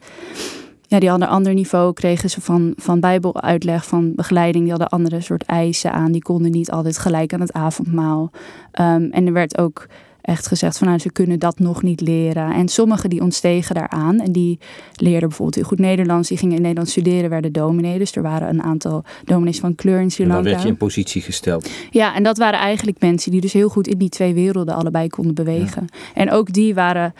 Ja, 0.89 0.99
die 0.99 1.09
hadden 1.09 1.27
een 1.27 1.33
ander 1.33 1.53
niveau, 1.53 1.93
kregen 1.93 2.29
ze 2.29 2.41
van, 2.41 2.73
van 2.75 2.99
bijbeluitleg, 2.99 3.85
van 3.85 4.15
begeleiding. 4.15 4.63
Die 4.63 4.71
hadden 4.71 4.89
andere 4.89 5.21
soort 5.21 5.43
eisen 5.43 5.91
aan. 5.91 6.11
Die 6.11 6.21
konden 6.21 6.51
niet 6.51 6.71
altijd 6.71 6.97
gelijk 6.97 7.33
aan 7.33 7.39
het 7.39 7.53
avondmaal. 7.53 8.31
Ehm, 8.71 9.03
en 9.11 9.25
er 9.25 9.33
werd 9.33 9.57
ook 9.57 9.87
echt 10.21 10.47
gezegd 10.47 10.77
van 10.77 10.87
nou, 10.87 10.99
ze 10.99 11.11
kunnen 11.11 11.39
dat 11.39 11.59
nog 11.59 11.81
niet 11.83 12.01
leren. 12.01 12.53
En 12.53 12.67
sommigen 12.67 13.09
die 13.09 13.21
ontstegen 13.21 13.75
daaraan 13.75 14.19
en 14.19 14.31
die 14.31 14.59
leerden 14.95 15.27
bijvoorbeeld 15.27 15.55
heel 15.55 15.65
goed 15.65 15.79
Nederlands. 15.79 16.27
Die 16.27 16.37
gingen 16.37 16.55
in 16.55 16.61
Nederland 16.61 16.89
studeren, 16.89 17.29
werden 17.29 17.51
dominee. 17.51 17.97
Dus 17.97 18.15
er 18.15 18.21
waren 18.21 18.49
een 18.49 18.63
aantal 18.63 19.03
dominees 19.23 19.59
van 19.59 19.75
kleur 19.75 20.01
in 20.01 20.11
Sri 20.11 20.23
En 20.23 20.29
dan 20.29 20.37
Lanka. 20.37 20.51
werd 20.51 20.63
je 20.63 20.69
in 20.69 20.77
positie 20.77 21.21
gesteld. 21.21 21.69
Ja, 21.89 22.15
en 22.15 22.23
dat 22.23 22.37
waren 22.37 22.59
eigenlijk 22.59 22.99
mensen 22.99 23.31
die 23.31 23.41
dus 23.41 23.53
heel 23.53 23.69
goed 23.69 23.87
in 23.87 23.97
die 23.97 24.09
twee 24.09 24.33
werelden 24.33 24.75
allebei 24.75 25.07
konden 25.07 25.33
bewegen. 25.33 25.85
En 26.13 26.31
ook 26.31 26.53
die 26.53 26.73
waren, 26.73 27.13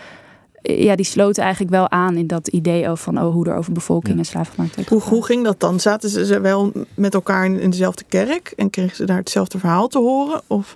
ja, 0.62 0.96
die 0.96 1.06
sloten 1.06 1.44
eigenlijk 1.44 1.74
wel 1.74 1.90
aan 1.90 2.16
in 2.18 2.28
dat 2.28 2.48
idee 2.48 2.90
over 2.90 3.04
van 3.04 3.22
oh, 3.22 3.34
hoe 3.34 3.48
er 3.48 3.56
over 3.56 3.74
bevolking 3.74 4.14
Ja. 4.14 4.20
en 4.20 4.26
slaafgemaakt 4.26 4.76
werd 4.76 4.90
Hoe, 4.90 5.02
hoe 5.02 5.26
ging 5.26 5.44
dat 5.44 5.60
dan? 5.60 5.80
Zaten 5.80 6.10
ze- 6.10 6.40
wel 6.40 6.72
met 6.94 7.14
elkaar 7.14 7.46
in, 7.46 7.60
in 7.60 7.70
dezelfde 7.70 8.04
kerk 8.08 8.54
en 8.56 8.70
kregen 8.70 8.96
ze 8.96 9.06
daar 9.06 9.18
hetzelfde 9.18 9.60
verhaal 9.60 9.88
te 9.88 9.98
horen? 10.00 10.42
Of 10.48 10.76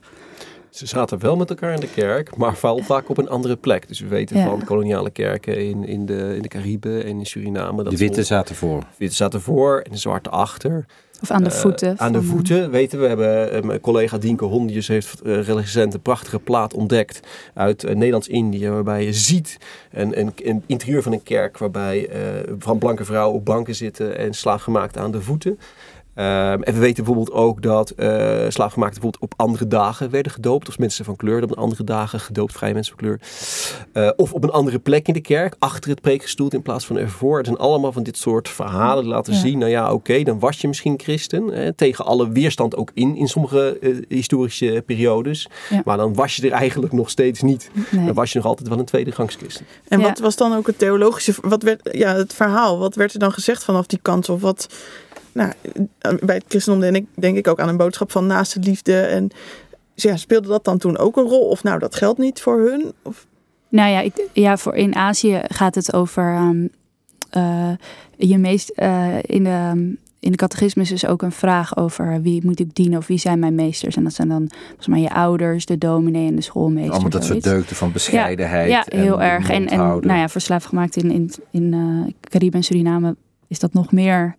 Ze 0.70 0.86
zaten 0.88 1.20
wel 1.20 1.36
met 1.36 1.50
elkaar 1.50 1.74
in 1.74 1.80
de 1.80 1.90
kerk, 1.96 2.36
maar 2.38 2.56
vooral 2.56 2.80
vaak 2.80 3.10
op 3.10 3.18
een 3.18 3.30
andere 3.30 3.56
plek. 3.56 3.88
Dus 3.88 4.00
we 4.00 4.08
weten 4.08 4.38
Ja. 4.38 4.46
van 4.46 4.64
koloniale 4.64 5.10
kerken 5.10 5.58
in, 5.68 5.88
in, 5.88 6.06
de, 6.06 6.34
in 6.36 6.42
de 6.42 6.48
Cariben 6.48 7.04
en 7.04 7.20
in 7.20 7.26
Suriname. 7.26 7.84
Dat 7.84 7.92
De 7.92 7.98
witte 8.00 8.24
zaten 8.24 8.56
voor. 8.56 8.80
de 8.80 8.86
witte 8.98 9.16
zaten 9.16 9.42
voor 9.42 9.80
en 9.80 9.92
de 9.92 9.98
zwarte 9.98 10.30
achter. 10.30 10.86
Of 11.22 11.32
aan 11.32 11.44
de 11.44 11.50
Eh, 11.50 11.56
voeten. 11.56 12.00
aan 12.00 12.12
de 12.12 12.18
eh, 12.18 12.24
voeten, 12.26 12.72
weten 12.72 13.00
we. 13.00 13.08
Hebben 13.08 13.52
eh, 13.52 13.62
mijn 13.62 13.80
collega 13.80 14.18
Dienke 14.18 14.46
Hondius 14.46 14.88
heeft 14.88 15.22
eh, 15.22 15.42
recent 15.48 15.94
een 15.94 16.02
prachtige 16.02 16.40
plaat 16.40 16.74
ontdekt 16.74 17.20
uit 17.54 17.84
Nederlands-Indië. 17.84 18.70
Waarbij 18.70 19.06
je 19.06 19.14
ziet 19.14 19.58
een, 19.92 20.20
een, 20.20 20.34
een 20.44 20.64
interieur 20.66 21.02
van 21.04 21.12
een 21.12 21.24
kerk 21.24 21.58
waarbij 21.58 22.10
van 22.60 22.78
blanke 22.78 23.06
vrouwen 23.06 23.36
op 23.36 23.46
banken 23.46 23.76
zitten 23.76 24.18
en 24.18 24.34
slaafgemaakt 24.34 24.98
aan 24.98 25.12
de 25.12 25.22
voeten. 25.22 25.60
Ehm, 26.16 26.62
en 26.62 26.74
we 26.74 26.80
weten 26.80 27.04
bijvoorbeeld 27.04 27.32
ook 27.32 27.62
dat 27.62 27.90
eh 27.90 28.08
slaafgemaakten 28.48 29.02
bijvoorbeeld 29.02 29.18
op 29.22 29.34
andere 29.38 29.68
dagen 29.68 30.10
werden 30.10 30.32
gedoopt. 30.32 30.68
Of 30.70 30.80
mensen 30.80 31.06
van 31.06 31.16
kleur, 31.16 31.42
dat 31.42 31.52
op 31.52 31.58
andere 31.58 31.84
dagen 31.84 32.20
gedoopt, 32.20 32.54
vrije 32.54 32.74
mensen 32.74 32.96
van 32.98 33.08
kleur. 33.08 33.20
Eh, 33.92 34.10
of 34.16 34.34
op 34.34 34.44
een 34.44 34.50
andere 34.52 34.80
plek 34.80 35.08
in 35.08 35.14
de 35.14 35.22
kerk, 35.22 35.56
achter 35.60 35.90
het 35.90 36.02
preekgestoel 36.02 36.48
in 36.50 36.62
plaats 36.62 36.86
van 36.86 36.98
ervoor. 36.98 37.38
Het 37.38 37.46
zijn 37.46 37.58
allemaal 37.58 37.92
van 37.92 38.04
dit 38.04 38.18
soort 38.18 38.50
verhalen 38.50 39.04
die 39.04 39.14
laten 39.14 39.34
Ja. 39.34 39.40
zien. 39.40 39.58
Nou 39.58 39.72
ja, 39.72 39.94
oké, 39.94 40.24
dan 40.24 40.40
was 40.40 40.62
je 40.62 40.68
misschien 40.68 41.00
christen. 41.00 41.48
Hè, 41.48 41.74
tegen 41.74 42.06
alle 42.06 42.30
weerstand 42.30 42.76
ook 42.76 42.92
in, 42.94 43.16
in 43.16 43.28
sommige 43.28 43.78
eh, 43.82 43.96
historische 44.08 44.84
periodes. 44.86 45.48
Ja. 45.70 45.82
Maar 45.86 45.98
dan 45.98 46.14
was 46.14 46.36
je 46.36 46.46
er 46.50 46.52
eigenlijk 46.58 46.94
nog 46.94 47.10
steeds 47.10 47.42
niet. 47.42 47.70
nee. 47.92 48.06
Dan 48.06 48.16
was 48.16 48.32
je 48.32 48.38
nog 48.38 48.48
altijd 48.48 48.68
wel 48.70 48.80
een 48.80 48.86
tweede 48.86 49.12
gangs 49.12 49.36
christen. 49.36 49.66
En 49.88 50.00
Ja. 50.00 50.06
wat 50.08 50.20
was 50.20 50.36
dan 50.36 50.56
ook 50.56 50.68
het 50.68 50.78
theologische, 50.80 51.34
wat 51.42 51.64
werd, 51.64 51.90
ja, 51.92 52.16
het 52.16 52.34
verhaal? 52.34 52.78
Wat 52.80 52.96
werd 52.96 53.14
er 53.14 53.20
dan 53.20 53.32
gezegd 53.32 53.64
vanaf 53.64 53.86
die 53.86 54.00
kant? 54.02 54.30
Of 54.30 54.42
wat, 54.42 54.68
nou, 55.34 55.52
bij 56.22 56.36
het 56.36 56.46
christendom 56.48 56.82
denk 56.82 56.96
ik, 56.96 57.06
denk 57.16 57.38
ik 57.38 57.48
ook 57.48 57.60
aan 57.60 57.70
een 57.70 57.78
boodschap 57.78 58.12
van 58.12 58.28
naaste 58.28 58.60
liefde. 58.60 59.00
En 59.02 59.30
ja, 59.96 60.16
speelde 60.16 60.48
dat 60.48 60.66
dan 60.66 60.78
toen 60.78 60.98
ook 60.98 61.18
een 61.18 61.28
rol? 61.28 61.48
Of 61.48 61.64
nou, 61.64 61.80
dat 61.80 61.96
geldt 61.96 62.20
niet 62.20 62.42
voor 62.42 62.60
hun? 62.60 62.94
Of, 63.02 63.26
Nou 63.70 63.90
ja, 63.90 64.00
ik, 64.00 64.28
ja 64.34 64.58
voor 64.58 64.76
in 64.76 64.96
Azië 64.96 65.42
gaat 65.48 65.76
het 65.76 65.94
over 65.94 66.34
ehm, 66.34 66.68
eh, 67.30 67.72
je 68.18 68.38
meest 68.38 68.70
eh, 68.70 69.18
in 69.22 69.44
de 69.44 69.96
in 70.24 70.32
de 70.32 70.38
catechismus 70.38 70.92
is 70.92 71.06
ook 71.06 71.22
een 71.22 71.32
vraag 71.32 71.78
over 71.78 72.22
wie 72.22 72.46
moet 72.46 72.60
ik 72.60 72.76
dienen 72.76 72.98
of 72.98 73.08
wie 73.08 73.18
zijn 73.18 73.40
mijn 73.40 73.56
meesters. 73.56 73.96
En 73.96 74.04
dat 74.04 74.14
zijn 74.14 74.28
dan 74.28 74.50
volgens 74.66 74.88
mij 74.88 75.02
je 75.02 75.14
ouders, 75.14 75.66
de 75.66 75.78
dominee 75.78 76.28
en 76.28 76.36
de 76.36 76.42
schoolmeester. 76.42 76.92
Allemaal 76.92 77.10
dat 77.10 77.26
soort 77.26 77.44
deugden 77.44 77.76
van 77.76 77.92
bescheidenheid. 77.92 78.70
Ja, 78.70 78.86
en 78.86 79.00
heel 79.00 79.22
erg. 79.22 79.50
En, 79.50 79.60
mond 79.60 79.72
en 79.72 79.78
nou 79.80 80.20
ja, 80.20 80.30
voor 80.30 80.42
slaafgemaakt 80.42 80.96
in, 80.96 81.12
in, 81.12 81.32
in 81.52 81.74
eh 81.74 82.14
Caribe 82.30 82.58
en 82.58 82.64
Suriname 82.64 83.16
is 83.48 83.60
dat 83.60 83.74
nog 83.74 83.92
meer, 83.92 84.36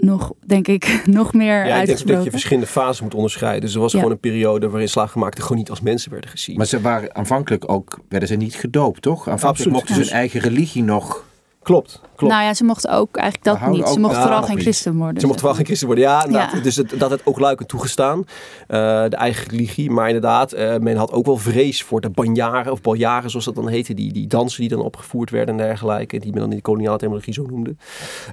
nog 0.00 0.32
denk 0.46 0.68
ik, 0.68 1.02
nog 1.06 1.32
meer 1.32 1.66
Ja, 1.66 1.80
ik 1.80 1.86
denk 1.86 2.06
dat 2.06 2.24
je 2.24 2.30
verschillende 2.30 2.66
fases 2.66 3.00
moet 3.00 3.14
onderscheiden. 3.14 3.60
Dus 3.60 3.74
er 3.74 3.80
was 3.80 3.92
Ja. 3.92 3.98
gewoon 3.98 4.12
een 4.12 4.20
periode 4.20 4.68
waarin 4.68 4.88
slaafgemaakten 4.88 5.42
gewoon 5.42 5.58
niet 5.58 5.70
als 5.70 5.80
mensen 5.80 6.10
werden 6.10 6.30
gezien. 6.30 6.56
Maar 6.56 6.66
ze 6.66 6.80
waren 6.80 7.14
aanvankelijk 7.14 7.70
ook, 7.70 7.98
werden 8.08 8.28
ze 8.28 8.34
niet 8.34 8.54
gedoopt, 8.54 9.02
toch? 9.02 9.18
Aanvankelijk 9.28 9.48
Absoluut. 9.48 9.72
mochten 9.72 9.94
ze 9.94 10.00
hun 10.00 10.10
eigen 10.10 10.40
religie 10.40 10.82
nog. 10.82 11.26
Klopt, 11.62 12.00
klopt. 12.16 12.32
Nou 12.32 12.44
ja, 12.44 12.54
ze 12.54 12.64
mochten 12.64 12.90
ook 12.90 13.16
eigenlijk 13.16 13.60
dat 13.60 13.70
niet. 13.70 13.88
Ze 13.88 13.98
mochten 14.00 14.20
Ja, 14.20 14.26
vooral 14.26 14.42
geen 14.42 14.60
christen 14.60 14.96
worden. 14.96 15.20
Ze 15.20 15.26
mochten 15.26 15.44
wel 15.44 15.54
geen 15.54 15.64
christen 15.64 15.86
worden. 15.86 16.04
Ja. 16.04 16.26
Ja. 16.30 16.60
Dus 16.60 16.76
het, 16.76 16.94
dat 16.98 17.10
het 17.10 17.20
ook 17.26 17.38
luikend 17.38 17.68
toegestaan. 17.68 18.24
eh, 18.66 18.78
de 19.08 19.16
eigen 19.16 19.48
religie. 19.50 19.90
Maar 19.90 20.06
inderdaad, 20.06 20.52
eh, 20.52 20.76
men 20.76 20.96
had 20.96 21.12
ook 21.12 21.26
wel 21.26 21.36
vrees 21.36 21.82
voor 21.82 22.00
de 22.00 22.10
banjaren 22.10 22.72
of 22.72 22.80
baljaren, 22.80 23.30
zoals 23.30 23.44
dat 23.44 23.54
dan 23.54 23.68
heette. 23.68 23.94
Die, 23.94 24.12
die 24.12 24.26
dansen 24.26 24.60
die 24.60 24.68
dan 24.68 24.80
opgevoerd 24.80 25.30
werden 25.30 25.58
en 25.60 25.66
dergelijke. 25.66 26.18
Die 26.18 26.30
men 26.32 26.40
dan 26.40 26.50
in 26.50 26.56
de 26.56 26.62
koloniale 26.62 26.98
terminologie 26.98 27.34
zo 27.34 27.46
noemde. 27.46 27.76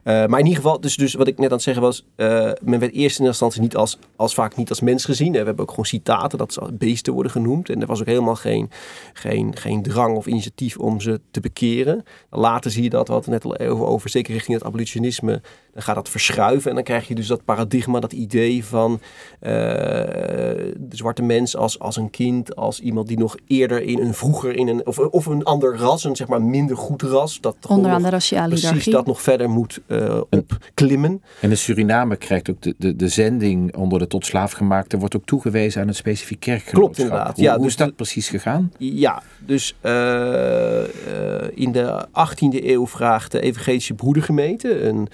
Eh, 0.04 0.26
maar 0.26 0.40
in 0.40 0.46
ieder 0.46 0.62
geval, 0.64 0.80
dus, 0.80 0.96
dus 0.96 1.14
wat 1.14 1.28
ik 1.28 1.38
net 1.38 1.48
aan 1.48 1.54
het 1.56 1.62
zeggen 1.64 1.84
was. 1.84 2.06
eh, 2.16 2.52
men 2.62 2.80
werd 2.80 2.94
eerst 2.94 3.20
in 3.20 3.26
instantie 3.26 3.62
niet 3.62 3.76
als, 3.76 4.00
als 4.16 4.34
vaak 4.34 4.56
niet 4.56 4.70
als 4.70 4.82
mens 4.82 5.06
gezien. 5.06 5.32
We 5.32 5.38
hebben 5.38 5.60
ook 5.60 5.70
gewoon 5.70 5.86
citaten 5.86 6.38
dat 6.38 6.54
ze 6.54 6.62
beesten 6.74 7.14
worden 7.14 7.32
genoemd. 7.32 7.70
En 7.70 7.82
er 7.82 7.88
was 7.88 8.00
ook 8.00 8.06
helemaal 8.06 8.36
geen, 8.36 8.70
geen, 9.14 9.56
geen 9.56 9.82
drang 9.84 10.16
of 10.18 10.26
initiatief 10.26 10.78
om 10.78 11.02
ze 11.02 11.20
te 11.32 11.40
bekeren. 11.40 12.04
Later 12.30 12.72
zie 12.72 12.84
je 12.84 12.90
dat, 12.90 13.10
hadden 13.16 13.34
het 13.34 13.44
net 13.44 13.60
al 13.60 13.68
over, 13.68 13.86
over, 13.86 14.10
zeker 14.10 14.34
richting 14.34 14.58
het 14.58 14.66
abolitionisme, 14.68 15.42
dan 15.74 15.84
gaat 15.84 15.96
dat 15.96 16.10
verschuiven. 16.10 16.70
En 16.70 16.76
dan 16.76 16.84
krijg 16.84 17.08
je 17.08 17.16
dus 17.16 17.28
dat 17.28 17.46
paradigma, 17.46 18.00
dat 18.00 18.14
idee 18.14 18.66
van 18.66 18.92
uh, 18.92 19.50
de 19.50 20.76
zwarte 20.90 21.22
mens 21.22 21.56
als, 21.56 21.80
als 21.80 21.96
een 21.96 22.10
kind, 22.10 22.56
als 22.56 22.80
iemand 22.80 23.08
die 23.08 23.18
nog 23.18 23.36
eerder 23.48 23.82
in 23.82 24.00
een 24.00 24.14
vroeger 24.14 24.56
in 24.56 24.68
een, 24.68 24.86
of, 24.86 25.00
of 25.00 25.26
een 25.26 25.44
ander 25.44 25.78
ras, 25.78 26.04
een 26.04 26.16
zeg 26.16 26.28
maar 26.28 26.42
minder 26.42 26.78
goed 26.78 27.02
ras, 27.02 27.42
dat 27.42 27.56
onder 27.68 28.02
de 28.02 28.10
raciale 28.10 28.48
precies 28.50 28.86
dat 28.86 29.06
nog 29.06 29.22
verder 29.22 29.50
moet 29.50 29.82
uh, 29.88 30.22
opklimmen. 30.30 31.22
En 31.42 31.50
de 31.50 31.56
Suriname 31.56 32.16
krijgt 32.16 32.50
ook 32.50 32.62
de, 32.62 32.76
de, 32.78 32.96
de 32.96 33.08
zending 33.08 33.76
onder 33.76 34.00
de 34.00 34.08
tot 34.08 34.26
slaafgemaakte, 34.26 34.98
wordt 34.98 35.16
ook 35.16 35.26
toegewezen 35.26 35.82
aan 35.82 35.88
het 35.88 35.96
specifiek 35.96 36.40
kerkgenootschap. 36.40 36.84
Klopt 36.84 37.00
inderdaad. 37.00 37.36
Hoe, 37.36 37.44
ja, 37.44 37.54
hoe 37.54 37.64
dus 37.64 37.72
is 37.72 37.78
dat 37.78 37.96
precies 37.96 38.30
gegaan? 38.30 38.72
Ja, 38.78 39.24
dus 39.46 39.76
uh, 39.82 40.84
in 41.54 41.72
de 41.72 42.08
18e 42.08 42.64
eeuw 42.64 42.88
vraagt 42.88 43.32
de 43.32 43.42
Evangelische 43.42 43.94
Broedergemeente 43.94 44.82
een 44.82 45.08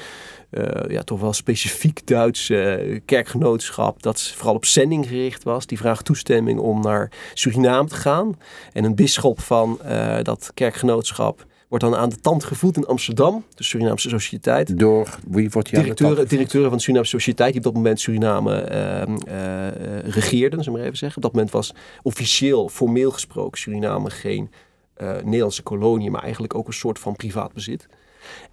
uh, 0.51 0.65
ja, 0.87 1.01
toch 1.03 1.19
wel 1.19 1.33
specifiek 1.33 2.07
Duitse 2.07 3.01
kerkgenootschap 3.05 4.03
dat 4.03 4.21
vooral 4.21 4.55
op 4.55 4.65
zending 4.65 5.07
gericht 5.07 5.43
was. 5.43 5.65
Die 5.65 5.77
vraagt 5.77 6.05
toestemming 6.05 6.59
om 6.59 6.81
naar 6.81 7.11
Suriname 7.33 7.87
te 7.87 7.95
gaan. 7.95 8.37
En 8.73 8.83
een 8.83 8.95
bisschop 8.95 9.41
van 9.41 9.79
dat 10.23 10.51
kerkgenootschap 10.53 11.45
wordt 11.71 11.85
dan 11.85 11.95
aan 11.95 12.09
de 12.09 12.19
tand 12.19 12.43
gevoeld 12.43 12.77
in 12.77 12.85
Amsterdam, 12.85 13.43
de 13.55 13.63
Surinaamse 13.63 14.09
Sociëteit. 14.09 14.79
Door 14.79 15.19
wie 15.27 15.49
wordt 15.49 15.71
hij 15.71 15.81
directeuren, 15.81 16.27
directeuren 16.27 16.69
van 16.69 16.77
de 16.77 16.83
Surinaamse 16.83 17.17
Sociëteit, 17.17 17.49
die 17.49 17.57
op 17.57 17.63
dat 17.63 17.73
moment 17.73 17.99
Suriname 17.99 18.71
uh, 18.71 19.15
uh, 19.35 19.99
regeerden, 19.99 20.63
zullen 20.63 20.65
we 20.65 20.71
maar 20.71 20.81
even 20.81 20.97
zeggen. 20.97 21.17
Op 21.17 21.23
dat 21.23 21.33
moment 21.33 21.51
was 21.51 21.73
officieel, 22.01 22.69
formeel 22.69 23.11
gesproken, 23.11 23.59
Suriname 23.59 24.09
geen 24.09 24.51
uh, 25.01 25.15
Nederlandse 25.23 25.63
kolonie, 25.63 26.11
maar 26.11 26.21
eigenlijk 26.21 26.55
ook 26.55 26.67
een 26.67 26.73
soort 26.73 26.99
van 26.99 27.15
privaat 27.15 27.53
bezit. 27.53 27.87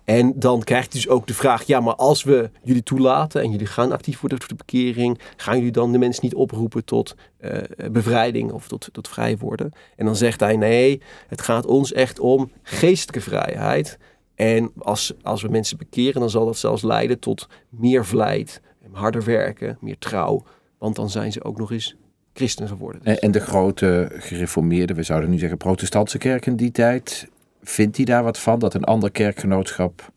En 0.09 0.33
dan 0.37 0.63
krijg 0.63 0.85
je 0.85 0.91
dus 0.91 1.09
ook 1.09 1.27
de 1.27 1.35
vraag: 1.35 1.63
ja, 1.63 1.81
maar 1.81 1.95
als 1.95 2.23
we 2.23 2.51
jullie 2.63 2.83
toelaten 2.83 3.43
en 3.43 3.51
jullie 3.51 3.67
gaan 3.67 3.93
actief 3.93 4.21
worden 4.21 4.39
voor 4.39 4.49
de 4.49 4.55
bekering, 4.55 5.19
gaan 5.37 5.57
jullie 5.57 5.73
dan 5.73 5.93
de 5.93 5.99
mensen 5.99 6.25
niet 6.25 6.35
oproepen 6.35 6.85
tot 6.85 7.15
uh, 7.41 7.53
bevrijding 7.91 8.53
of 8.53 8.69
tot, 8.69 8.89
tot 8.93 9.09
vrij 9.09 9.37
worden? 9.37 9.73
En 9.97 10.05
dan 10.05 10.17
zegt 10.17 10.41
hij: 10.41 10.57
nee, 10.57 11.01
het 11.27 11.43
gaat 11.43 11.67
ons 11.67 11.93
echt 11.93 12.19
om 12.19 12.51
geestelijke 12.63 13.31
vrijheid. 13.31 13.99
En 14.35 14.73
als, 14.79 15.15
als 15.23 15.43
we 15.43 15.49
mensen 15.49 15.79
bekeren, 15.79 16.21
dan 16.21 16.31
zal 16.31 16.47
dat 16.47 16.59
zelfs 16.59 16.83
leiden 16.83 17.19
tot 17.19 17.49
meer 17.69 18.07
vlijt, 18.07 18.61
harder 18.93 19.25
werken, 19.25 19.79
meer 19.81 19.99
trouw. 19.99 20.45
Want 20.79 20.97
dan 20.97 21.11
zijn 21.11 21.33
ze 21.33 21.45
ook 21.45 21.59
nog 21.59 21.73
eens 21.73 21.97
christen 22.33 22.69
geworden. 22.69 23.19
En 23.19 23.31
de 23.31 23.41
grote 23.41 24.11
gereformeerde, 24.13 24.95
we 24.95 25.03
zouden 25.03 25.31
nu 25.31 25.39
zeggen 25.39 25.59
protestantse 25.59 26.19
kerk 26.19 26.47
in 26.47 26.57
die 26.57 26.71
tijd, 26.71 27.29
vindt 27.69 27.97
hij 27.97 28.05
daar 28.05 28.23
wat 28.23 28.39
van 28.39 28.59
dat 28.59 28.75
een 28.75 28.85
ander 28.85 29.11
kerkgenootschap 29.11 30.11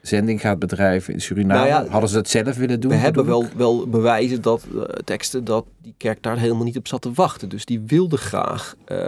zending 0.00 0.40
gaat 0.40 0.58
bedrijven 0.58 1.14
in 1.14 1.20
Suriname? 1.20 1.68
Nou 1.68 1.84
ja, 1.84 1.90
Hadden 1.90 2.08
ze 2.08 2.14
dat 2.14 2.28
zelf 2.28 2.56
willen 2.56 2.80
doen? 2.80 2.90
We 2.90 2.96
hebben 2.96 3.26
wel, 3.26 3.44
wel 3.56 3.88
bewijzen 3.88 4.42
dat 4.42 4.66
uh, 4.74 4.82
teksten 4.82 5.44
dat 5.44 5.64
die 5.82 5.94
kerk 5.96 6.22
daar 6.22 6.38
helemaal 6.38 6.64
niet 6.64 6.76
op 6.76 6.88
zat 6.88 7.02
te 7.02 7.12
wachten. 7.12 7.48
Dus 7.48 7.64
die 7.64 7.80
wilde 7.86 8.16
graag 8.16 8.74
uh, 8.88 8.98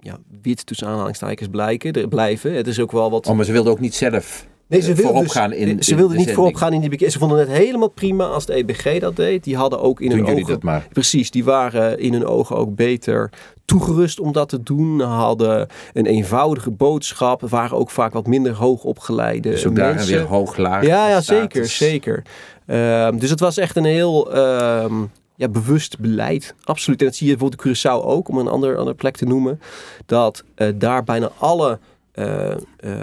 ja, 0.00 0.18
wit 0.42 0.66
tussen 0.66 0.86
aanhalingstekens 0.86 1.48
blijken, 1.48 2.08
blijven. 2.08 2.54
Het 2.54 2.66
is 2.66 2.80
ook 2.80 2.92
wel 2.92 3.10
wat. 3.10 3.26
Oh, 3.26 3.36
maar 3.36 3.44
ze 3.44 3.52
wilden 3.52 3.72
ook 3.72 3.80
niet 3.80 3.94
zelf 3.94 4.46
Nee, 4.68 4.80
ze 4.80 4.94
wilden, 4.94 5.22
dus, 5.22 5.32
gaan 5.32 5.52
in, 5.52 5.82
ze 5.82 5.94
wilden 5.94 6.16
niet 6.16 6.32
voorop 6.32 6.54
gaan 6.54 6.72
in 6.72 6.80
die 6.80 6.88
bekering. 6.88 7.12
Ze 7.12 7.18
vonden 7.18 7.38
het 7.38 7.48
helemaal 7.48 7.88
prima 7.88 8.24
als 8.24 8.46
de 8.46 8.54
EBG 8.54 8.98
dat 8.98 9.16
deed. 9.16 9.44
Die 9.44 9.56
hadden 9.56 9.80
ook 9.80 10.00
in 10.00 10.08
Doen 10.08 10.18
hun 10.18 10.34
ogen. 10.34 10.46
Dat 10.46 10.62
maar. 10.62 10.86
Precies, 10.92 11.30
die 11.30 11.44
waren 11.44 11.98
in 11.98 12.12
hun 12.12 12.26
ogen 12.26 12.56
ook 12.56 12.74
beter 12.74 13.30
toegerust 13.68 14.20
om 14.20 14.32
dat 14.32 14.48
te 14.48 14.62
doen. 14.62 15.00
Hadden 15.00 15.68
een 15.92 16.06
eenvoudige 16.06 16.70
boodschap. 16.70 17.40
Waren 17.40 17.76
ook 17.76 17.90
vaak 17.90 18.12
wat 18.12 18.26
minder 18.26 18.52
hoog 18.52 18.84
opgeleide 18.84 19.50
dus 19.50 19.66
ook 19.66 19.72
mensen. 19.72 19.96
daar 19.96 20.18
weer 20.18 20.28
hoog 20.28 20.56
laag. 20.56 20.86
Ja, 20.86 21.08
ja 21.08 21.20
zeker, 21.20 21.66
zeker. 21.66 22.22
Um, 22.66 23.18
dus 23.18 23.30
het 23.30 23.40
was 23.40 23.56
echt 23.56 23.76
een 23.76 23.84
heel. 23.84 24.36
Um, 24.36 25.10
ja, 25.34 25.48
bewust 25.48 25.98
beleid. 25.98 26.54
Absoluut. 26.64 27.00
En 27.00 27.06
dat 27.06 27.14
zie 27.14 27.26
je 27.26 27.36
bijvoorbeeld 27.36 27.64
in 27.64 27.74
Curaçao 27.74 28.04
ook, 28.04 28.28
om 28.28 28.38
een 28.38 28.48
ander, 28.48 28.76
andere 28.76 28.96
plek 28.96 29.16
te 29.16 29.24
noemen. 29.24 29.60
Dat 30.06 30.44
uh, 30.56 30.68
daar 30.74 31.04
bijna 31.04 31.30
alle 31.38 31.78
uh, 32.14 32.50
uh, 32.80 33.00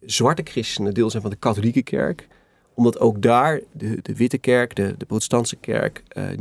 zwarte 0.00 0.42
christenen 0.44 0.94
deel 0.94 1.10
zijn 1.10 1.22
van 1.22 1.30
de 1.30 1.36
katholieke 1.36 1.82
kerk. 1.82 2.28
Omdat 2.74 2.98
ook 2.98 3.22
daar 3.22 3.60
de, 3.72 3.98
de 4.02 4.14
witte 4.16 4.38
kerk, 4.38 4.74
de, 4.76 4.94
de 4.98 5.04
protestantse 5.04 5.56
kerk, 5.56 6.02
uh, 6.16 6.30
uh, 6.30 6.36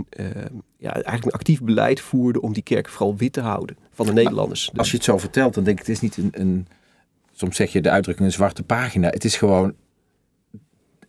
ja, 0.78 0.94
eigenlijk 0.94 1.26
een 1.26 1.32
actief 1.32 1.62
beleid 1.62 2.00
voerde 2.00 2.42
om 2.42 2.54
die 2.54 2.64
kerk 2.64 2.90
vooral 2.90 3.16
wit 3.16 3.34
te 3.34 3.42
houden 3.42 3.78
van 3.92 4.06
de 4.06 4.14
Nederlanders. 4.14 4.70
Maar 4.70 4.80
als 4.80 4.90
je 4.92 4.96
het 4.96 5.06
zo 5.06 5.18
vertelt, 5.18 5.54
dan 5.54 5.64
denk 5.64 5.80
ik, 5.80 5.86
het 5.86 5.96
is 5.96 6.02
niet 6.02 6.18
een, 6.18 6.30
een 6.32 6.68
soms 7.32 7.56
zeg 7.56 7.72
je 7.72 7.82
de 7.82 7.90
uitdrukking 7.90 8.28
een 8.28 8.34
zwarte 8.34 8.64
pagina. 8.64 9.08
Het 9.10 9.24
is 9.24 9.36
gewoon 9.38 9.74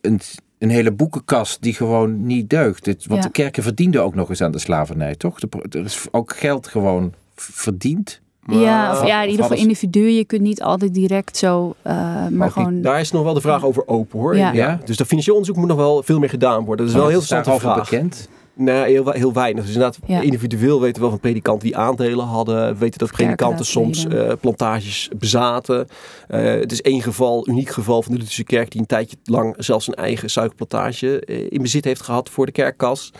een, 0.01 0.19
een 0.57 0.69
hele 0.69 0.91
boekenkast 0.91 1.61
die 1.61 1.73
gewoon 1.73 2.25
niet 2.25 2.49
deugt. 2.49 2.85
Het, 2.85 3.05
want 3.05 3.21
Ja. 3.21 3.27
de 3.27 3.33
kerken 3.33 3.63
verdienden 3.63 4.03
ook 4.03 4.15
nog 4.15 4.29
eens 4.29 4.41
aan 4.41 4.51
de 4.51 4.59
slavernij, 4.59 5.15
toch? 5.15 5.39
De, 5.39 5.47
er 5.69 5.85
is 5.85 6.05
ook 6.11 6.35
geld 6.35 6.67
gewoon 6.67 7.13
verdiend. 7.35 8.21
Ja, 8.47 8.91
of 8.91 9.07
ja, 9.07 9.21
in 9.21 9.29
ieder 9.29 9.45
geval 9.45 9.61
individuen. 9.61 10.15
Je 10.15 10.25
kunt 10.25 10.41
niet 10.41 10.61
altijd 10.61 10.93
direct 10.93 11.37
zo, 11.37 11.75
eh, 11.81 11.93
maar 11.93 12.31
Maar 12.31 12.51
gewoon... 12.51 12.81
daar 12.81 12.99
is 12.99 13.11
nog 13.11 13.23
wel 13.23 13.33
de 13.33 13.41
vraag 13.41 13.65
over 13.65 13.87
open 13.87 14.19
hoor. 14.19 14.37
Ja. 14.37 14.51
Ja. 14.51 14.79
Dus 14.85 14.97
dat 14.97 15.07
financieel 15.07 15.35
onderzoek 15.35 15.59
moet 15.59 15.67
nog 15.67 15.77
wel 15.77 16.03
veel 16.03 16.19
meer 16.19 16.29
gedaan 16.29 16.65
worden. 16.65 16.85
Dat 16.85 16.95
is 16.95 17.01
wel 17.01 17.11
een 17.11 17.17
heel 17.17 17.27
daarover 17.27 17.59
vraag. 17.59 17.89
bekend. 17.89 18.27
Nee, 18.55 18.91
heel, 18.91 19.11
heel 19.11 19.33
weinig. 19.33 19.65
Dus 19.65 19.73
inderdaad, 19.73 19.99
Ja. 20.05 20.21
individueel 20.21 20.79
weten 20.81 20.95
we 20.95 21.01
wel 21.01 21.09
van 21.09 21.19
predikanten 21.19 21.67
die 21.67 21.77
aandelen 21.77 22.25
hadden. 22.25 22.67
We 22.73 22.77
weten 22.77 22.99
dat 22.99 23.11
predikanten 23.11 23.65
soms 23.65 24.07
eh, 24.07 24.31
plantages 24.41 25.09
bezaten. 25.17 25.87
Eh, 26.27 26.43
het 26.43 26.71
is 26.71 26.81
één 26.81 27.01
geval, 27.01 27.49
uniek 27.49 27.69
geval 27.69 28.01
van 28.01 28.11
de 28.11 28.17
Lutherse 28.17 28.43
kerk... 28.43 28.71
die 28.71 28.81
een 28.81 28.87
tijdje 28.87 29.17
lang 29.23 29.55
zelfs 29.57 29.87
een 29.87 29.93
eigen 29.93 30.29
suikerplantage 30.29 31.19
eh, 31.19 31.45
in 31.49 31.61
bezit 31.61 31.85
heeft 31.85 32.01
gehad 32.01 32.29
voor 32.29 32.45
de 32.45 32.51
kerkkas. 32.51 33.11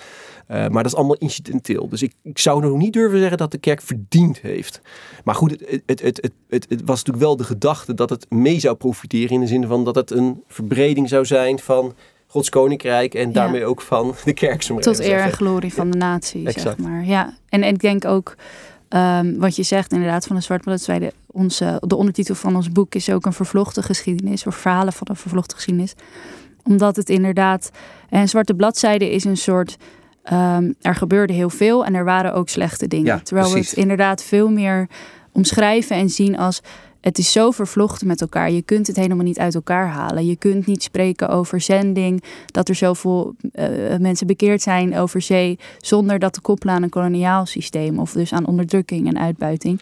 Eh, 0.54 0.60
maar 0.60 0.84
dat 0.84 0.92
is 0.92 0.96
allemaal 0.96 1.16
incidenteel. 1.16 1.90
Dus 1.90 2.02
ik, 2.02 2.14
ik 2.24 2.40
zou 2.40 2.62
nog 2.62 2.78
niet 2.78 2.94
durven 2.94 3.20
zeggen 3.20 3.38
dat 3.38 3.52
de 3.52 3.58
kerk 3.58 3.82
verdiend 3.82 4.40
heeft. 4.40 4.82
Maar 5.24 5.36
goed, 5.36 5.52
het, 5.52 5.84
het, 5.86 6.02
het, 6.02 6.22
het, 6.22 6.32
het, 6.50 6.66
het 6.70 6.82
was 6.86 6.98
natuurlijk 6.98 7.26
wel 7.26 7.38
de 7.38 7.44
gedachte 7.44 7.94
dat 7.94 8.10
het 8.10 8.30
mee 8.30 8.60
zou 8.60 8.76
profiteren... 8.76 9.30
in 9.30 9.40
de 9.40 9.48
zin 9.48 9.68
van 9.68 9.84
dat 9.84 9.96
het 9.96 10.12
een 10.12 10.44
verbreding 10.48 11.10
zou 11.10 11.26
zijn 11.26 11.60
van... 11.60 11.94
Gods 12.28 12.50
koninkrijk 12.50 13.14
en 13.14 13.32
daarmee 13.32 13.66
ook 13.66 13.82
van 13.82 14.16
de 14.26 14.34
kerk. 14.34 14.62
Tot 14.62 15.00
eer 15.00 15.20
en 15.20 15.32
glorie 15.32 15.74
van 15.74 15.92
de 15.92 15.98
natie, 15.98 16.48
Exact. 16.48 16.62
zeg 16.62 16.78
maar. 16.78 17.06
Ja, 17.06 17.38
en, 17.50 17.64
en 17.64 17.74
ik 17.74 17.80
denk 17.80 18.06
ook, 18.06 18.36
ehm, 18.90 19.38
wat 19.38 19.56
je 19.56 19.64
zegt 19.64 19.92
inderdaad 19.92 20.26
van 20.26 20.36
de 20.36 20.42
Zwarte 20.42 20.64
Bladzijde, 20.64 21.14
onze, 21.28 21.82
de 21.88 21.96
ondertitel 21.96 22.36
van 22.36 22.56
ons 22.56 22.72
boek 22.72 22.96
is 22.96 23.10
ook 23.10 23.26
een 23.26 23.34
vervlochten 23.34 23.84
geschiedenis, 23.84 24.48
of 24.48 24.56
verhalen 24.56 24.94
van 24.94 25.08
een 25.10 25.16
vervlochten 25.16 25.56
geschiedenis. 25.56 25.94
Omdat 26.64 26.96
het 26.96 27.10
inderdaad, 27.10 27.72
en 28.10 28.30
Zwarte 28.30 28.54
Bladzijde 28.54 29.12
is 29.12 29.24
een 29.24 29.38
soort, 29.38 29.78
ehm, 30.24 30.72
er 30.82 30.96
gebeurde 30.96 31.34
heel 31.34 31.50
veel 31.50 31.86
en 31.86 31.94
er 31.94 32.06
waren 32.06 32.34
ook 32.34 32.50
slechte 32.50 32.88
dingen. 32.88 33.06
Ja, 33.06 33.20
Terwijl 33.20 33.52
we 33.52 33.60
het 33.60 33.74
inderdaad 33.74 34.24
veel 34.24 34.50
meer 34.50 34.88
omschrijven 35.32 35.96
en 35.96 36.10
zien 36.10 36.38
als 36.38 36.62
het 37.02 37.18
is 37.18 37.32
zo 37.32 37.52
vervlochten 37.52 38.08
met 38.08 38.22
elkaar. 38.22 38.52
Je 38.52 38.62
kunt 38.62 38.88
het 38.88 38.96
helemaal 38.96 39.26
niet 39.26 39.40
uit 39.40 39.56
elkaar 39.56 39.88
halen. 39.88 40.26
Je 40.26 40.36
kunt 40.36 40.66
niet 40.66 40.84
spreken 40.84 41.30
over 41.30 41.62
zending, 41.62 42.24
dat 42.46 42.70
er 42.70 42.76
zoveel 42.76 43.36
eh, 43.52 43.68
mensen 44.00 44.28
bekeerd 44.28 44.62
zijn 44.62 44.98
over 44.98 45.22
zee, 45.22 45.60
zonder 45.78 46.20
dat 46.20 46.34
te 46.34 46.42
koppelen 46.42 46.76
aan 46.76 46.84
een 46.84 46.90
koloniaal 46.90 47.46
systeem 47.46 48.00
of 48.00 48.12
dus 48.12 48.34
aan 48.34 48.48
onderdrukking 48.48 49.08
en 49.08 49.20
uitbuiting. 49.20 49.82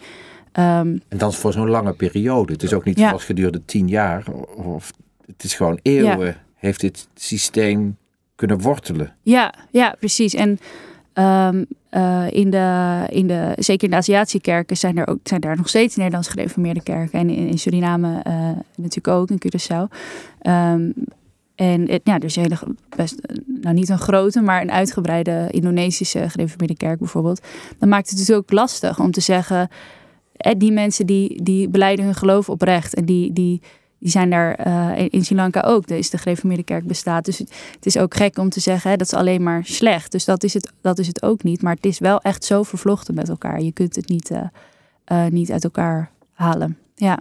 Ehm, 0.51 0.97
En 1.08 1.17
dan 1.17 1.34
voor 1.34 1.54
zo'n 1.54 1.69
lange 1.69 1.93
periode. 1.93 2.54
Het 2.54 2.63
is 2.63 2.73
ook 2.73 2.86
niet 2.86 2.99
Ja. 2.99 3.10
vast 3.12 3.25
gedurende 3.25 3.62
tien 3.65 3.88
jaar. 3.88 4.23
Of, 4.56 4.91
het 5.25 5.43
is 5.43 5.54
gewoon 5.56 5.80
eeuwen 5.82 6.38
heeft 6.56 6.80
dit 6.80 7.08
systeem 7.15 7.97
kunnen 8.47 8.62
wortelen. 8.62 9.13
ja, 9.21 9.54
ja, 9.71 9.95
precies. 9.99 10.34
En 10.34 10.60
ehm, 11.13 11.63
eh, 11.89 12.25
in 12.30 12.49
de, 12.49 13.06
in 13.10 13.27
de, 13.27 13.54
zeker 13.56 13.84
in 13.84 13.89
de 13.89 13.95
Aziatische 13.95 14.41
kerken 14.41 14.77
zijn 14.77 14.97
er, 14.97 15.08
ook, 15.08 15.19
zijn 15.23 15.41
daar 15.41 15.58
nog 15.58 15.69
steeds 15.69 15.95
Nederlands 15.95 16.27
gereformeerde 16.27 16.84
kerken. 16.84 17.19
En 17.19 17.30
in, 17.30 17.47
in 17.47 17.60
Suriname 17.60 18.19
eh, 18.23 18.34
natuurlijk 18.75 19.08
ook, 19.08 19.30
in 19.30 19.41
Curaçao. 19.45 19.97
Ehm, 20.41 20.89
en 21.56 21.89
het, 21.89 22.01
ja, 22.04 22.19
dus 22.19 22.36
een 22.36 22.41
hele, 22.41 22.58
best, 22.95 23.21
nou 23.45 23.75
niet 23.75 23.89
een 23.89 23.99
grote, 23.99 24.41
maar 24.41 24.62
een 24.62 24.71
uitgebreide 24.71 25.47
Indonesische 25.51 26.30
gereformeerde 26.30 26.77
kerk 26.77 26.99
bijvoorbeeld. 26.99 27.41
Dan 27.77 27.89
maakt 27.89 28.10
het 28.10 28.17
dus 28.17 28.32
ook 28.32 28.51
lastig 28.51 28.99
om 28.99 29.12
te 29.12 29.21
zeggen, 29.21 29.69
eh, 30.36 30.51
die 30.58 30.71
mensen 30.71 31.06
die, 31.06 31.43
die 31.43 31.69
beleiden 31.69 32.06
hun 32.06 32.15
geloof 32.15 32.49
oprecht. 32.49 32.93
En 32.93 33.06
die, 33.06 33.34
die, 33.34 33.62
die 34.01 34.09
zijn 34.11 34.29
daar 34.29 34.53
eh, 34.55 35.07
in- 35.09 35.25
Sri 35.25 35.35
Lanka 35.35 35.61
ook. 35.61 35.87
Dus 35.87 36.09
de 36.09 36.17
gereformeerde 36.17 36.63
kerk 36.63 36.87
bestaat. 36.87 37.25
Dus 37.25 37.37
het, 37.37 37.51
is 37.85 37.97
ook 37.97 38.15
gek 38.15 38.37
om 38.37 38.49
te 38.49 38.59
zeggen, 38.59 38.91
hè, 38.91 38.97
dat 38.97 39.07
is 39.07 39.13
alleen 39.13 39.43
maar 39.43 39.65
slecht. 39.65 40.11
Dus 40.11 40.25
dat 40.25 40.43
is, 40.43 40.53
het, 40.53 40.71
dat 40.81 40.99
is 40.99 41.07
het 41.07 41.23
ook 41.23 41.43
niet. 41.43 41.61
Maar 41.61 41.73
het 41.75 41.85
is 41.85 41.99
wel 41.99 42.19
echt 42.21 42.43
zo 42.43 42.63
vervlochten 42.63 43.13
met 43.15 43.29
elkaar. 43.29 43.61
Je 43.61 43.71
kunt 43.71 43.95
het 43.95 44.07
niet, 44.09 44.31
eh, 44.31 44.43
eh, 45.03 45.31
niet 45.31 45.51
uit 45.51 45.63
elkaar 45.63 46.11
halen. 46.33 46.77
Ja. 46.95 47.19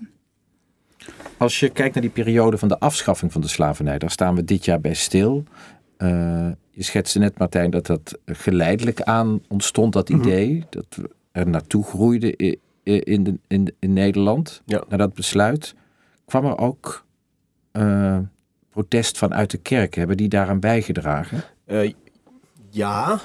Als 1.37 1.61
je 1.61 1.69
kijkt 1.69 1.95
naar 1.95 2.03
die 2.03 2.13
periode 2.13 2.59
van 2.59 2.69
de 2.69 2.79
afschaffing 2.79 3.33
van 3.33 3.41
de 3.41 3.49
slavernij, 3.49 3.99
daar 3.99 4.11
staan 4.11 4.35
we 4.35 4.45
dit 4.45 4.65
jaar 4.65 4.81
bij 4.81 4.95
stil. 4.95 5.45
Eh, 5.97 6.49
je 6.71 6.83
schetste 6.83 7.19
net, 7.19 7.39
Martijn, 7.39 7.71
dat 7.71 7.87
dat 7.87 8.19
geleidelijk 8.27 9.03
aan 9.03 9.41
ontstond, 9.49 9.93
dat 9.93 10.09
Mhm. 10.09 10.21
idee. 10.21 10.65
Dat 10.71 10.87
er 11.33 11.49
naartoe 11.49 12.35
i- 12.43 12.59
in, 12.83 13.23
de, 13.25 13.39
in, 13.49 13.75
in 13.79 13.93
Nederland, 13.93 14.63
Ja. 14.65 14.83
naar 14.89 14.99
dat 14.99 15.15
besluit. 15.15 15.75
Kwam 16.31 16.45
er 16.45 16.59
ook 16.59 17.05
eh, 17.73 18.19
protest 18.71 19.19
vanuit 19.19 19.51
de 19.51 19.59
kerk? 19.59 19.95
Hebben 19.95 20.17
die 20.17 20.29
daaraan 20.29 20.61
bijgedragen? 20.61 21.45
Eh, 21.65 21.93
ja, 22.71 23.21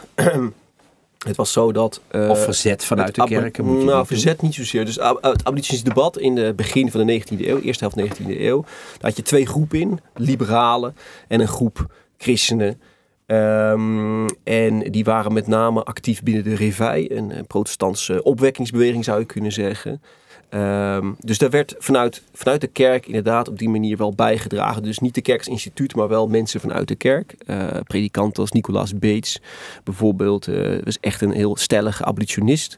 het 1.28 1.36
was 1.36 1.52
zo 1.52 1.72
dat... 1.72 2.02
eh, 2.08 2.30
of 2.30 2.44
verzet 2.44 2.86
vanuit 2.86 3.16
de 3.16 3.24
kerken? 3.24 3.66
Moet 3.66 3.80
je 3.80 3.86
nou, 3.86 4.06
verzet 4.06 4.42
niet 4.42 4.54
zozeer. 4.54 4.86
Dus 4.86 4.96
het 4.96 5.06
abolitionistisch 5.22 5.84
debat 5.84 6.18
in 6.18 6.38
het 6.38 6.56
begin 6.56 6.92
van 6.92 7.08
de 7.08 7.22
19e 7.22 7.40
eeuw, 7.40 7.60
eerste 7.60 7.90
helft 7.90 8.20
19e 8.20 8.26
eeuw, 8.28 8.62
daar 8.62 9.10
had 9.10 9.16
je 9.16 9.24
twee 9.24 9.46
groepen 9.46 9.80
in. 9.80 10.00
Liberalen 10.14 10.96
en 11.28 11.40
een 11.40 11.48
groep 11.48 11.94
christenen. 12.18 12.82
Ehm, 13.26 14.28
en 14.44 14.92
die 14.92 15.04
waren 15.04 15.34
met 15.34 15.48
name 15.48 15.84
actief 15.84 16.24
binnen 16.24 16.44
de 16.44 16.56
Reveil, 16.56 17.12
een, 17.12 17.32
eh, 17.32 17.44
protestantse 17.48 18.24
opwekkingsbeweging 18.24 19.04
zou 19.04 19.20
je 19.20 19.26
kunnen 19.26 19.52
zeggen. 19.52 20.02
Ehm, 20.50 21.14
dus 21.20 21.38
daar 21.38 21.50
werd 21.50 21.76
vanuit, 21.78 22.24
vanuit 22.34 22.62
de 22.62 22.68
kerk 22.68 23.06
inderdaad 23.06 23.48
op 23.50 23.58
die 23.60 23.70
manier 23.70 23.98
wel 23.98 24.14
bijgedragen. 24.14 24.84
Dus 24.84 25.00
niet 25.00 25.16
de 25.16 25.22
kerk 25.22 25.46
instituut, 25.46 25.96
maar 25.96 26.08
wel 26.08 26.28
mensen 26.28 26.60
vanuit 26.60 26.88
de 26.88 26.96
kerk. 26.96 27.36
Eh 27.46 27.68
predikanten 27.84 28.42
als 28.42 28.52
Nicolaas 28.52 28.98
Beets 28.98 29.42
bijvoorbeeld. 29.84 30.48
eh 30.48 30.84
was 30.84 31.00
echt 31.00 31.22
een 31.22 31.32
heel 31.32 31.56
stellige 31.56 32.06
abolitionist. 32.06 32.78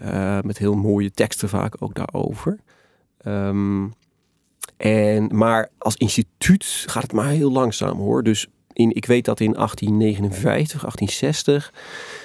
eh, 0.00 0.40
met 0.40 0.58
heel 0.58 0.74
mooie 0.74 1.10
teksten 1.10 1.48
vaak 1.48 1.74
ook 1.78 1.94
daarover. 1.94 2.58
Ehm, 3.18 3.86
en, 4.76 5.36
maar 5.36 5.68
als 5.78 5.96
instituut 5.96 6.84
gaat 6.86 7.02
het 7.02 7.12
maar 7.12 7.28
heel 7.28 7.52
langzaam 7.52 7.98
hoor. 7.98 8.22
Dus 8.22 8.46
in, 8.72 8.94
ik 8.94 9.04
weet 9.06 9.24
dat 9.24 9.40
in 9.40 9.52
1859, 9.52 10.80
1860, 10.80 11.72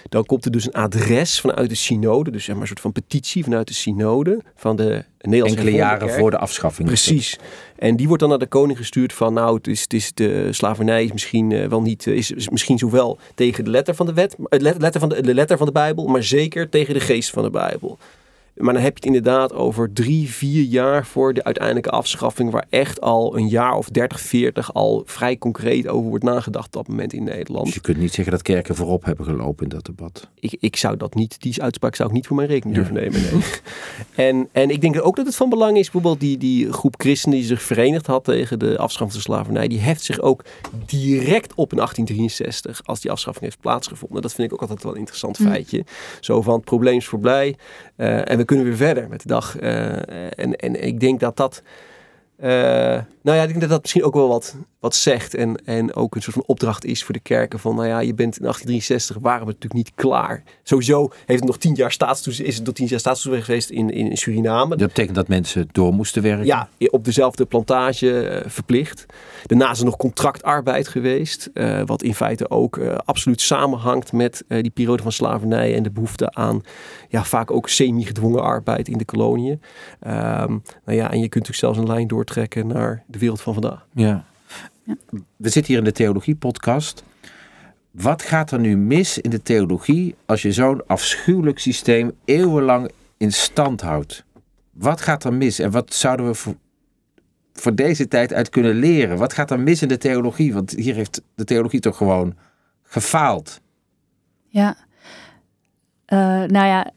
dan 0.10 0.26
komt 0.26 0.46
er 0.46 0.52
dus 0.52 0.66
een 0.66 0.74
adres 0.74 1.40
vanuit 1.40 1.70
de 1.70 1.76
synode, 1.76 2.32
dus 2.32 2.44
zeg 2.44 2.54
maar 2.54 2.62
een 2.62 2.68
soort 2.68 2.80
van 2.80 2.92
petitie 2.92 3.44
vanuit 3.44 3.68
de 3.68 3.74
synode 3.74 4.42
van 4.56 4.76
de 4.76 5.04
Nederlandse 5.22 5.60
Enkele 5.60 5.78
jaren 5.78 6.10
voor 6.10 6.32
de 6.32 6.38
afschaffing. 6.38 6.88
Precies. 6.88 7.38
En 7.76 7.96
die 7.96 8.06
wordt 8.08 8.22
dan 8.22 8.30
naar 8.30 8.40
de 8.40 8.48
koning 8.48 8.78
gestuurd 8.78 9.14
van 9.14 9.34
nou, 9.34 9.56
het 9.56 9.68
is, 9.68 9.82
het 9.82 9.94
is 9.94 10.12
de 10.14 10.48
slavernij 10.54 11.04
is 11.04 11.12
misschien 11.12 11.52
eh, 11.52 11.68
wel 11.68 11.82
niet, 11.82 12.08
eh, 12.08 12.14
is, 12.14 12.32
is 12.32 12.50
misschien 12.50 12.78
zowel 12.78 13.20
tegen 13.36 13.64
de 13.64 13.70
letter 13.70 13.96
van 13.96 14.06
de 14.06 14.14
wet, 14.14 14.36
eh, 14.50 14.60
let- 14.60 14.82
letter 14.82 15.00
van 15.00 15.10
de, 15.10 15.22
de 15.22 15.34
letter 15.34 15.58
van 15.58 15.66
de 15.66 15.72
Bijbel, 15.72 16.08
maar 16.08 16.24
zeker 16.24 16.70
tegen 16.70 16.94
de 16.94 17.00
geest 17.00 17.30
van 17.30 17.44
de 17.44 17.50
Bijbel. 17.50 17.98
Maar 18.58 18.74
dan 18.74 18.84
heb 18.84 18.92
je 18.98 19.06
het 19.10 19.16
inderdaad 19.16 19.54
over 19.54 19.94
drie, 19.94 20.30
vier 20.30 20.64
jaar 20.64 21.06
voor 21.06 21.34
de 21.34 21.44
uiteindelijke 21.44 21.90
afschaffing, 21.90 22.52
waar 22.52 22.66
echt 22.70 23.02
al 23.02 23.38
een 23.38 23.48
jaar 23.48 23.74
of 23.76 23.90
30, 23.90 24.22
40 24.22 24.74
al 24.74 25.02
vrij 25.06 25.38
concreet 25.38 25.88
over 25.88 26.10
wordt 26.10 26.24
nagedacht 26.24 26.66
op 26.66 26.74
dat 26.74 26.88
moment 26.88 27.14
in 27.14 27.24
Nederland. 27.24 27.66
Dus 27.66 27.74
je 27.74 27.82
kunt 27.82 27.98
niet 27.98 28.14
zeggen 28.14 28.34
dat 28.34 28.42
kerken 28.42 28.76
voorop 28.76 29.06
hebben 29.06 29.26
gelopen 29.26 29.64
in 29.64 29.70
dat 29.70 29.86
debat. 29.86 30.28
ik, 30.40 30.58
ik 30.60 30.76
zou 30.76 30.98
dat 30.98 31.16
niet, 31.16 31.42
die 31.42 31.62
uitspraak 31.62 31.96
zou 31.96 32.10
ik 32.10 32.16
niet 32.16 32.28
voor 32.28 32.36
mijn 32.36 32.48
rekening 32.48 32.78
Ja. 32.78 32.84
durven 32.84 33.02
nemen. 33.04 33.22
Nee. 33.22 33.42
en, 34.28 34.50
en 34.52 34.70
ik 34.70 34.82
denk 34.82 35.06
ook 35.06 35.16
dat 35.16 35.26
het 35.26 35.36
van 35.36 35.50
belang 35.50 35.78
is, 35.78 35.84
bijvoorbeeld 35.92 36.20
die, 36.20 36.38
die 36.38 36.74
groep 36.74 36.96
christenen 36.98 37.38
die 37.38 37.48
zich 37.48 37.62
verenigd 37.62 38.06
had 38.08 38.24
tegen 38.24 38.60
de 38.60 38.78
afschaffing 38.78 39.12
van 39.12 39.20
de 39.20 39.36
slavernij, 39.36 39.68
die 39.68 39.80
heft 39.80 40.04
zich 40.04 40.20
ook 40.20 40.44
direct 40.86 41.54
op 41.56 41.72
in 41.72 41.78
1863, 41.78 42.82
als 42.86 43.00
die 43.02 43.12
afschaffing 43.12 43.46
heeft 43.46 43.60
plaatsgevonden. 43.60 44.22
Dat 44.22 44.34
vind 44.34 44.48
ik 44.48 44.54
ook 44.54 44.62
altijd 44.62 44.84
wel 44.84 44.92
een 44.92 44.98
interessant 44.98 45.40
Mm. 45.40 45.46
feitje. 45.48 45.84
Zo 46.20 46.42
van 46.42 46.54
het 46.56 46.64
probleem 46.66 46.98
is 46.98 47.06
voorbij 47.08 47.56
eh, 47.96 48.30
en 48.32 48.38
we 48.38 48.46
kunnen 48.48 48.66
weer 48.66 48.76
verder 48.76 49.10
met 49.10 49.22
de 49.22 49.28
dag. 49.28 49.58
Eh, 49.58 50.40
en, 50.40 50.56
en 50.56 50.84
ik 50.84 51.00
denk 51.00 51.20
dat 51.20 51.38
dat. 51.38 51.62
eh, 52.38 52.50
nou 53.22 53.38
ja, 53.38 53.42
ik 53.42 53.48
denk 53.48 53.62
dat 53.62 53.70
dat 53.70 53.82
misschien 53.82 54.04
ook 54.04 54.14
wel 54.14 54.28
wat, 54.28 54.56
wat 54.80 54.96
zegt. 54.96 55.34
En, 55.34 55.56
en 55.66 55.96
ook 55.96 56.16
een 56.16 56.22
soort 56.22 56.36
van 56.36 56.46
opdracht 56.46 56.86
is 56.86 57.04
voor 57.04 57.14
de 57.14 57.20
kerken. 57.20 57.60
Van 57.60 57.76
nou 57.76 57.88
ja, 57.88 58.00
je 58.00 58.14
bent 58.14 58.38
in 58.38 58.42
1863 58.42 59.18
waren 59.22 59.46
we 59.46 59.46
natuurlijk 59.46 59.74
niet 59.74 59.92
klaar. 59.96 60.44
Sowieso 60.64 61.12
heeft 61.26 61.40
het 61.40 61.50
nog 61.50 61.58
tien 61.58 61.74
jaar 61.74 61.92
staatstoezicht, 61.92 62.50
is 62.50 62.56
het 62.56 62.66
nog 62.66 62.76
tien 62.76 62.88
jaar 62.88 63.00
staatstoezicht 63.00 63.46
geweest 63.46 63.70
in, 63.70 63.90
in 63.90 64.18
Suriname. 64.18 64.76
Dat 64.76 64.88
betekent 64.88 65.16
dat 65.16 65.28
mensen 65.28 65.68
door 65.72 65.94
moesten 65.94 66.22
werken. 66.22 66.46
Ja, 66.46 66.70
op 66.90 67.06
dezelfde 67.06 67.46
plantage 67.46 68.28
eh, 68.28 68.50
verplicht. 68.50 69.06
Daarna 69.46 69.72
is 69.72 69.80
er 69.80 69.86
nog 69.86 69.98
contractarbeid 69.98 70.88
geweest. 70.88 71.50
eh, 71.54 71.82
wat 71.86 72.04
in 72.04 72.16
feite 72.16 72.50
ook 72.50 72.78
eh, 72.78 72.96
absoluut 72.96 73.42
samenhangt 73.42 74.12
met 74.12 74.44
die 74.48 74.70
periode 74.70 75.04
van 75.04 75.12
slavernij 75.12 75.76
en 75.76 75.84
de 75.84 75.92
behoefte 75.92 76.34
aan 76.34 76.62
ja, 77.10 77.24
vaak 77.24 77.52
ook 77.52 77.70
semi-gedwongen 77.70 78.42
arbeid 78.44 78.88
in 78.88 78.98
de 78.98 79.06
koloniën. 79.06 79.62
Ehm, 80.00 80.58
nou 80.86 80.98
ja, 80.98 81.12
en 81.12 81.20
je 81.20 81.30
kunt 81.30 81.48
natuurlijk 81.48 81.58
zelfs 81.58 81.78
een 81.78 81.88
lijn 81.88 82.08
doortrekken 82.08 82.68
naar 82.68 83.04
de 83.08 83.20
wereld 83.20 83.42
van 83.42 83.54
vandaag. 83.54 83.86
Ja. 83.94 84.26
Ja. 84.88 84.96
We 85.36 85.50
zitten 85.50 85.66
hier 85.66 85.78
in 85.78 85.84
de 85.84 85.92
theologie-podcast. 85.92 87.04
Wat 87.92 88.22
gaat 88.22 88.52
er 88.52 88.60
nu 88.60 88.78
mis 88.78 89.18
in 89.18 89.30
de 89.30 89.42
theologie 89.42 90.16
als 90.26 90.42
je 90.42 90.52
zo'n 90.52 90.88
afschuwelijk 90.88 91.60
systeem 91.60 92.12
eeuwenlang 92.26 92.92
in 93.18 93.32
stand 93.32 93.82
houdt? 93.82 94.26
Wat 94.72 95.02
gaat 95.02 95.24
er 95.24 95.34
mis 95.34 95.60
en 95.60 95.72
wat 95.72 95.94
zouden 95.94 96.26
we 96.26 96.34
voor, 96.34 96.56
voor 97.54 97.76
deze 97.76 98.08
tijd 98.08 98.34
uit 98.34 98.50
kunnen 98.50 98.76
leren? 98.76 99.18
Wat 99.18 99.34
gaat 99.34 99.52
er 99.52 99.60
mis 99.60 99.82
in 99.82 99.88
de 99.88 99.98
theologie? 99.98 100.54
Want 100.54 100.72
hier 100.72 100.96
heeft 100.96 101.22
de 101.36 101.44
theologie 101.44 101.80
toch 101.80 101.98
gewoon 101.98 102.36
gefaald. 102.84 103.62
Ja. 104.48 104.78
Eh, 106.06 106.18
nou 106.44 106.66
ja, 106.66 106.92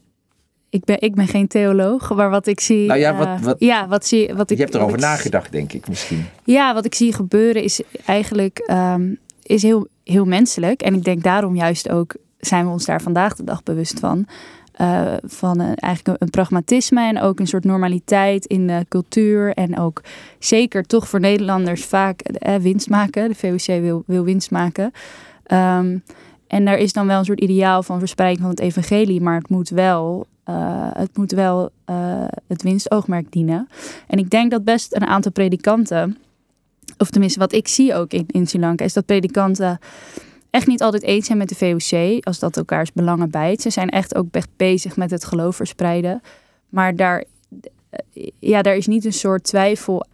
ik 0.71 0.85
ben, 0.85 1.01
ik 1.01 1.15
ben 1.15 1.27
geen 1.29 1.47
theoloog, 1.47 2.15
maar 2.15 2.31
wat 2.31 2.47
ik 2.47 2.61
zie. 2.61 2.87
Nou 2.87 3.01
ja, 3.01 3.17
wat- 3.17 3.27
eh, 3.27 3.41
wat- 3.43 3.57
ja, 3.59 3.89
wat 3.89 4.07
zie, 4.07 4.35
wat 4.35 4.51
ik, 4.51 4.57
je 4.57 4.63
hebt 4.63 4.75
erover 4.75 4.97
ik- 4.97 5.03
nagedacht, 5.05 5.53
denk 5.53 5.73
ik 5.73 5.89
misschien. 5.89 6.25
Ja, 6.45 6.75
wat 6.75 6.85
ik 6.85 6.95
zie 6.95 7.13
gebeuren 7.13 7.63
is 7.63 7.81
eigenlijk 8.07 8.59
ehm, 8.59 9.15
is 9.43 9.63
heel, 9.63 9.87
heel 10.05 10.25
menselijk. 10.25 10.83
En 10.83 10.95
ik 10.95 11.05
denk 11.05 11.23
daarom 11.23 11.57
juist 11.57 11.89
ook 11.91 12.15
zijn 12.39 12.65
we 12.65 12.71
ons 12.71 12.85
daar 12.85 13.03
vandaag 13.03 13.35
de 13.37 13.45
dag 13.45 13.63
bewust 13.63 13.99
van. 14.01 14.27
Eh, 14.73 15.13
van 15.25 15.61
een, 15.61 15.75
eigenlijk 15.75 16.07
een, 16.07 16.27
een 16.27 16.31
pragmatisme 16.31 17.07
en 17.09 17.21
ook 17.21 17.41
een 17.41 17.47
soort 17.47 17.65
normaliteit 17.65 18.45
in 18.47 18.67
de 18.67 18.87
cultuur. 18.89 19.53
En 19.55 19.79
ook 19.79 20.03
zeker 20.39 20.83
toch 20.85 21.09
voor 21.09 21.21
Nederlanders 21.21 21.85
vaak 21.85 22.21
eh, 22.21 22.55
winst 22.55 22.89
maken. 22.91 23.29
De 23.29 23.35
VOC 23.35 23.81
wil, 23.81 24.03
wil 24.07 24.25
winst 24.25 24.51
maken. 24.51 24.93
Ehm, 25.47 25.97
en 26.47 26.65
daar 26.65 26.79
is 26.79 26.93
dan 26.93 27.07
wel 27.07 27.19
een 27.19 27.25
soort 27.25 27.41
ideaal 27.41 27.83
van 27.83 27.99
verspreiding 27.99 28.41
van 28.41 28.51
het 28.51 28.61
evangelie. 28.61 29.21
Maar 29.21 29.39
het 29.39 29.49
moet 29.49 29.69
wel, 29.69 30.27
eh, 30.51 30.89
het, 30.93 31.17
moet 31.17 31.33
wel 31.33 31.71
eh, 31.85 32.25
het 32.47 32.63
winstoogmerk 32.63 33.33
dienen. 33.33 33.69
En 34.07 34.19
ik 34.19 34.31
denk 34.31 34.51
dat 34.51 34.65
best 34.65 34.95
een 34.95 35.07
aantal 35.07 35.33
predikanten 35.33 36.19
of 36.99 37.11
tenminste 37.11 37.39
wat 37.39 37.53
ik 37.53 37.69
zie 37.69 37.95
ook 37.95 38.13
in, 38.13 38.25
in 38.27 38.47
Sri 38.47 38.61
Lanka, 38.61 38.85
is 38.85 38.93
dat 38.93 39.07
predikanten 39.07 39.79
echt 40.51 40.67
niet 40.67 40.83
altijd 40.83 41.03
eens 41.03 41.27
zijn 41.27 41.39
met 41.39 41.49
de 41.49 41.55
VOC, 41.55 42.25
als 42.25 42.39
dat 42.39 42.57
elkaars 42.57 42.93
belangen 42.93 43.31
bijt. 43.31 43.63
Ze 43.63 43.71
zijn 43.71 43.89
echt 43.89 44.15
ook 44.15 44.27
echt 44.31 44.49
bezig 44.57 44.97
met 44.97 45.11
het 45.11 45.25
geloof 45.25 45.57
verspreiden. 45.57 46.23
Maar 46.69 46.97
daar, 46.97 47.25
ja, 48.39 48.63
daar 48.63 48.77
is 48.77 48.87
niet 48.87 49.05
een 49.05 49.13
soort 49.13 49.45
twijfel, 49.45 50.07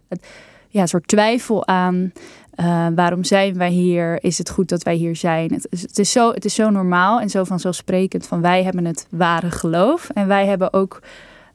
ja, 0.69 0.81
een 0.81 0.87
soort 0.87 1.07
twijfel 1.07 1.67
aan. 1.67 2.11
Eh, 2.57 2.87
waarom 2.95 3.23
zijn 3.23 3.57
wij 3.57 3.69
hier? 3.69 4.23
Is 4.23 4.37
het 4.37 4.49
goed 4.49 4.69
dat 4.69 4.83
wij 4.83 4.95
hier 4.95 5.15
zijn? 5.15 5.53
Het, 5.53 5.67
is- 5.69 5.81
het, 5.81 5.99
is 5.99 6.11
zo, 6.11 6.31
het 6.31 6.45
is 6.45 6.55
zo 6.55 6.69
normaal 6.69 7.19
en 7.19 7.29
zo 7.29 7.43
vanzelfsprekend 7.43 8.27
van 8.27 8.41
wij 8.41 8.63
hebben 8.63 8.85
het 8.85 9.07
ware 9.09 9.51
geloof. 9.51 10.09
En 10.13 10.27
wij 10.27 10.45
hebben 10.47 10.73
ook 10.73 11.01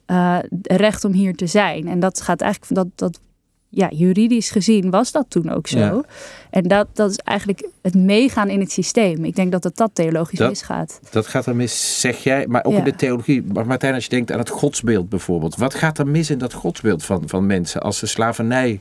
eh, 0.07 0.39
recht 0.63 1.05
om 1.05 1.13
hier 1.13 1.35
te 1.35 1.47
zijn. 1.47 1.89
En 1.89 2.01
dat 2.01 2.21
gaat 2.21 2.41
eigenlijk 2.41 2.75
dat, 2.75 2.87
dat 2.95 3.21
ja, 3.69 3.89
juridisch 3.91 4.51
gezien 4.51 4.91
was 4.91 5.13
dat 5.13 5.27
toen 5.29 5.51
ook 5.51 5.67
zo. 5.67 5.79
Ja. 5.79 6.03
En 6.51 6.63
dat, 6.63 6.87
dat 6.93 7.11
is 7.11 7.17
eigenlijk 7.17 7.69
het 7.83 7.95
meegaan 7.95 8.49
in 8.49 8.61
het 8.61 8.73
systeem. 8.73 9.25
Ik 9.25 9.37
denk 9.37 9.53
dat 9.53 9.65
het 9.65 9.77
dat 9.77 9.91
theologisch 9.93 10.39
Dat- 10.39 10.49
misgaat. 10.49 11.01
Dat 11.11 11.27
gaat 11.27 11.47
er 11.47 11.57
mis, 11.57 12.01
zeg 12.01 12.17
jij. 12.23 12.47
Maar 12.47 12.65
ook 12.65 12.73
Ja. 12.73 12.79
in 12.79 12.85
de 12.85 12.95
theologie. 12.95 13.43
Maar 13.43 13.67
Martijn, 13.67 13.95
als 13.95 14.05
je 14.05 14.11
denkt 14.11 14.33
aan 14.33 14.39
het 14.39 14.49
godsbeeld 14.49 15.09
bijvoorbeeld. 15.09 15.57
Wat 15.57 15.75
gaat 15.75 15.99
er 15.99 16.07
mis 16.07 16.31
in 16.31 16.39
dat 16.39 16.53
godsbeeld 16.53 17.05
van, 17.05 17.23
van 17.27 17.47
mensen 17.47 17.81
als 17.83 17.99
ze 17.99 18.07
slavernij 18.07 18.81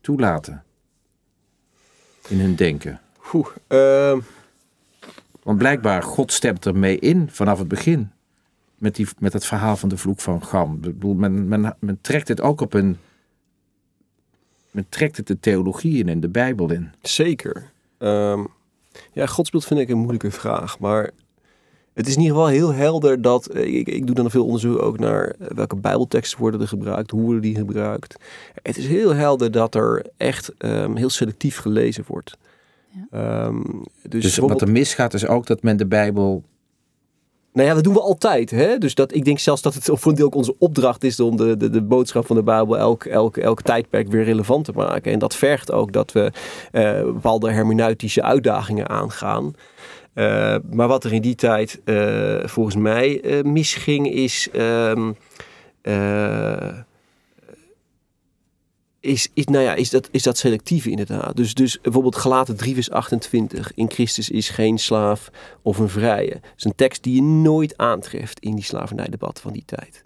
toelaten? 0.00 0.62
In 2.28 2.40
hun 2.40 2.54
denken. 2.54 3.00
Oeh, 3.32 3.48
ehm, 3.66 4.18
Want 5.42 5.58
blijkbaar, 5.58 6.02
God 6.02 6.32
stemt 6.32 6.66
ermee 6.66 6.98
in 6.98 7.30
vanaf 7.30 7.58
het 7.58 7.68
begin. 7.68 8.10
Met, 8.78 8.94
die, 8.94 9.06
met 9.18 9.32
het 9.32 9.46
verhaal 9.46 9.76
van 9.76 9.88
de 9.88 9.96
vloek 9.96 10.20
van 10.20 10.44
Gam. 10.44 10.80
Men, 11.00 11.48
men, 11.48 11.76
men 11.78 11.98
trekt 12.00 12.28
het 12.28 12.40
ook 12.40 12.60
op 12.60 12.74
een... 12.74 12.98
Men 14.70 14.86
trekt 14.88 15.16
het 15.16 15.26
de 15.26 15.40
theologie 15.40 15.98
in 15.98 16.08
en 16.08 16.20
de 16.20 16.28
Bijbel 16.28 16.72
in. 16.72 16.92
Zeker. 17.02 17.70
Ehm, 17.98 18.44
ja, 19.12 19.26
godsbeeld 19.26 19.64
vind 19.64 19.80
ik 19.80 19.88
een 19.88 19.98
moeilijke 19.98 20.30
vraag. 20.30 20.78
Maar 20.78 21.10
het 21.96 22.06
is 22.06 22.14
in 22.14 22.20
ieder 22.20 22.36
geval 22.36 22.50
heel 22.50 22.72
helder 22.72 23.22
dat... 23.22 23.46
eh, 23.46 23.74
Ik, 23.74 23.88
ik 23.88 24.06
doe 24.06 24.14
dan 24.14 24.30
veel 24.30 24.44
onderzoek 24.44 24.82
ook 24.82 24.98
naar 24.98 25.24
eh, 25.38 25.46
welke 25.54 25.76
bijbelteksten 25.76 26.38
worden 26.40 26.60
er 26.60 26.68
gebruikt. 26.68 27.10
Hoe 27.10 27.22
worden 27.22 27.42
die 27.42 27.54
gebruikt. 27.56 28.16
Het 28.62 28.76
is 28.76 28.86
heel 28.86 29.14
helder 29.14 29.50
dat 29.50 29.74
er 29.74 30.04
echt 30.16 30.52
ehm, 30.58 30.94
heel 30.96 31.10
selectief 31.10 31.56
gelezen 31.58 32.04
wordt. 32.06 32.36
Ja. 32.90 33.06
Ehm, 33.46 33.60
dus 34.08 34.22
Dus 34.22 34.36
wat 34.36 34.60
er 34.60 34.70
misgaat 34.70 35.14
is 35.14 35.26
ook 35.26 35.46
dat 35.46 35.62
men 35.62 35.76
de 35.76 35.86
Bijbel... 35.86 36.42
Nou 37.52 37.68
ja, 37.68 37.74
dat 37.74 37.84
doen 37.84 37.92
we 37.94 38.00
altijd. 38.00 38.50
Hè? 38.50 38.78
Dus 38.78 38.94
dat, 38.94 39.14
ik 39.14 39.24
denk 39.24 39.38
zelfs 39.38 39.62
dat 39.62 39.74
het 39.74 39.84
voor 39.92 40.10
een 40.10 40.16
deel 40.16 40.26
ook 40.26 40.34
onze 40.34 40.54
opdracht 40.58 41.04
is 41.04 41.20
om 41.20 41.36
de, 41.36 41.56
de, 41.56 41.70
de 41.70 41.82
boodschap 41.82 42.26
van 42.26 42.36
de 42.36 42.42
Bijbel 42.42 42.78
elk, 42.78 43.04
elk, 43.04 43.36
elk 43.36 43.62
tijdperk 43.62 44.08
weer 44.08 44.24
relevant 44.24 44.64
te 44.64 44.72
maken. 44.72 45.12
En 45.12 45.18
dat 45.18 45.34
vergt 45.36 45.72
ook 45.72 45.92
dat 45.92 46.12
we 46.12 46.32
eh, 46.72 47.02
bepaalde 47.02 47.50
hermeneutische 47.50 48.22
uitdagingen 48.22 48.88
aangaan. 48.88 49.54
Eh, 50.16 50.56
maar 50.70 50.88
wat 50.88 51.04
er 51.04 51.12
in 51.12 51.22
die 51.22 51.34
tijd 51.34 51.80
eh, 51.84 52.44
volgens 52.44 52.76
mij 52.76 53.20
eh, 53.20 53.42
misging 53.42 54.10
is. 54.12 54.48
ehm, 54.52 55.12
eh, 55.82 56.78
is, 59.00 59.28
is, 59.34 59.44
nou 59.44 59.64
ja, 59.64 59.74
is, 59.74 59.90
dat, 59.90 60.08
is 60.10 60.22
dat 60.22 60.38
selectief 60.38 60.86
inderdaad. 60.86 61.36
Dus, 61.36 61.54
dus 61.54 61.80
bijvoorbeeld 61.80 62.16
Galaten 62.16 62.56
3 62.56 62.74
vers 62.74 62.90
28. 62.90 63.74
In 63.74 63.90
Christus 63.90 64.30
is 64.30 64.48
geen 64.48 64.78
slaaf 64.78 65.30
of 65.62 65.78
een 65.78 65.88
vrije. 65.88 66.30
Dat 66.30 66.52
is 66.56 66.64
een 66.64 66.74
tekst 66.74 67.02
die 67.02 67.14
je 67.14 67.22
nooit 67.22 67.76
aantreft 67.76 68.40
in 68.40 68.54
die 68.54 68.64
slavernijdebat 68.64 69.40
van 69.40 69.52
die 69.52 69.64
tijd. 69.66 70.04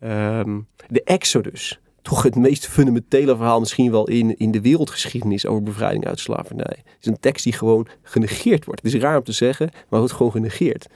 Ehm, 0.00 0.60
de 0.88 1.02
Exodus. 1.02 1.80
Toch 2.02 2.22
het 2.22 2.36
meest 2.36 2.66
fundamentele 2.66 3.36
verhaal 3.36 3.60
misschien 3.60 3.90
wel 3.90 4.08
in, 4.08 4.38
in 4.38 4.50
de 4.50 4.60
wereldgeschiedenis 4.60 5.46
over 5.46 5.62
bevrijding 5.62 6.06
uit 6.06 6.20
slavernij. 6.20 6.76
Het 6.84 6.96
is 7.00 7.06
een 7.06 7.20
tekst 7.20 7.44
die 7.44 7.52
gewoon 7.52 7.86
genegeerd 8.02 8.64
wordt. 8.64 8.82
Het 8.82 8.94
is 8.94 9.00
raar 9.00 9.16
om 9.16 9.24
te 9.24 9.32
zeggen, 9.32 9.70
maar 9.88 9.98
wordt 9.98 10.14
gewoon 10.14 10.32
genegeerd. 10.32 10.86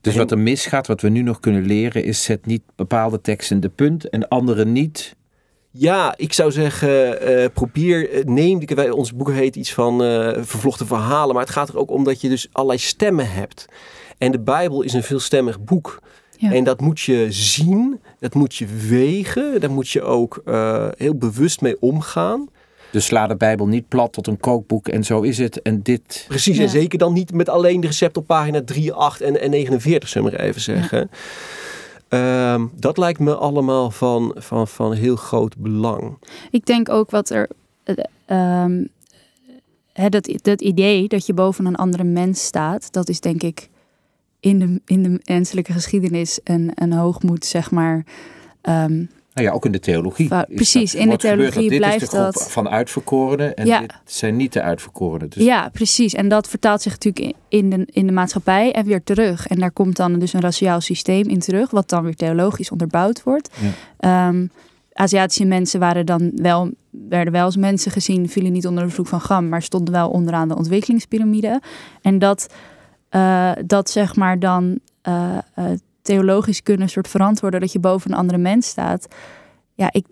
Dus 0.00 0.16
wat 0.16 0.30
er 0.30 0.38
misgaat, 0.38 0.86
wat 0.86 1.00
we 1.00 1.08
nu 1.08 1.22
nog 1.22 1.40
kunnen 1.40 1.66
leren, 1.66 2.04
is 2.04 2.24
zet 2.24 2.46
niet 2.46 2.62
bepaalde 2.76 3.20
teksten 3.20 3.60
de 3.60 3.68
punt 3.68 4.08
en 4.08 4.28
andere 4.28 4.64
niet. 4.64 5.16
Ja, 5.70 6.14
ik 6.16 6.32
zou 6.32 6.52
zeggen, 6.52 7.20
eh, 7.20 7.48
probeer, 7.52 8.10
eh, 8.10 8.24
neem, 8.24 8.66
wij, 8.66 8.90
ons 8.90 9.14
boek 9.14 9.30
heet 9.30 9.56
iets 9.56 9.72
van 9.72 10.02
uh, 10.02 10.32
vervlochten 10.32 10.86
verhalen, 10.86 11.34
maar 11.34 11.44
het 11.44 11.52
gaat 11.52 11.68
er 11.68 11.78
ook 11.78 11.90
om 11.90 12.04
dat 12.04 12.20
je 12.20 12.28
dus 12.28 12.48
allerlei 12.52 12.78
stemmen 12.78 13.30
hebt. 13.30 13.66
En 14.18 14.32
de 14.32 14.40
Bijbel 14.40 14.82
is 14.82 14.92
een 14.92 15.02
veelstemmig 15.02 15.60
boek. 15.60 16.02
Ja. 16.42 16.52
En 16.52 16.64
dat 16.64 16.80
moet 16.80 17.00
je 17.00 17.26
zien, 17.30 18.00
dat 18.18 18.34
moet 18.34 18.54
je 18.54 18.66
wegen, 18.88 19.60
daar 19.60 19.70
moet 19.70 19.88
je 19.88 20.02
ook 20.02 20.42
heel 20.96 21.14
bewust 21.14 21.60
mee 21.60 21.80
omgaan. 21.80 22.48
Dus 22.92 23.04
sla 23.04 23.26
de 23.26 23.36
Bijbel 23.36 23.66
niet 23.66 23.88
plat 23.88 24.12
tot 24.12 24.26
een 24.26 24.40
kookboek 24.40 24.88
en 24.88 25.04
zo 25.04 25.20
is 25.20 25.38
het 25.38 25.62
en 25.62 25.82
dit. 25.82 26.24
Precies, 26.28 26.58
en 26.58 26.68
zeker 26.68 26.98
dan 26.98 27.12
niet 27.12 27.32
met 27.32 27.48
alleen 27.48 27.80
de 27.80 27.86
recept 27.86 28.16
op 28.16 28.26
pagina 28.26 28.62
3, 28.64 28.92
8 28.92 29.20
en, 29.20 29.40
en 29.40 29.50
49, 29.50 30.08
zullen 30.08 30.30
we 30.30 30.36
maar 30.36 30.46
even 30.46 30.60
zeggen. 30.60 31.10
Ehm, 32.08 32.66
dat 32.74 32.96
lijkt 32.96 33.18
me 33.18 33.34
allemaal 33.34 33.90
van, 33.90 34.34
van, 34.36 34.68
van 34.68 34.92
heel 34.92 35.16
groot 35.16 35.56
belang. 35.56 36.18
Ik 36.50 36.66
denk 36.66 36.88
ook 36.88 37.10
wat 37.10 37.30
er. 37.30 37.48
Uh, 38.26 38.64
dat, 40.08 40.38
dat 40.42 40.60
idee 40.60 41.08
dat 41.08 41.26
je 41.26 41.34
boven 41.34 41.66
een 41.66 41.76
andere 41.76 42.04
mens 42.04 42.44
staat, 42.44 42.92
dat 42.92 43.08
is 43.08 43.20
denk 43.20 43.42
ik 43.42 43.68
in 44.42 44.58
de, 44.58 44.80
in 44.84 45.02
de 45.02 45.20
menselijke 45.24 45.72
geschiedenis 45.72 46.40
een, 46.44 46.70
een 46.74 46.92
hoogmoed, 46.92 47.44
zeg 47.44 47.70
maar. 47.70 47.94
Um, 48.62 49.10
nou 49.34 49.46
ja, 49.46 49.52
ook 49.52 49.64
in 49.64 49.72
de 49.72 49.80
theologie. 49.80 50.28
precies, 50.54 50.94
in 50.94 51.08
de 51.08 51.16
theologie 51.16 51.68
dat, 51.68 51.78
blijft 51.78 52.00
dit 52.00 52.02
is 52.02 52.08
de 52.08 52.16
dat. 52.16 52.50
van 52.50 52.68
uitverkorenen 52.68 53.54
en 53.56 53.64
dit 53.64 53.92
zijn 54.04 54.36
niet 54.36 54.52
de 54.52 54.62
uitverkorenen. 54.62 55.30
Dus... 55.30 55.44
Ja, 55.44 55.68
precies. 55.68 56.14
En 56.14 56.28
dat 56.28 56.48
vertaalt 56.48 56.82
zich 56.82 56.92
natuurlijk 56.92 57.36
in 57.48 57.70
de, 57.70 57.86
in 57.90 58.06
de 58.06 58.12
maatschappij 58.12 58.72
en 58.72 58.84
weer 58.84 59.02
terug. 59.02 59.46
En 59.46 59.58
daar 59.58 59.70
komt 59.70 59.96
dan 59.96 60.18
dus 60.18 60.32
een 60.32 60.40
raciaal 60.40 60.80
systeem 60.80 61.28
in 61.28 61.38
terug, 61.38 61.70
wat 61.70 61.88
dan 61.88 62.02
weer 62.02 62.16
theologisch 62.16 62.70
onderbouwd 62.70 63.22
wordt. 63.22 63.50
Ja. 63.98 64.28
Um, 64.28 64.50
Aziatische 64.92 65.44
mensen 65.44 65.80
waren 65.80 66.06
dan 66.06 66.32
wel, 66.34 66.70
werden 66.90 67.32
wel 67.32 67.44
als 67.44 67.56
mensen 67.56 67.90
gezien, 67.90 68.28
vielen 68.28 68.52
niet 68.52 68.66
onder 68.66 68.84
de 68.84 68.90
vloek 68.90 69.06
van 69.06 69.20
Gam, 69.20 69.48
maar 69.48 69.62
stonden 69.62 69.94
wel 69.94 70.10
onderaan 70.10 70.48
de 70.48 70.56
ontwikkelingspyramide. 70.56 71.60
En 72.02 72.18
dat, 72.18 72.48
uh, 73.14 73.52
dat 73.66 73.90
zeg 73.90 74.16
maar 74.16 74.38
dan 74.38 74.78
uh, 75.08 75.38
uh, 75.58 75.64
theologisch 76.02 76.62
kunnen 76.62 76.88
soort 76.88 77.08
verantwoorden 77.08 77.60
dat 77.60 77.72
je 77.72 77.78
boven 77.78 78.10
een 78.10 78.16
andere 78.16 78.38
mens 78.38 78.66
staat. 78.68 79.08
Ja, 79.74 79.88
ik, 79.92 80.06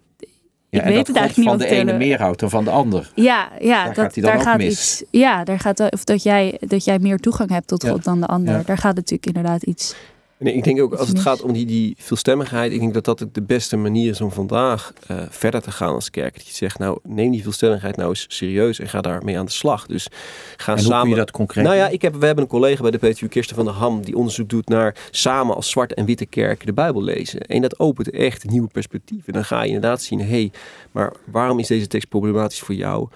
ik 0.70 0.82
weet 0.82 1.06
het 1.06 1.16
eigenlijk 1.16 1.36
niet. 1.36 1.46
Van 1.48 1.58
de 1.58 1.66
ene 1.66 1.96
meer 1.96 2.18
houdt 2.18 2.40
dan 2.40 2.50
van 2.50 2.64
de 2.64 2.70
ander. 2.70 3.10
Ja, 3.14 3.48
ja 3.58 3.84
daar 3.84 3.94
dat, 3.94 4.12
gaat, 4.12 4.22
daar 4.22 4.40
gaat 4.40 4.62
iets. 4.62 5.04
Ja, 5.10 5.44
daar 5.44 5.58
gaat 5.58 5.92
of 5.92 6.04
dat 6.04 6.22
jij, 6.22 6.56
dat 6.60 6.84
jij 6.84 6.98
meer 6.98 7.18
toegang 7.18 7.50
hebt 7.50 7.66
tot 7.66 7.88
God 7.88 8.04
dan 8.04 8.20
de 8.20 8.26
ander. 8.26 8.64
Daar 8.64 8.78
gaat 8.78 8.94
natuurlijk 8.94 9.26
inderdaad 9.26 9.62
iets 9.62 9.94
Nee, 10.40 10.54
ik 10.54 10.64
denk 10.64 10.80
ook 10.80 10.94
als 10.94 11.08
het 11.08 11.18
gaat 11.18 11.42
om 11.42 11.52
die, 11.52 11.66
die 11.66 11.94
veelstemmigheid, 11.98 12.72
ik 12.72 12.80
denk 12.80 12.94
dat 12.94 13.04
dat 13.04 13.22
ook 13.22 13.34
de 13.34 13.42
beste 13.42 13.76
manier 13.76 14.10
is 14.10 14.20
om 14.20 14.30
vandaag 14.30 14.92
uh, 15.10 15.22
verder 15.28 15.62
te 15.62 15.70
gaan 15.70 15.94
als 15.94 16.10
kerk. 16.10 16.34
Dat 16.34 16.46
je 16.46 16.54
zegt, 16.54 16.78
nou 16.78 16.98
neem 17.02 17.30
die 17.30 17.42
veelstemmigheid 17.42 17.96
nou 17.96 18.08
eens 18.08 18.24
serieus 18.28 18.78
en 18.78 18.88
ga 18.88 19.00
daarmee 19.00 19.38
aan 19.38 19.44
de 19.44 19.50
slag. 19.50 19.86
Dus 19.86 20.08
ga 20.56 20.72
en 20.72 20.78
samen. 20.78 20.94
Hoe 20.94 21.00
kun 21.00 21.10
je 21.10 21.16
dat 21.16 21.30
concreet? 21.30 21.64
Nou 21.64 21.76
ja, 21.76 21.88
ik 21.88 22.02
heb, 22.02 22.14
we 22.14 22.26
hebben 22.26 22.44
een 22.44 22.50
collega 22.50 22.82
bij 22.82 22.90
de 22.90 22.98
PTU, 22.98 23.28
Kirsten 23.28 23.56
van 23.56 23.64
der 23.64 23.74
Ham, 23.74 24.02
die 24.02 24.16
onderzoek 24.16 24.48
doet 24.48 24.68
naar 24.68 24.96
samen 25.10 25.54
als 25.54 25.70
zwarte 25.70 25.94
en 25.94 26.04
witte 26.04 26.26
kerk 26.26 26.66
de 26.66 26.72
Bijbel 26.72 27.02
lezen. 27.02 27.40
En 27.40 27.62
dat 27.62 27.78
opent 27.78 28.10
echt 28.10 28.50
nieuwe 28.50 28.68
perspectieven. 28.68 29.32
Dan 29.32 29.44
ga 29.44 29.60
je 29.60 29.66
inderdaad 29.66 30.02
zien, 30.02 30.20
hé, 30.20 30.26
hey, 30.26 30.50
maar 30.90 31.12
waarom 31.24 31.58
is 31.58 31.66
deze 31.66 31.86
tekst 31.86 32.08
problematisch 32.08 32.60
voor 32.60 32.74
jou? 32.74 33.08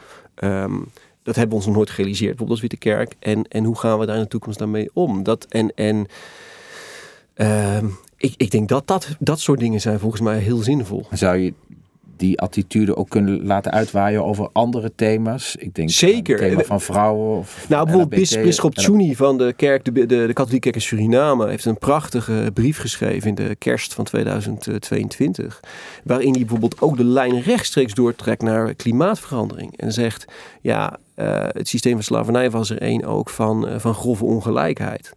Um, 0.45 0.89
dat 1.23 1.35
hebben 1.35 1.53
we 1.53 1.57
ons 1.57 1.67
nog 1.67 1.75
nooit 1.75 1.91
gerealiseerd, 1.91 2.37
bijvoorbeeld 2.37 2.63
als 2.63 2.71
Witte 2.71 2.89
Kerk. 2.89 3.15
En, 3.19 3.49
en 3.49 3.65
hoe 3.65 3.79
gaan 3.79 3.99
we 3.99 4.07
daar 4.07 4.17
in 4.17 4.23
de 4.23 4.29
toekomst 4.29 4.59
daarmee 4.59 4.91
om? 4.93 5.23
Dat, 5.23 5.47
en, 5.49 5.75
en 5.75 6.07
Ehm, 7.35 7.87
ik, 8.17 8.35
ik 8.37 8.51
denk 8.51 8.69
dat, 8.69 8.87
dat 8.87 9.17
dat 9.19 9.41
soort 9.41 9.61
dingen 9.61 9.81
zijn 9.81 9.99
volgens 9.99 10.23
mij 10.23 10.39
heel 10.39 10.59
zinvol. 10.59 11.07
Zou 11.11 11.37
je 11.37 11.53
die 12.17 12.41
attitude 12.41 12.97
ook 12.97 13.09
kunnen 13.09 13.47
laten 13.47 13.73
uitwaaien 13.73 14.25
over 14.25 14.49
andere 14.53 14.93
thema's? 14.95 15.57
Ik 15.57 15.75
denk 15.75 15.91
Zeker. 15.91 16.41
het 16.41 16.49
thema 16.49 16.63
van 16.63 16.81
vrouwen. 16.81 17.39
Of 17.39 17.67
nou, 17.69 17.85
bijvoorbeeld 17.85 18.43
Bisschop 18.43 18.75
Tjuni 18.75 19.17
van 19.17 19.39
de 19.39 19.53
kerk, 19.57 19.85
de, 19.85 19.93
de, 19.93 20.07
de 20.07 20.33
katholieke 20.33 20.59
kerk 20.59 20.75
in 20.75 20.81
Suriname, 20.81 21.49
heeft 21.49 21.65
een 21.65 21.79
prachtige 21.79 22.51
brief 22.55 22.79
geschreven 22.79 23.29
in 23.29 23.35
de 23.35 23.55
kerst 23.59 23.95
van 23.95 24.05
2022. 24.05 25.61
Waarin 26.05 26.31
hij 26.31 26.41
bijvoorbeeld 26.41 26.81
ook 26.81 26.97
de 26.97 27.05
lijn 27.05 27.41
rechtstreeks 27.41 27.95
doortrekt 27.95 28.43
naar 28.43 28.75
klimaatverandering. 28.75 29.77
En 29.77 29.93
zegt, 29.93 30.25
ja, 30.61 30.99
uh, 31.17 31.45
het 31.49 31.69
systeem 31.69 31.93
van 31.93 32.03
slavernij 32.03 32.51
was 32.51 32.71
er 32.71 32.81
één 32.81 33.05
ook 33.05 33.31
van, 33.31 33.69
uh, 33.69 33.75
van 33.79 33.95
grove 33.95 34.25
ongelijkheid. 34.25 35.13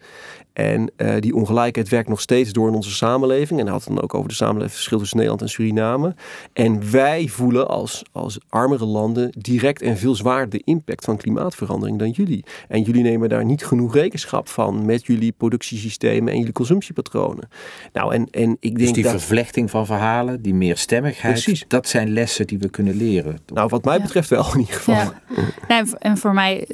En 0.57 0.91
uh, 0.97 1.13
die 1.19 1.35
ongelijkheid 1.35 1.89
werkt 1.89 2.09
nog 2.09 2.21
steeds 2.21 2.51
door 2.51 2.67
in 2.67 2.73
onze 2.73 2.91
samenleving. 2.91 3.59
En 3.59 3.65
hij 3.65 3.73
had 3.73 3.83
het 3.83 3.93
dan 3.93 4.03
ook 4.03 4.13
over 4.13 4.29
de 4.29 4.35
samenleving 4.35 4.73
verschil 4.73 4.97
tussen 4.97 5.17
Nederland 5.17 5.43
en 5.43 5.49
Suriname. 5.49 6.15
En 6.53 6.91
wij 6.91 7.27
voelen 7.27 7.67
als, 7.67 8.03
als 8.11 8.39
armere 8.49 8.85
landen 8.85 9.31
direct 9.37 9.81
en 9.81 9.97
veel 9.97 10.15
zwaarder 10.15 10.49
de 10.49 10.61
impact 10.63 11.05
van 11.05 11.17
klimaatverandering 11.17 11.99
dan 11.99 12.09
jullie. 12.09 12.45
En 12.67 12.81
jullie 12.81 13.03
nemen 13.03 13.29
daar 13.29 13.45
niet 13.45 13.65
genoeg 13.65 13.93
rekenschap 13.93 14.49
van 14.49 14.85
met 14.85 15.05
jullie 15.05 15.31
productiesystemen 15.31 16.31
en 16.31 16.37
jullie 16.37 16.53
consumptiepatronen. 16.53 17.49
Nou, 17.93 18.13
en, 18.13 18.27
en 18.31 18.51
ik 18.51 18.59
denk 18.59 18.77
dus 18.77 18.91
die 18.93 19.03
dat... 19.03 19.11
vervlechting 19.11 19.69
van 19.69 19.85
verhalen, 19.85 20.41
die 20.41 20.53
meerstemmigheid, 20.53 21.33
Precies. 21.33 21.65
dat 21.67 21.87
zijn 21.87 22.13
lessen 22.13 22.47
die 22.47 22.57
we 22.57 22.69
kunnen 22.69 22.95
leren. 22.95 23.39
Toch? 23.45 23.57
Nou, 23.57 23.69
wat 23.69 23.85
mij 23.85 24.01
betreft 24.01 24.29
wel 24.29 24.53
in 24.53 24.59
ieder 24.59 24.75
geval. 24.75 24.95
Ja. 24.95 25.21
Nee, 25.67 25.83
en 25.93 26.17
voor 26.17 26.33
mij, 26.33 26.67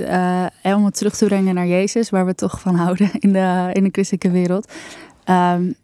uh, 0.63 0.75
om 0.75 0.85
het 0.85 0.97
terug 0.97 1.15
te 1.15 1.25
brengen 1.25 1.55
naar 1.55 1.67
Jezus, 1.67 2.09
waar 2.09 2.25
we 2.25 2.35
toch 2.35 2.59
van 2.59 2.75
houden 2.75 3.09
in 3.19 3.33
de 3.33 3.69
in 3.73 3.83
de 3.83 3.89
christelijke 3.91 4.31
wereld. 4.31 4.71
Um, 5.29 5.75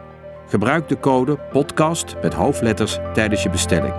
Gebruik 0.48 0.88
de 0.88 1.00
code 1.00 1.38
podcast 1.52 2.16
met 2.22 2.34
hoofdletters 2.34 3.00
tijdens 3.14 3.44
je 3.44 3.50
bestelling. 3.50 3.94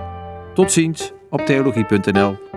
Tot 0.53 0.71
ziens 0.71 1.11
op 1.29 1.39
theologie.nl. 1.39 2.50